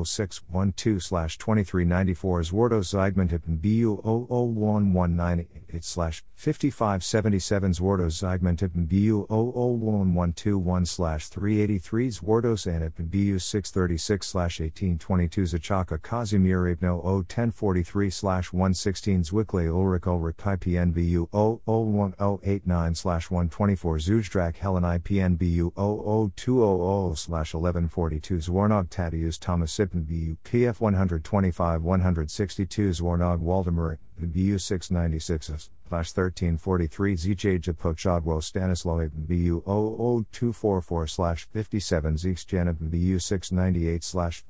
[0.05, 12.09] 00612 2394 Zwardo Zeigman BU 00119 8 slash 5577 Zwardos Zygmentip BU 001121 slash 383
[12.09, 20.37] Zwardos Anip BU 636 slash 1822 Zachaka Kazimir Ibno 01043 slash 116 Zwikle Ulrich Ulrich
[20.39, 29.77] IPN BU 001089 slash 124 Zujdrak Helen IPN BU 00200 slash 1142 Zwarnog Tadius Thomas
[29.77, 41.07] BU PF 125 162 Zwarnog Waldemar BU 696 slash 1343 ZJ Japochadwo Stanislaw BU 00244
[41.47, 42.47] 57 Zeeks
[42.79, 44.03] BU 698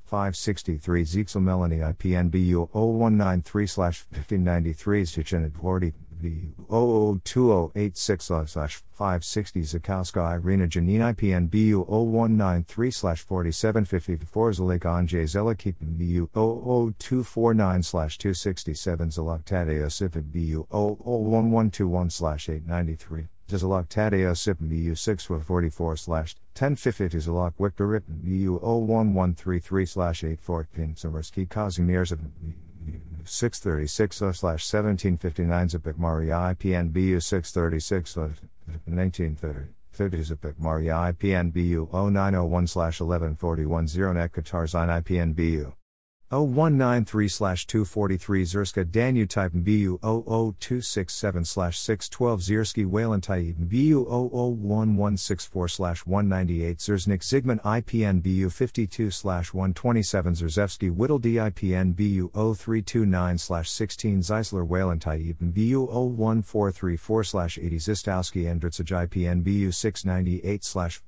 [0.05, 5.93] 563 Zeeks Melanie IPN BU 0193 slash 1593 Zichenet
[6.23, 15.23] 40 BU 002086 slash 560 Zakowska Irina Janine IPN BU 0193 slash 4754 Zalik Anje
[15.23, 23.27] Zelakip BU 00249 slash 267 Zalak Tadeo Sipit BU 00121 slash 893.
[23.49, 31.47] Zalak Tadeo Sip BU 644 slash 1050 Zalak Victor Ripin BU 01133 slash 814 Samarski
[31.47, 32.17] Kazimierz
[33.25, 39.59] 636 uh, slash 1759 Zipik Maria IPN BU 636 1930.
[39.59, 39.63] Uh,
[39.93, 45.73] 30 uh, Zipik Maria IPN BU 0901 slash 1141 Zeronet Katarzine IPN BU
[46.33, 47.27] 0193
[47.67, 53.21] 243 Zerska Danu Type BU 00267 612 Zierski Wayland
[53.69, 64.21] BU 001164 198 Zerznik Zygmunt IPN BU 52 127 Zerzewski Whittle DIPN BU 0329 16
[64.21, 65.05] Zeisler Wayland
[65.53, 70.63] BU 01434 80 Zistowski Endritzaj IPN BU 698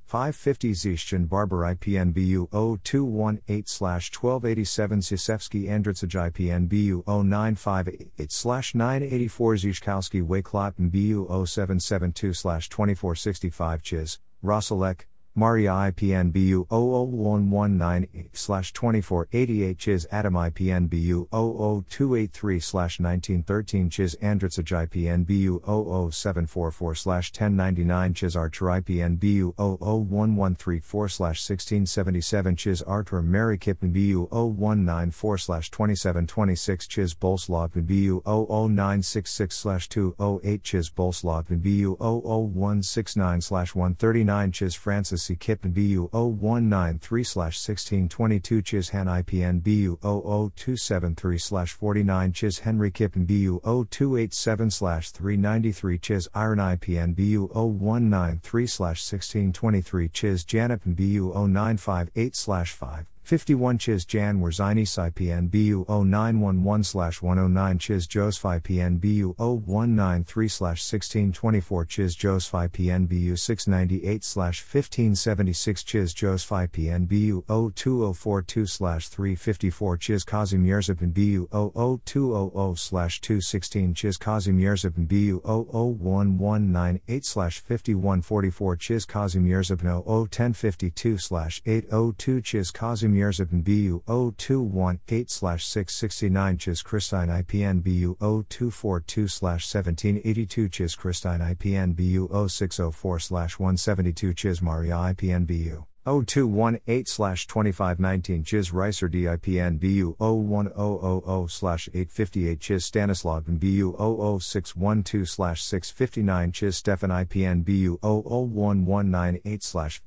[0.05, 10.91] 550 Zishin Barber IPN BU 0218 1287 Sisevsky Andritsaj IPN BU 0958 984 Zishkowski Wakelotten
[10.91, 15.05] BU 0772 2465 Chiz, Rosalek,
[15.37, 18.31] Maria IPN BU 001198
[18.71, 28.65] 2488 Chiz Adam IPN BU 00283 1913 Chiz Andritsaj IPN BU 00744 1099 Chiz Archer
[28.65, 35.37] IPN BU 00134 1677 Chiz Archer Mary Kippen BU 0194
[35.69, 43.41] 2726 Chiz Bolslaw BU 00966 208 Chiz Bolslaw BU 00169
[43.75, 45.35] 139 Chiz Francis C.
[45.35, 54.69] Kippen BU 0193 1622 Chiz Han IPN BU 00273 49 Chiz Henry Kippen BU 0287
[54.69, 63.14] 393 Chiz Iron IPN BU 0193 1623 Chiz Janip BU 0958 5.
[63.25, 64.85] 51 Chiz Jan Warzini
[65.15, 74.35] PN BU 0911 109 Chiz Josephi PN BU 0193 1624 Chiz Josephi PN BU 698
[74.61, 85.41] 1576 Chiz Josephi PN BU 02042 354 Chiz Kazimierzipin BU 00200 216 Chiz Kazimierzipin BU
[85.43, 97.81] 00198 5144 Chiz Kazimierzipin 01052 802 Chiz Kazimierz Mierzipin BU 0218 669 Chiz Christine IPN
[97.81, 103.19] BU 0242 1782 Chiz Christine IPN BU 0604
[103.57, 113.45] 172 Chiz Maria IPN BU 0218 2519 Chiz Reiser DIPN BU 01000 858 Chiz Stanislav
[113.59, 119.63] BU 00612 659 Chiz Stefan IPN BU 00198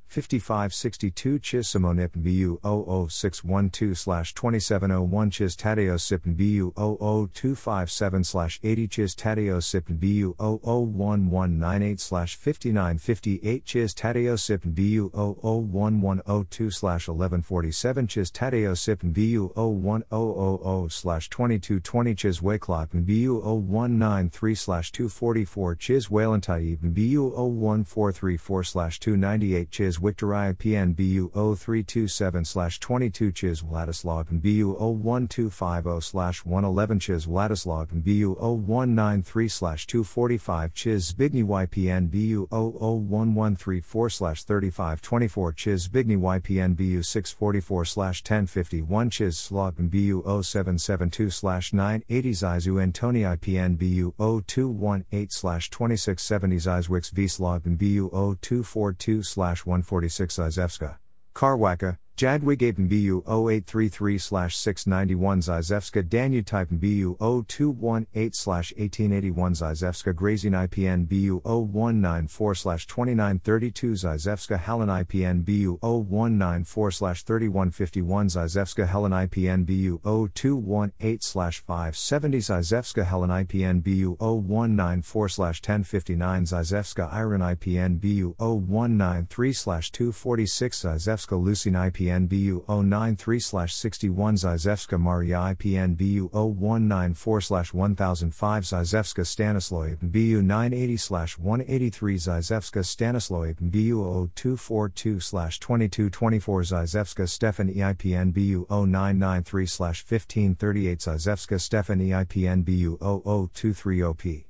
[0.08, 9.14] 5562 Chiz Simonip BU 00612 slash 2701 Chiz Tadeo Sipin BU 00257 slash 80 Chiz
[9.14, 19.52] Tadeo Sipin BU 00198 5958 Chiz Tadeo Sipin BU 00102 1147 Chiz Tadeo Sipin BU
[19.54, 30.94] 01000 2220 Chiz Wakelop BU 0193 244 Chiz Whalentai BU 01434 298 Chiz Victor IPN
[30.94, 32.44] BU 0327
[32.78, 41.44] 22 Chiz Vladislav and BU 01250 111 Chiz Vladislav and BU 0193 245 Chiz Zbigny
[41.44, 51.42] YPN BU 00134 3524 Chiz Zbigny YPN BU 644 1051 Chiz Slogin BU 0772
[51.72, 54.14] 980 Zizu Antoni IPN BU
[54.46, 58.08] 0218 2670 Zizwix V Slogin BU
[58.40, 59.22] 0242
[59.66, 60.98] 1 146 Izevska,
[61.32, 71.04] Karwaka, Jadwig Apen BU 0833 691 Zizevska Danu Type BU 0218 1881 Zizevska Grazing IPN
[71.04, 82.40] BU 0194 2932 Zizevska Helen IPN BU 0194 3151 Zizevska Helen IPN BU 0218 570
[82.40, 89.52] Zizevska Helen IPN BU 0194 1059 Zizevska Iron IPN BU 0193
[89.92, 92.28] 246 Zizevska Lucine IPN IPN
[92.68, 103.54] 093 61 Zizevska Maria IPN BU 0194 1005 Zizevska Stanislaw BU 980 183 Zizevska Stanislaw
[103.60, 114.47] BU 0242 2224 Zizevska Stefan EIPN BU 0993 1538 Zizevska Stefan EIPN BU 00230P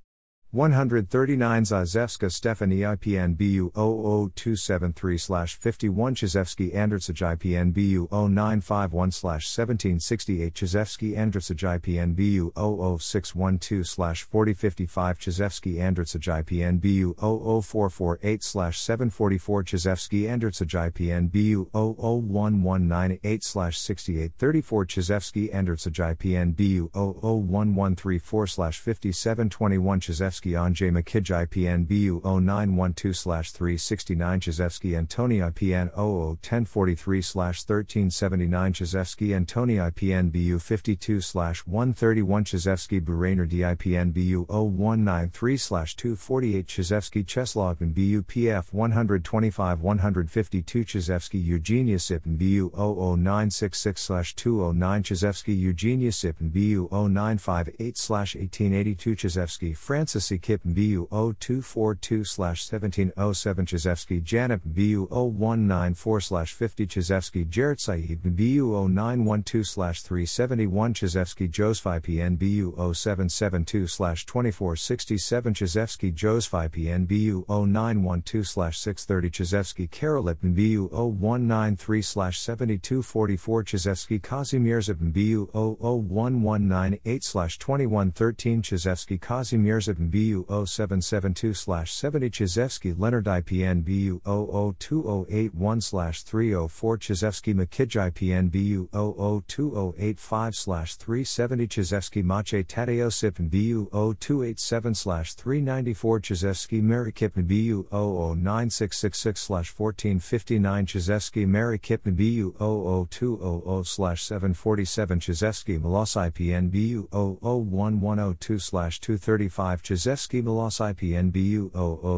[0.50, 11.76] 139 Zizevska Stephanie IPN BU 00273 51 Chizevsky Andrzej IPN BU 0951 1768 Chizevsky Andrzej
[11.76, 23.70] IPN BU 00612 4055 Chizevsky Andrzej IPN BU 00448 744 Chizevsky Andrzej IPN BU 00198
[23.70, 34.40] 6834 Chizevsky Andrzej IPN BU 00134 5721 Chizevsky Chizevsky Andrzej Makij IPN BU 0912 369
[34.40, 44.46] Chizevsky Antoni IPN 001043 1379 Chizevsky Antoni IPN BU 52 131 Chizevsky Burainer DIPN BU
[44.48, 45.58] 0193
[45.96, 56.10] 248 Chizevsky Cheslav BU PF 125 152 Chizevsky Eugenia Sipin BU 00966 209 Chizevsky Eugenia
[56.10, 57.96] Sipin BU 0958
[58.36, 67.80] 1882 Chizevsky Francis Chelsea Kip BU 0242 1707 Chizevsky Janip BU 0194 50 Chizevsky Jarrett
[67.80, 73.96] Saeed BU 0912 371 Chizevsky Josephi PN BU 0772
[74.26, 85.48] 2467 Chizevsky Josephi PN BU 0912 630 Chizevsky Karolip BU 0193 7244 Chizevsky Kazimierz BU
[85.54, 87.22] 00198
[87.58, 98.50] 2113 Chizevsky Kazimierz BU 0772 70 Chizevsky Leonard IPN BU 002081 304 Chizevsky Makij IPN
[98.50, 109.70] BU 002085 370 Chizevsky Mache Tadeo Sipin BU 0287 394 Chizevsky Mary Kipin BU 00966
[109.70, 120.42] 1459 Chizevsky Mary Kipin BU 00200 747 Chizevsky Malos IPN BU 00110 235 Chizevsky Chizevsky
[120.42, 121.70] Milos IPN BU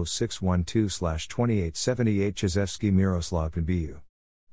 [0.07, 4.10] 00612 2878 Chizevsky Miroslav BU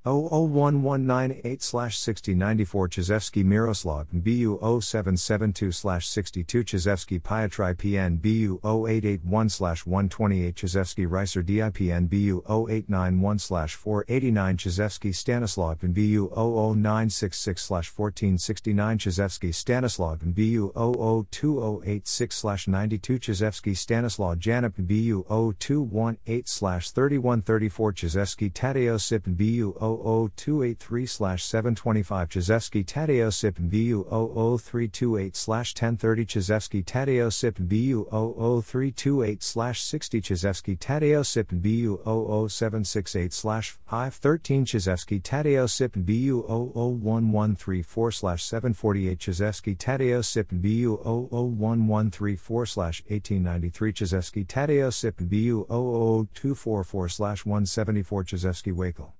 [0.08, 11.44] 001198 6094 Chizevsky Miroslav BU 0772 62 Chizevsky Pietri PN BU 0881 128 Chizevsky Reiser
[11.44, 23.76] DIPN BU 0891 489 Chizevsky Stanislav BU 00966 1469 Chizevsky Stanislav BU 00286 92 Chizevsky
[23.76, 25.26] Stanislaw Janip BU
[25.60, 36.84] 0218 3134 Chizevsky Tadeo Sip BU 00283 725 Chizevsky Tadeo Sip BU 00328 1030 Chizevsky
[36.84, 42.00] Tadeo Sip BU 00328 60 Chizevsky Tadeo Sip BU
[42.50, 52.66] 00768 513 Chizevsky Tadeo Sip BU 00134 748 Chizevsky Tadeo Sip BU 00134
[53.08, 57.08] 1893 Chizevsky Tadeo Sip BU 00244
[57.46, 59.17] 174 Chizevsky Wakel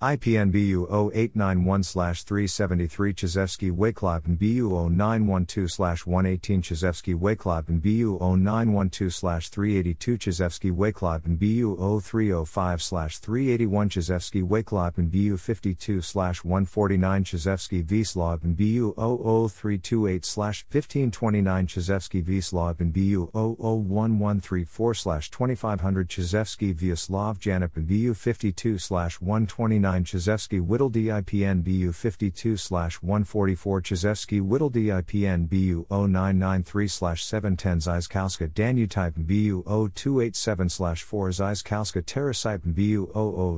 [0.00, 10.70] IPN BU 0891 373 Chizevsky Waklapen BU 0912 118 Chizevsky Waklapen BU 0912 382 Chizevsky
[10.70, 16.00] Waklapen BU 0305 381 Chizevsky Waklapen BU 52
[16.44, 24.94] 149 Chizevsky Vslapen BU 00328 1529 Chizevsky Vslapen BU 00134
[25.28, 28.78] 2500 Chizevsky Vyaslav Janipin BU 52
[29.20, 32.56] 129 9 Chizevsky Whittle DIPN BU 52
[33.00, 43.10] 144 Chizevsky Whittle DIPN BU 0993 710 Zizkowska Danutype BU 0287 4 Zizkowska Terrasype BU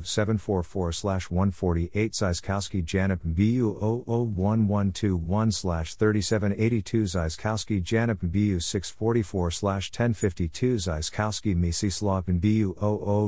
[0.04, 0.92] 00744
[1.30, 3.74] 148 Zizkowski Janip BU
[4.06, 12.76] 00121 3782 Zizkowski Janip BU 644 1052 Zizkowski Misislav BU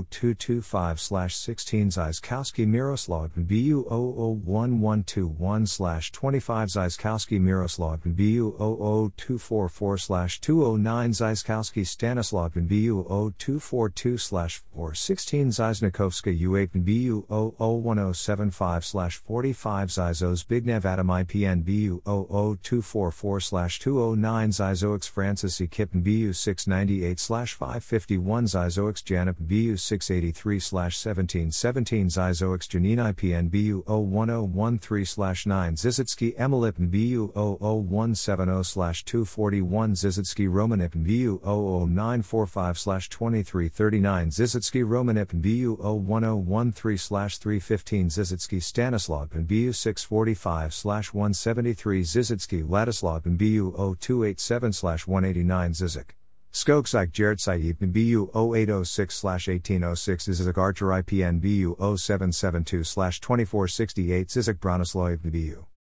[0.08, 11.12] 00225 16 Zizkowski Miro Miroslav BU 001121 slash 25 Zyskowski Miroslav BU 00244 slash 209
[11.12, 21.06] Zyskowski Stanislav BU 0242 slash 416 Zyznikovska U8 BU 001075 slash 45 Zyzos Bignev Adam
[21.06, 25.66] IPN BU 00244 slash 209 Zyzoix Francis E.
[25.66, 35.46] Kippen BU 698 slash 551 Zyzoix Janip BU 683 slash 1717 Zyzoix Janine IPN BU01013
[35.46, 46.98] 9 Zizitsky Emilipn BU00170 241 Zizitsky Romanipn BU 00945 slash 2339 Zizitsky Romanipn BU 01013
[46.98, 56.21] slash 315 Zizitsky Stanislav BU 645 slash 173 Zizitsky Ladislav BU0287 189 Zizik.
[56.54, 62.84] Skokzik Jared Saib BU 0806 1806 Zizik Archer IPN BU 0772
[63.20, 65.71] 2468 Zizik Bronislav BU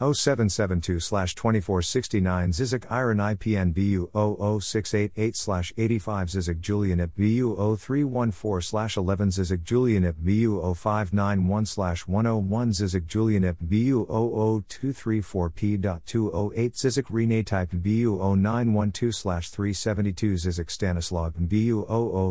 [0.00, 10.14] 0772 2469 Zizik Iron IPN BU 00688 85 Zizik Julianip BU 0314 11 Zizik Julianip
[10.22, 21.34] BU 0591 101 Zizik Julianip BU 00234P.208 Zizik Rene Type BU 0912 372 Zizik Stanislav
[21.40, 21.84] BU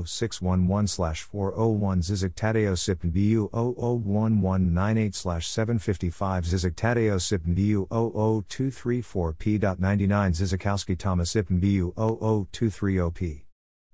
[0.05, 11.33] 00611 401 Zizik Tadeo Sip BU 001198 755 Zizik Tadeo Sip BU 00234P.99 Zizikowski Thomas
[11.33, 13.41] Ipn BU 00230P.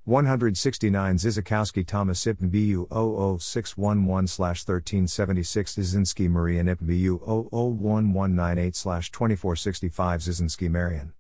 [0.03, 11.13] 169 Zizikowski Thomas Ipn BU 00611 1376 Zizinski Marian Ipn BU 001198 2465 Zizinski Marian.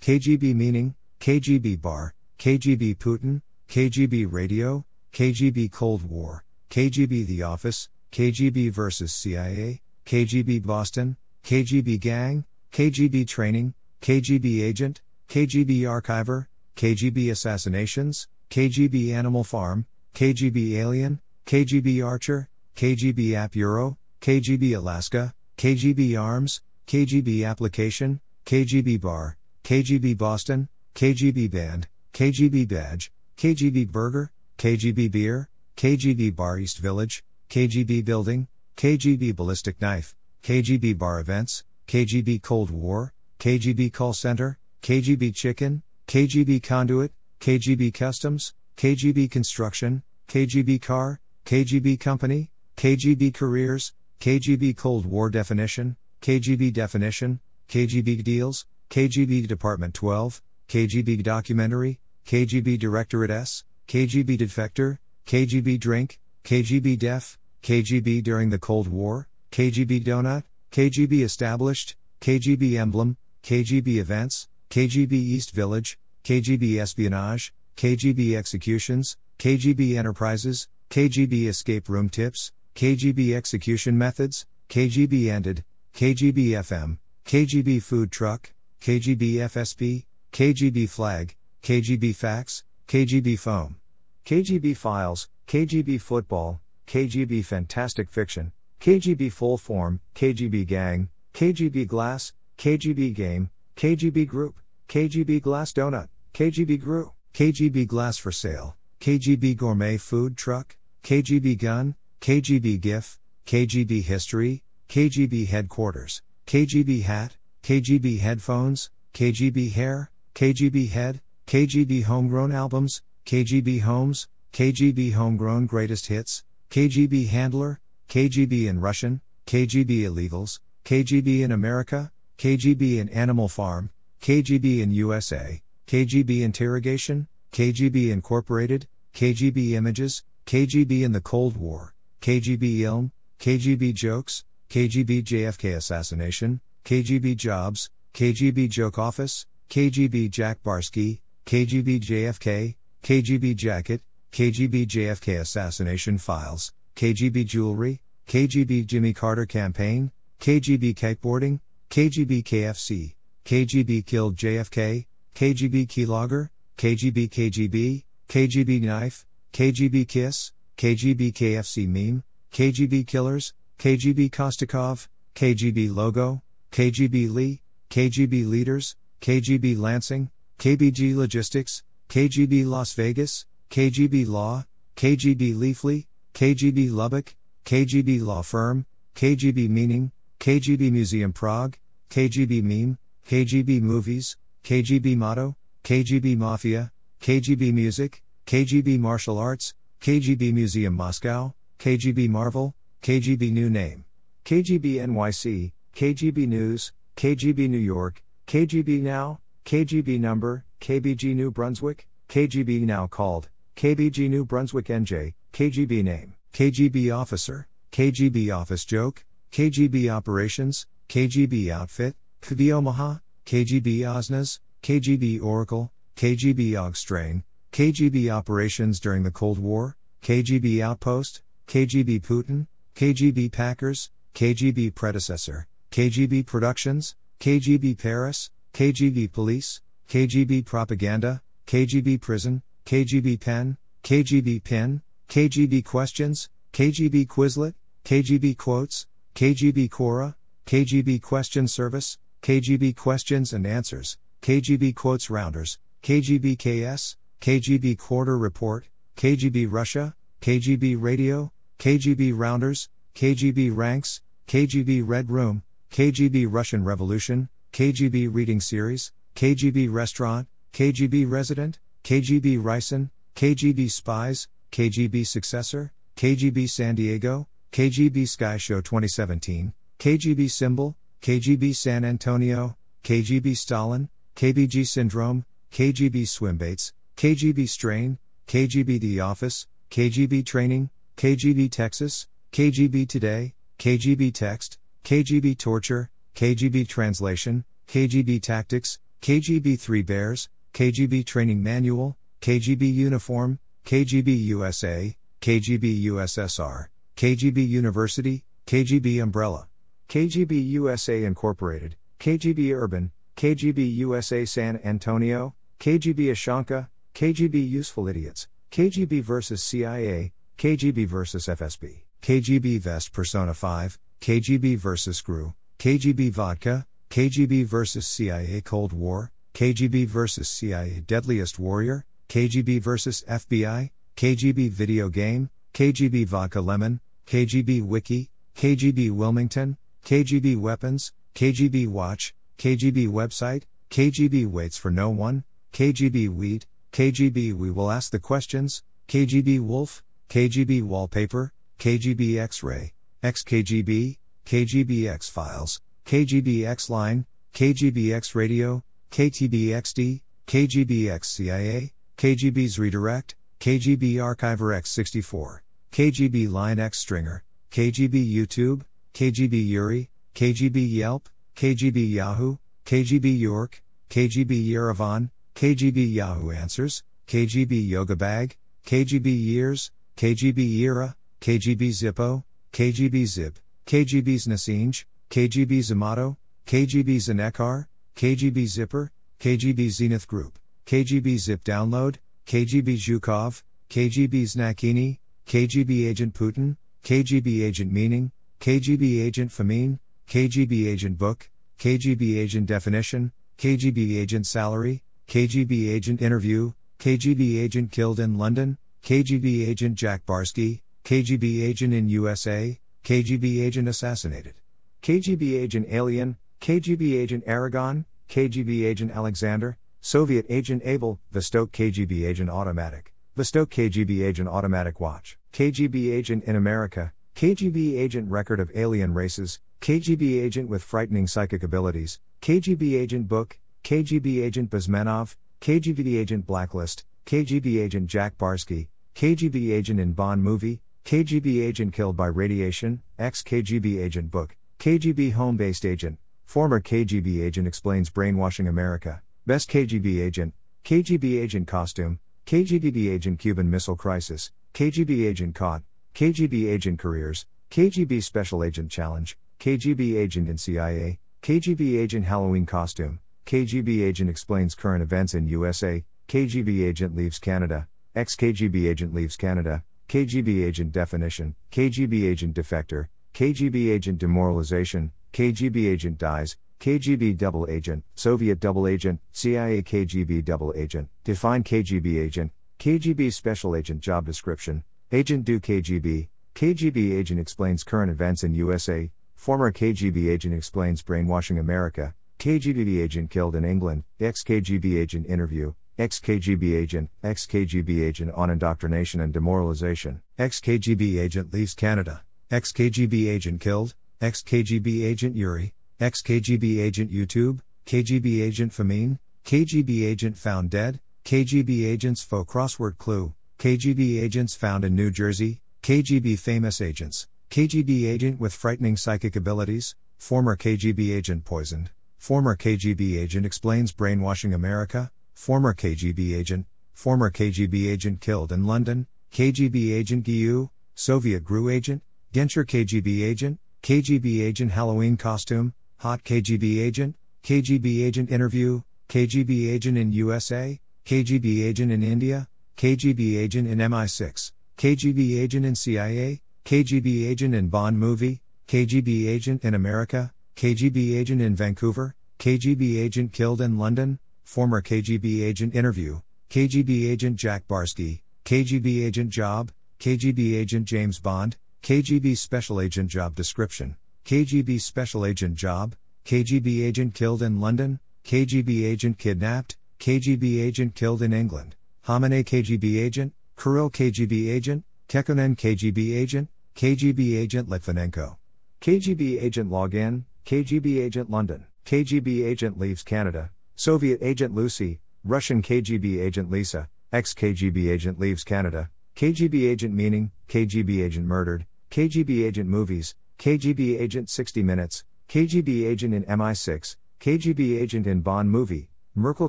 [0.00, 8.72] KGB meaning, KGB bar, KGB Putin, KGB radio, KGB Cold War, KGB The Office, KGB
[8.72, 16.46] vs CIA, KGB Boston, KGB gang, KGB training, KGB agent, KGB archiver,
[16.76, 26.20] KGB assassinations, KGB animal farm, KGB alien, KGB archer, KGB app Euro, KGB Alaska, KGB
[26.20, 35.48] arms, KGB application, KGB bar, KGB Boston, KGB band, KGB badge, KGB burger, KGB beer,
[35.76, 43.12] KGB bar East Village, KGB building, KGB ballistic knife, KGB bar events, KGB Cold War,
[43.38, 52.50] KGB call center, KGB chicken, KGB conduit, KGB customs, KGB construction, KGB car, KGB company,
[52.76, 62.00] KGB careers, KGB Cold War definition, KGB definition, KGB deals, KGB Department 12, KGB documentary,
[62.26, 70.04] KGB Directorate S, KGB defector, KGB drink, KGB def, KGB during the Cold War, KGB
[70.04, 79.96] Donut, KGB Established, KGB Emblem, KGB Events, KGB East Village, KGB Espionage, KGB Executions, KGB
[79.98, 85.64] Enterprises, KGB Escape Room Tips, KGB Execution Methods, KGB Ended,
[85.94, 93.76] KGB FM, KGB Food Truck, KGB FSB, KGB Flag, KGB Fax, KGB Foam,
[94.24, 103.12] KGB Files, KGB Football, KGB Fantastic Fiction, KGB Full Form, KGB Gang, KGB Glass, KGB
[103.14, 104.56] Game, KGB Group,
[104.88, 111.94] KGB Glass Donut, KGB Grew, KGB Glass for Sale, KGB Gourmet Food Truck, KGB Gun,
[112.22, 122.04] KGB GIF, KGB History, KGB Headquarters, KGB Hat, KGB Headphones, KGB Hair, KGB Head, KGB
[122.04, 127.78] Homegrown Albums, KGB Homes, KGB Homegrown Greatest Hits, KGB Handler,
[128.10, 135.62] KGB in Russian, KGB Illegals, KGB in America, KGB in Animal Farm, KGB in USA,
[135.86, 144.42] KGB Interrogation, KGB Incorporated, KGB Images, KGB in the Cold War, KGB Ilm, KGB Jokes,
[144.70, 152.74] KGB JFK Assassination, KGB Jobs, KGB Joke Office, KGB Jack Barsky, KGB JFK,
[153.04, 161.58] KGB Jacket, KGB JFK Assassination Files, KGB Jewelry, KGB Jimmy Carter Campaign, KGB Kiteboarding,
[161.88, 163.14] KGB KFC,
[163.46, 172.22] KGB Killed JFK, KGB Keylogger, KGB KGB, KGB Knife, KGB Kiss, KGB KFC Meme,
[172.52, 182.66] KGB Killers, KGB Kostikov, KGB Logo, KGB Lee, KGB Leaders, KGB Lansing, KBG Logistics, KGB
[182.66, 184.66] Las Vegas, KGB Law,
[184.96, 186.04] KGB Leafly,
[186.34, 187.34] KGB Lubbock,
[187.64, 191.76] KGB law firm, KGB meaning, KGB Museum Prague,
[192.08, 192.98] KGB meme,
[193.28, 202.28] KGB movies, KGB motto, KGB mafia, KGB music, KGB martial arts, KGB Museum Moscow, KGB
[202.28, 204.04] Marvel, KGB new name,
[204.44, 212.82] KGB NYC, KGB News, KGB New York, KGB Now, KGB Number, KBG New Brunswick, KGB
[212.82, 220.86] Now called, KBG New Brunswick NJ, KGB Name, KGB Officer, KGB Office Joke, KGB Operations,
[221.08, 229.58] KGB Outfit, KGB Omaha, KGB Osnas, KGB Oracle, KGB Ogstrain, KGB Operations during the Cold
[229.58, 239.80] War, KGB Outpost, KGB Putin, KGB Packers, KGB Predecessor, KGB Productions, KGB Paris, KGB Police,
[240.08, 247.74] KGB Propaganda, KGB Prison, KGB Pen, KGB Pin, KGB Questions, KGB Quizlet,
[248.04, 250.34] KGB Quotes, KGB Quora,
[250.66, 258.88] KGB Question Service, KGB Questions and Answers, KGB Quotes Rounders, KGB KS, KGB Quarter Report,
[259.16, 265.62] KGB Russia, KGB Radio, KGB Rounders, KGB Ranks, KGB Red Room,
[265.92, 275.26] KGB Russian Revolution, KGB Reading Series, KGB Restaurant, KGB Resident, KGB Ryson, KGB Spies, KGB
[275.26, 284.08] Successor, KGB San Diego, KGB Sky Show 2017, KGB Symbol, KGB San Antonio, KGB Stalin,
[284.36, 293.54] KBG Syndrome, KGB Swimbaits, KGB Strain, KGB The Office, KGB Training, KGB Texas, KGB Today,
[293.78, 302.92] KGB Text, KGB Torture, KGB Translation, KGB Tactics, KGB Three Bears, KGB Training Manual, KGB
[302.94, 306.86] Uniform, KGB USA, KGB USSR,
[307.16, 309.68] KGB University, KGB Umbrella,
[310.08, 319.22] KGB USA Incorporated, KGB Urban, KGB USA San Antonio, KGB Ushanka, KGB Useful Idiots, KGB
[319.22, 327.64] vs CIA, KGB vs FSB, KGB Vest Persona 5, KGB vs GRU, KGB Vodka, KGB
[327.64, 335.50] vs CIA Cold War, KGB vs CIA Deadliest Warrior, KGB vs FBI, KGB Video Game,
[335.74, 344.76] KGB Vodka Lemon, KGB Wiki, KGB Wilmington, KGB Weapons, KGB Watch, KGB Website, KGB Waits
[344.78, 345.42] for No One,
[345.72, 352.92] KGB Weed, KGB We Will Ask the Questions, KGB Wolf, KGB Wallpaper, KGB X Ray,
[353.24, 361.92] XKGB, KGB X Files, KGB X Line, KGB X Radio, KTB XD, KGB X CIA,
[362.20, 365.60] KGB's Redirect, KGB Archiver X64,
[365.90, 368.82] KGB Line X Stringer, KGB YouTube,
[369.14, 378.16] KGB Yuri, KGB Yelp, KGB Yahoo, KGB York, KGB Yerevan, KGB Yahoo Answers, KGB Yoga
[378.16, 386.36] Bag, KGB Years, KGB Era, KGB Zippo, KGB Zip, KGB Znasinj, KGB Zamato,
[386.66, 389.10] KGB Zanekar, KGB Zipper,
[389.40, 392.16] KGB Zenith Group, KGB Zip Download,
[392.46, 399.98] KGB Zhukov, KGB Znakini, KGB Agent Putin, KGB Agent Meaning, KGB Agent Famine,
[400.28, 401.48] KGB Agent Book,
[401.78, 409.66] KGB Agent Definition, KGB Agent Salary, KGB Agent Interview, KGB Agent Killed in London, KGB
[409.68, 414.54] Agent Jack Barsky, KGB Agent in USA, KGB Agent Assassinated,
[415.02, 422.48] KGB Agent Alien, KGB Agent Aragon, KGB Agent Alexander, Soviet Agent Abel, Vostok KGB Agent
[422.48, 429.12] Automatic, Vostok KGB Agent Automatic Watch, KGB Agent in America, KGB Agent Record of Alien
[429.12, 436.46] Races, KGB Agent with Frightening Psychic Abilities, KGB Agent Book, KGB Agent Bezmenov, KGB Agent
[436.46, 443.02] Blacklist, KGB Agent Jack Barsky, KGB Agent in Bond Movie, KGB Agent Killed by Radiation,
[443.18, 449.70] ex KGB Agent Book, KGB Home Based Agent, former KGB Agent Explains Brainwashing America, Best
[449.70, 450.52] KGB Agent,
[450.84, 455.82] KGB Agent Costume, KGB Agent Cuban Missile Crisis, KGB Agent Caught,
[456.14, 463.18] KGB Agent Careers, KGB Special Agent Challenge, KGB Agent in CIA, KGB Agent Halloween Costume,
[463.46, 469.38] KGB Agent Explains Current Events in USA, KGB Agent Leaves Canada, ex KGB Agent Leaves
[469.38, 477.66] Canada, KGB Agent Definition, KGB Agent Defector, KGB Agent Demoralization, KGB Agent Dies, KGB Double
[477.68, 484.24] Agent, Soviet Double Agent, CIA KGB Double Agent, Define KGB Agent, KGB Special Agent Job
[484.24, 484.82] Description,
[485.12, 489.10] Agent Do KGB, KGB agent explains current events in USA.
[489.34, 492.14] Former KGB agent explains brainwashing America.
[492.38, 494.04] KGB agent killed in England.
[494.18, 495.74] Ex KGB agent interview.
[495.98, 500.22] Ex KGB agent, ex KGB agent on indoctrination and demoralization.
[500.38, 502.22] Ex KGB agent leaves Canada.
[502.50, 503.94] Ex KGB agent killed.
[504.20, 505.74] Ex KGB agent Yuri.
[506.00, 507.60] Ex KGB agent YouTube.
[507.86, 509.18] KGB agent Famine.
[509.44, 510.98] KGB agent found dead.
[511.24, 513.34] KGB agents faux crossword clue.
[513.58, 515.60] KGB agents found in New Jersey.
[515.82, 517.28] KGB famous agents.
[517.50, 519.94] KGB agent with frightening psychic abilities.
[520.16, 521.90] Former KGB agent poisoned.
[522.16, 525.10] Former KGB agent explains brainwashing America
[525.40, 532.02] former KGB agent, former KGB agent killed in London, KGB agent Giyu, Soviet GRU agent,
[532.34, 537.14] Genscher KGB agent, KGB agent Halloween costume, hot KGB agent,
[537.44, 542.48] KGB agent interview, KGB agent in USA, KGB agent in India,
[542.78, 549.62] KGB agent in MI6, KGB agent in CIA, KGB agent in Bond movie, KGB agent
[549.62, 556.22] in America, KGB agent in Vancouver, KGB agent killed in London, former KGB agent interview,
[556.48, 563.34] KGB agent Jack Barsky, KGB agent job, KGB agent James Bond, KGB special agent job
[563.34, 563.96] description,
[564.30, 571.20] KGB special agent job, KGB agent killed in London, KGB agent kidnapped, KGB agent killed
[571.20, 571.74] in England,
[572.06, 578.36] Khamenei KGB agent, Kirill KGB agent, Kekkonen KGB agent, KGB agent Litvinenko.
[578.80, 586.22] KGB agent login, KGB agent London, KGB agent leaves Canada, Soviet agent Lucy, Russian KGB
[586.22, 592.68] agent Lisa, ex KGB agent leaves Canada, KGB agent meaning, KGB agent murdered, KGB agent
[592.68, 599.48] movies, KGB agent 60 Minutes, KGB agent in MI6, KGB agent in Bond movie, Merkel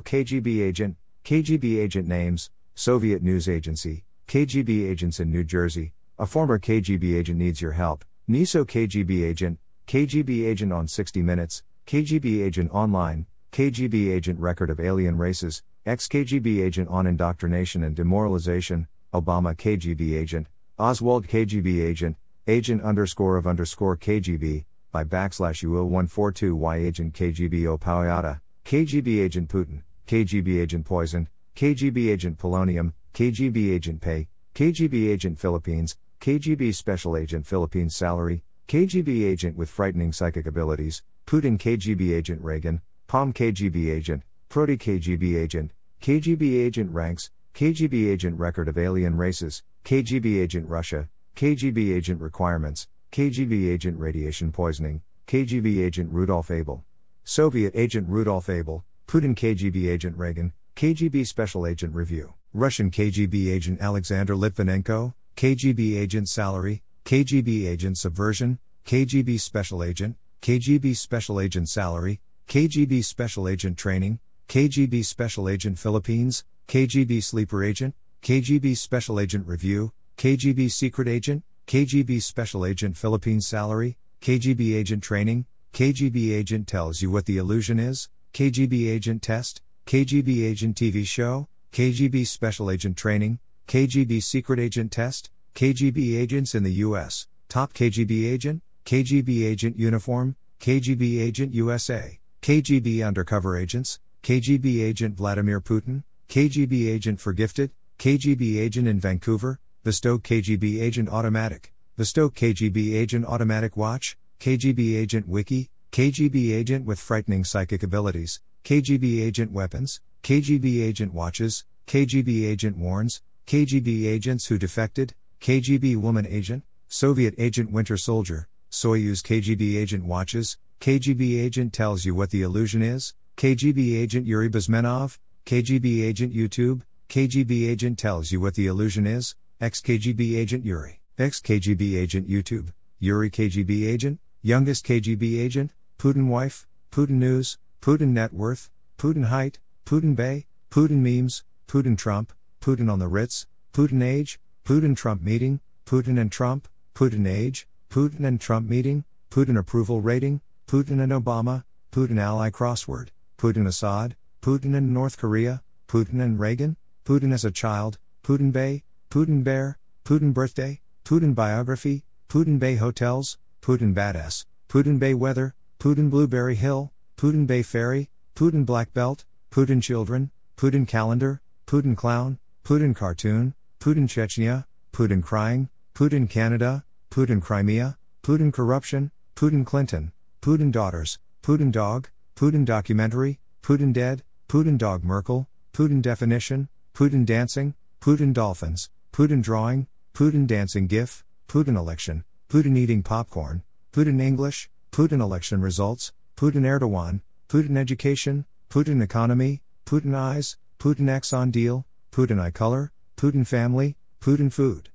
[0.00, 0.96] KGB agent,
[1.26, 7.38] KGB agent names, Soviet news agency, KGB agents in New Jersey, a former KGB agent
[7.38, 14.10] needs your help, NISO KGB agent, KGB agent on 60 Minutes, KGB agent online, KGB
[14.10, 20.46] agent record of alien races, ex KGB agent on indoctrination and demoralization, Obama KGB agent,
[20.78, 22.16] Oswald KGB agent,
[22.48, 30.60] agent underscore of underscore KGB, by backslash U0142Y agent KGB Opawayata, KGB agent Putin, KGB
[30.60, 37.94] agent poisoned, KGB agent polonium, KGB agent pay, KGB agent Philippines, KGB special agent Philippines
[37.94, 44.76] salary, KGB agent with frightening psychic abilities, Putin KGB agent Reagan, POM KGB agent, Prodi
[44.76, 45.70] KGB agent,
[46.00, 52.88] KGB agent ranks, KGB agent record of alien races, KGB agent Russia, KGB agent requirements,
[53.10, 56.84] KGB agent radiation poisoning, KGB agent Rudolf Abel,
[57.24, 63.80] Soviet agent Rudolf Abel, Putin KGB agent Reagan, KGB special agent review, Russian KGB agent
[63.80, 72.20] Alexander Litvinenko, KGB agent salary, KGB agent subversion, KGB special agent, KGB special agent salary,
[72.52, 79.92] KGB Special Agent Training, KGB Special Agent Philippines, KGB Sleeper Agent, KGB Special Agent Review,
[80.16, 87.10] KGB Secret Agent, KGB Special Agent Philippines Salary, KGB Agent Training, KGB Agent Tells You
[87.10, 93.38] What the Illusion Is, KGB Agent Test, KGB Agent TV Show, KGB Special Agent Training,
[93.66, 100.36] KGB Secret Agent Test, KGB Agents in the U.S., Top KGB Agent, KGB Agent Uniform,
[100.60, 102.18] KGB Agent USA.
[102.42, 109.60] KGB undercover agents, KGB agent Vladimir Putin, KGB agent for Gifted, KGB agent in Vancouver,
[109.84, 117.00] Vostok KGB agent automatic, Vostok KGB agent automatic watch, KGB agent wiki, KGB agent with
[117.00, 124.56] frightening psychic abilities, KGB agent weapons, KGB agent watches, KGB agent warns, KGB agents who
[124.56, 132.04] defected, KGB woman agent, Soviet agent winter soldier, Soyuz KGB agent watches, KGB agent tells
[132.04, 138.30] you what the illusion is, KGB agent Yuri Bezmenov, KGB agent YouTube, KGB agent tells
[138.30, 143.86] you what the illusion is, ex KGB agent Yuri, ex KGB agent YouTube, Yuri KGB
[143.86, 150.46] agent, youngest KGB agent, Putin wife, Putin news, Putin net worth, Putin height, Putin bay,
[150.68, 156.32] Putin memes, Putin Trump, Putin on the Ritz, Putin age, Putin Trump meeting, Putin and
[156.32, 162.50] Trump, Putin age, Putin and Trump meeting, Putin approval rating, Putin and Obama, Putin ally
[162.50, 168.50] crossword, Putin Assad, Putin and North Korea, Putin and Reagan, Putin as a child, Putin
[168.50, 168.82] Bay,
[169.12, 169.76] Putin Bear,
[170.06, 176.90] Putin birthday, Putin biography, Putin Bay hotels, Putin badass, Putin Bay weather, Putin Blueberry Hill,
[177.18, 184.08] Putin Bay ferry, Putin black belt, Putin children, Putin calendar, Putin clown, Putin cartoon, Putin
[184.08, 190.10] Chechnya, Putin crying, Putin Canada, Putin Crimea, Putin corruption, Putin Clinton,
[190.40, 197.74] Putin daughters, Putin dog, Putin documentary, Putin dead, Putin dog Merkel, Putin definition, Putin dancing,
[198.00, 205.20] Putin dolphins, Putin drawing, Putin dancing gif, Putin election, Putin eating popcorn, Putin English, Putin
[205.20, 212.50] election results, Putin Erdogan, Putin education, Putin economy, Putin eyes, Putin Exxon deal, Putin eye
[212.50, 214.88] color, Putin family, Putin food.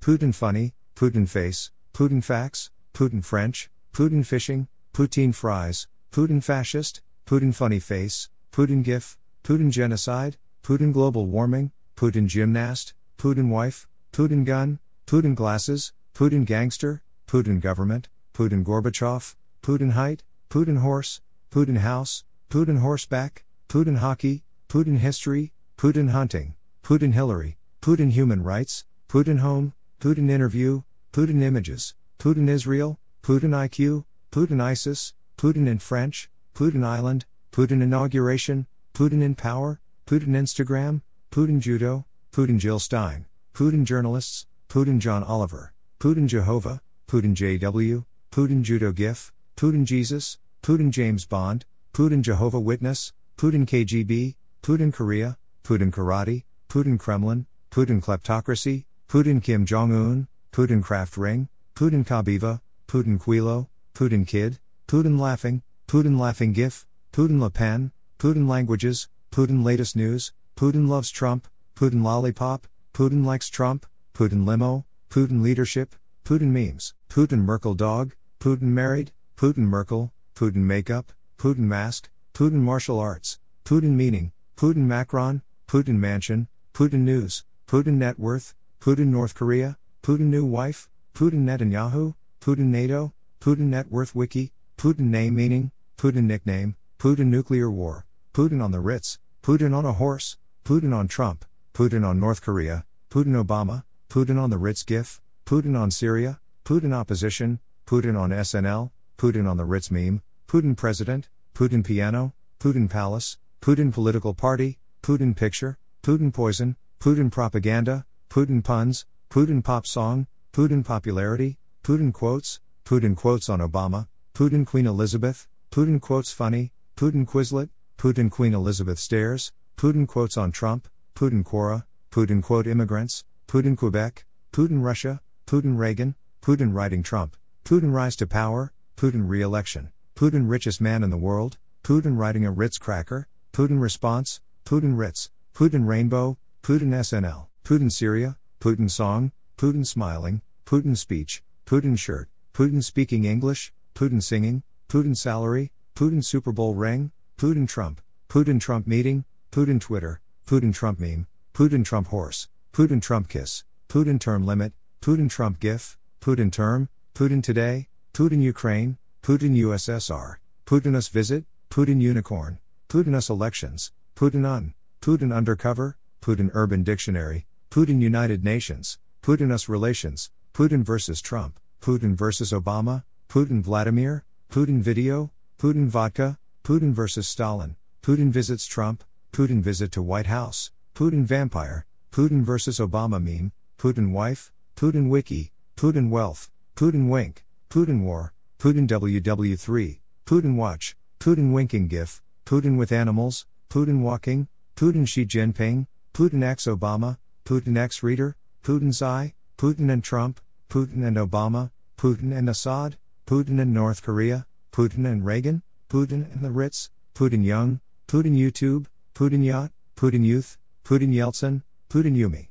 [0.00, 7.52] Putin funny, Putin face, Putin facts, Putin French, Putin fishing, Putin fries, Putin fascist, Putin
[7.52, 14.78] funny face, Putin gif, Putin genocide, Putin global warming, Putin gymnast, Putin wife, Putin gun,
[15.06, 21.20] Putin glasses, Putin gangster, Putin government, Putin Gorbachev, Putin height, Putin horse,
[21.50, 28.84] Putin house, Putin horseback, Putin hockey, Putin history, Putin hunting, Putin Hillary, Putin human rights,
[29.08, 36.30] Putin home, Putin interview, Putin images, Putin Israel, Putin IQ, Putin ISIS, Putin in French,
[36.54, 42.04] Putin Island, Putin inauguration, Putin in power, Putin Instagram, Putin judo,
[42.36, 43.24] Putin Jill Stein,
[43.54, 50.90] Putin journalists, Putin John Oliver, Putin Jehovah, Putin JW, Putin judo gif, Putin Jesus, Putin
[50.90, 58.84] James Bond, Putin Jehovah Witness, Putin KGB, Putin Korea, Putin Karate, Putin Kremlin, Putin kleptocracy,
[59.08, 65.62] Putin Kim Jong Un, Putin Kraft Ring, Putin Kabaeva, Putin Quilo, Putin Kid, Putin Laughing,
[65.88, 66.84] Putin Laughing GIF,
[67.14, 73.50] Putin Le Pen, Putin Languages, Putin Latest News, Putin Loves Trump, Putin Lollipop, Putin Likes
[73.50, 80.64] Trump, Putin Limo, Putin Leadership, Putin Memes, Putin Merkel Dog, Putin Married, Putin Merkel, Putin
[80.64, 87.98] Makeup, Putin Mask, Putin Martial Arts, Putin Meaning, Putin Macron, Putin Mansion, Putin News, Putin
[87.98, 94.14] Net Worth, Putin North Korea, Putin New Wife, Putin Netanyahu, Putin NATO, Putin Net Worth
[94.14, 99.84] Wiki, Putin Name Meaning, Putin Nickname, Putin Nuclear War, Putin on the Ritz, Putin on
[99.84, 101.44] a horse, Putin on Trump,
[101.76, 106.94] Putin on North Korea, Putin Obama, Putin on the Ritz GIF, Putin on Syria, Putin
[106.94, 113.36] opposition, Putin on SNL, Putin on the Ritz meme, Putin president, Putin piano, Putin palace,
[113.60, 120.82] Putin political party, Putin picture, Putin poison, Putin propaganda, Putin puns, Putin pop song, Putin
[120.82, 127.68] popularity, Putin quotes, Putin quotes on Obama, Putin Queen Elizabeth, Putin quotes funny, Putin Quizlet,
[127.98, 134.26] Putin Queen Elizabeth Stairs, Putin quotes on Trump, Putin Quora, Putin quote immigrants, Putin Quebec,
[134.52, 140.46] Putin Russia, Putin Reagan, Putin writing Trump, Putin rise to power, Putin re election, Putin
[140.46, 145.86] richest man in the world, Putin writing a Ritz cracker, Putin response, Putin Ritz, Putin
[145.86, 153.24] rainbow, Putin SNL, Putin Syria, Putin song, Putin smiling, Putin speech, Putin shirt, Putin speaking
[153.24, 159.80] English, Putin singing, Putin salary, Putin Super Bowl ring, Putin Trump, Putin Trump meeting, Putin
[159.80, 165.58] Twitter, Putin Trump meme, Putin Trump horse, Putin Trump kiss, Putin term limit, Putin Trump
[165.58, 173.16] gif, Putin term, Putin today, Putin Ukraine, Putin USSR, Putin us visit, Putin unicorn, Putin
[173.16, 180.30] us elections, Putin un, Putin undercover, Putin urban dictionary, Putin United Nations, Putin us relations,
[180.54, 187.74] Putin versus Trump, Putin versus Obama, Putin Vladimir, Putin video, Putin vodka, Putin versus Stalin,
[188.00, 189.02] Putin visits Trump,
[189.36, 195.52] Putin visit to White House, Putin vampire, Putin versus Obama meme, Putin wife, Putin wiki,
[195.76, 202.90] Putin wealth, Putin wink, Putin war, Putin WW3, Putin watch, Putin winking gif, Putin with
[202.90, 209.92] animals, Putin walking, Putin Xi Jinping, Putin X Obama, Putin X reader, Putin's eye, Putin
[209.92, 210.40] and Trump,
[210.70, 216.40] Putin and Obama, Putin and Assad, Putin and North Korea, Putin and Reagan, Putin and
[216.40, 222.48] the Ritz, Putin Young, Putin YouTube, Putin Yacht, Putin Youth, Putin Yeltsin, Putin Yumi.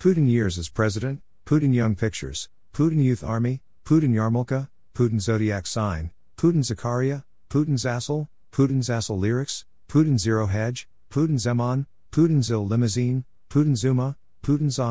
[0.00, 6.10] Putin Years as President, Putin Young Pictures, Putin Youth Army, Putin Yarmulka, Putin Zodiac Sign,
[6.36, 13.24] Putin Zakaria, Putin Zassel, Putin Zassel Lyrics, Putin Zero Hedge, Putin Zeman, Putin Zil Limousine,
[13.48, 14.90] Putin Zuma, Putin Za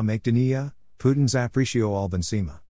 [0.98, 2.56] Putin Zapricio Albansima.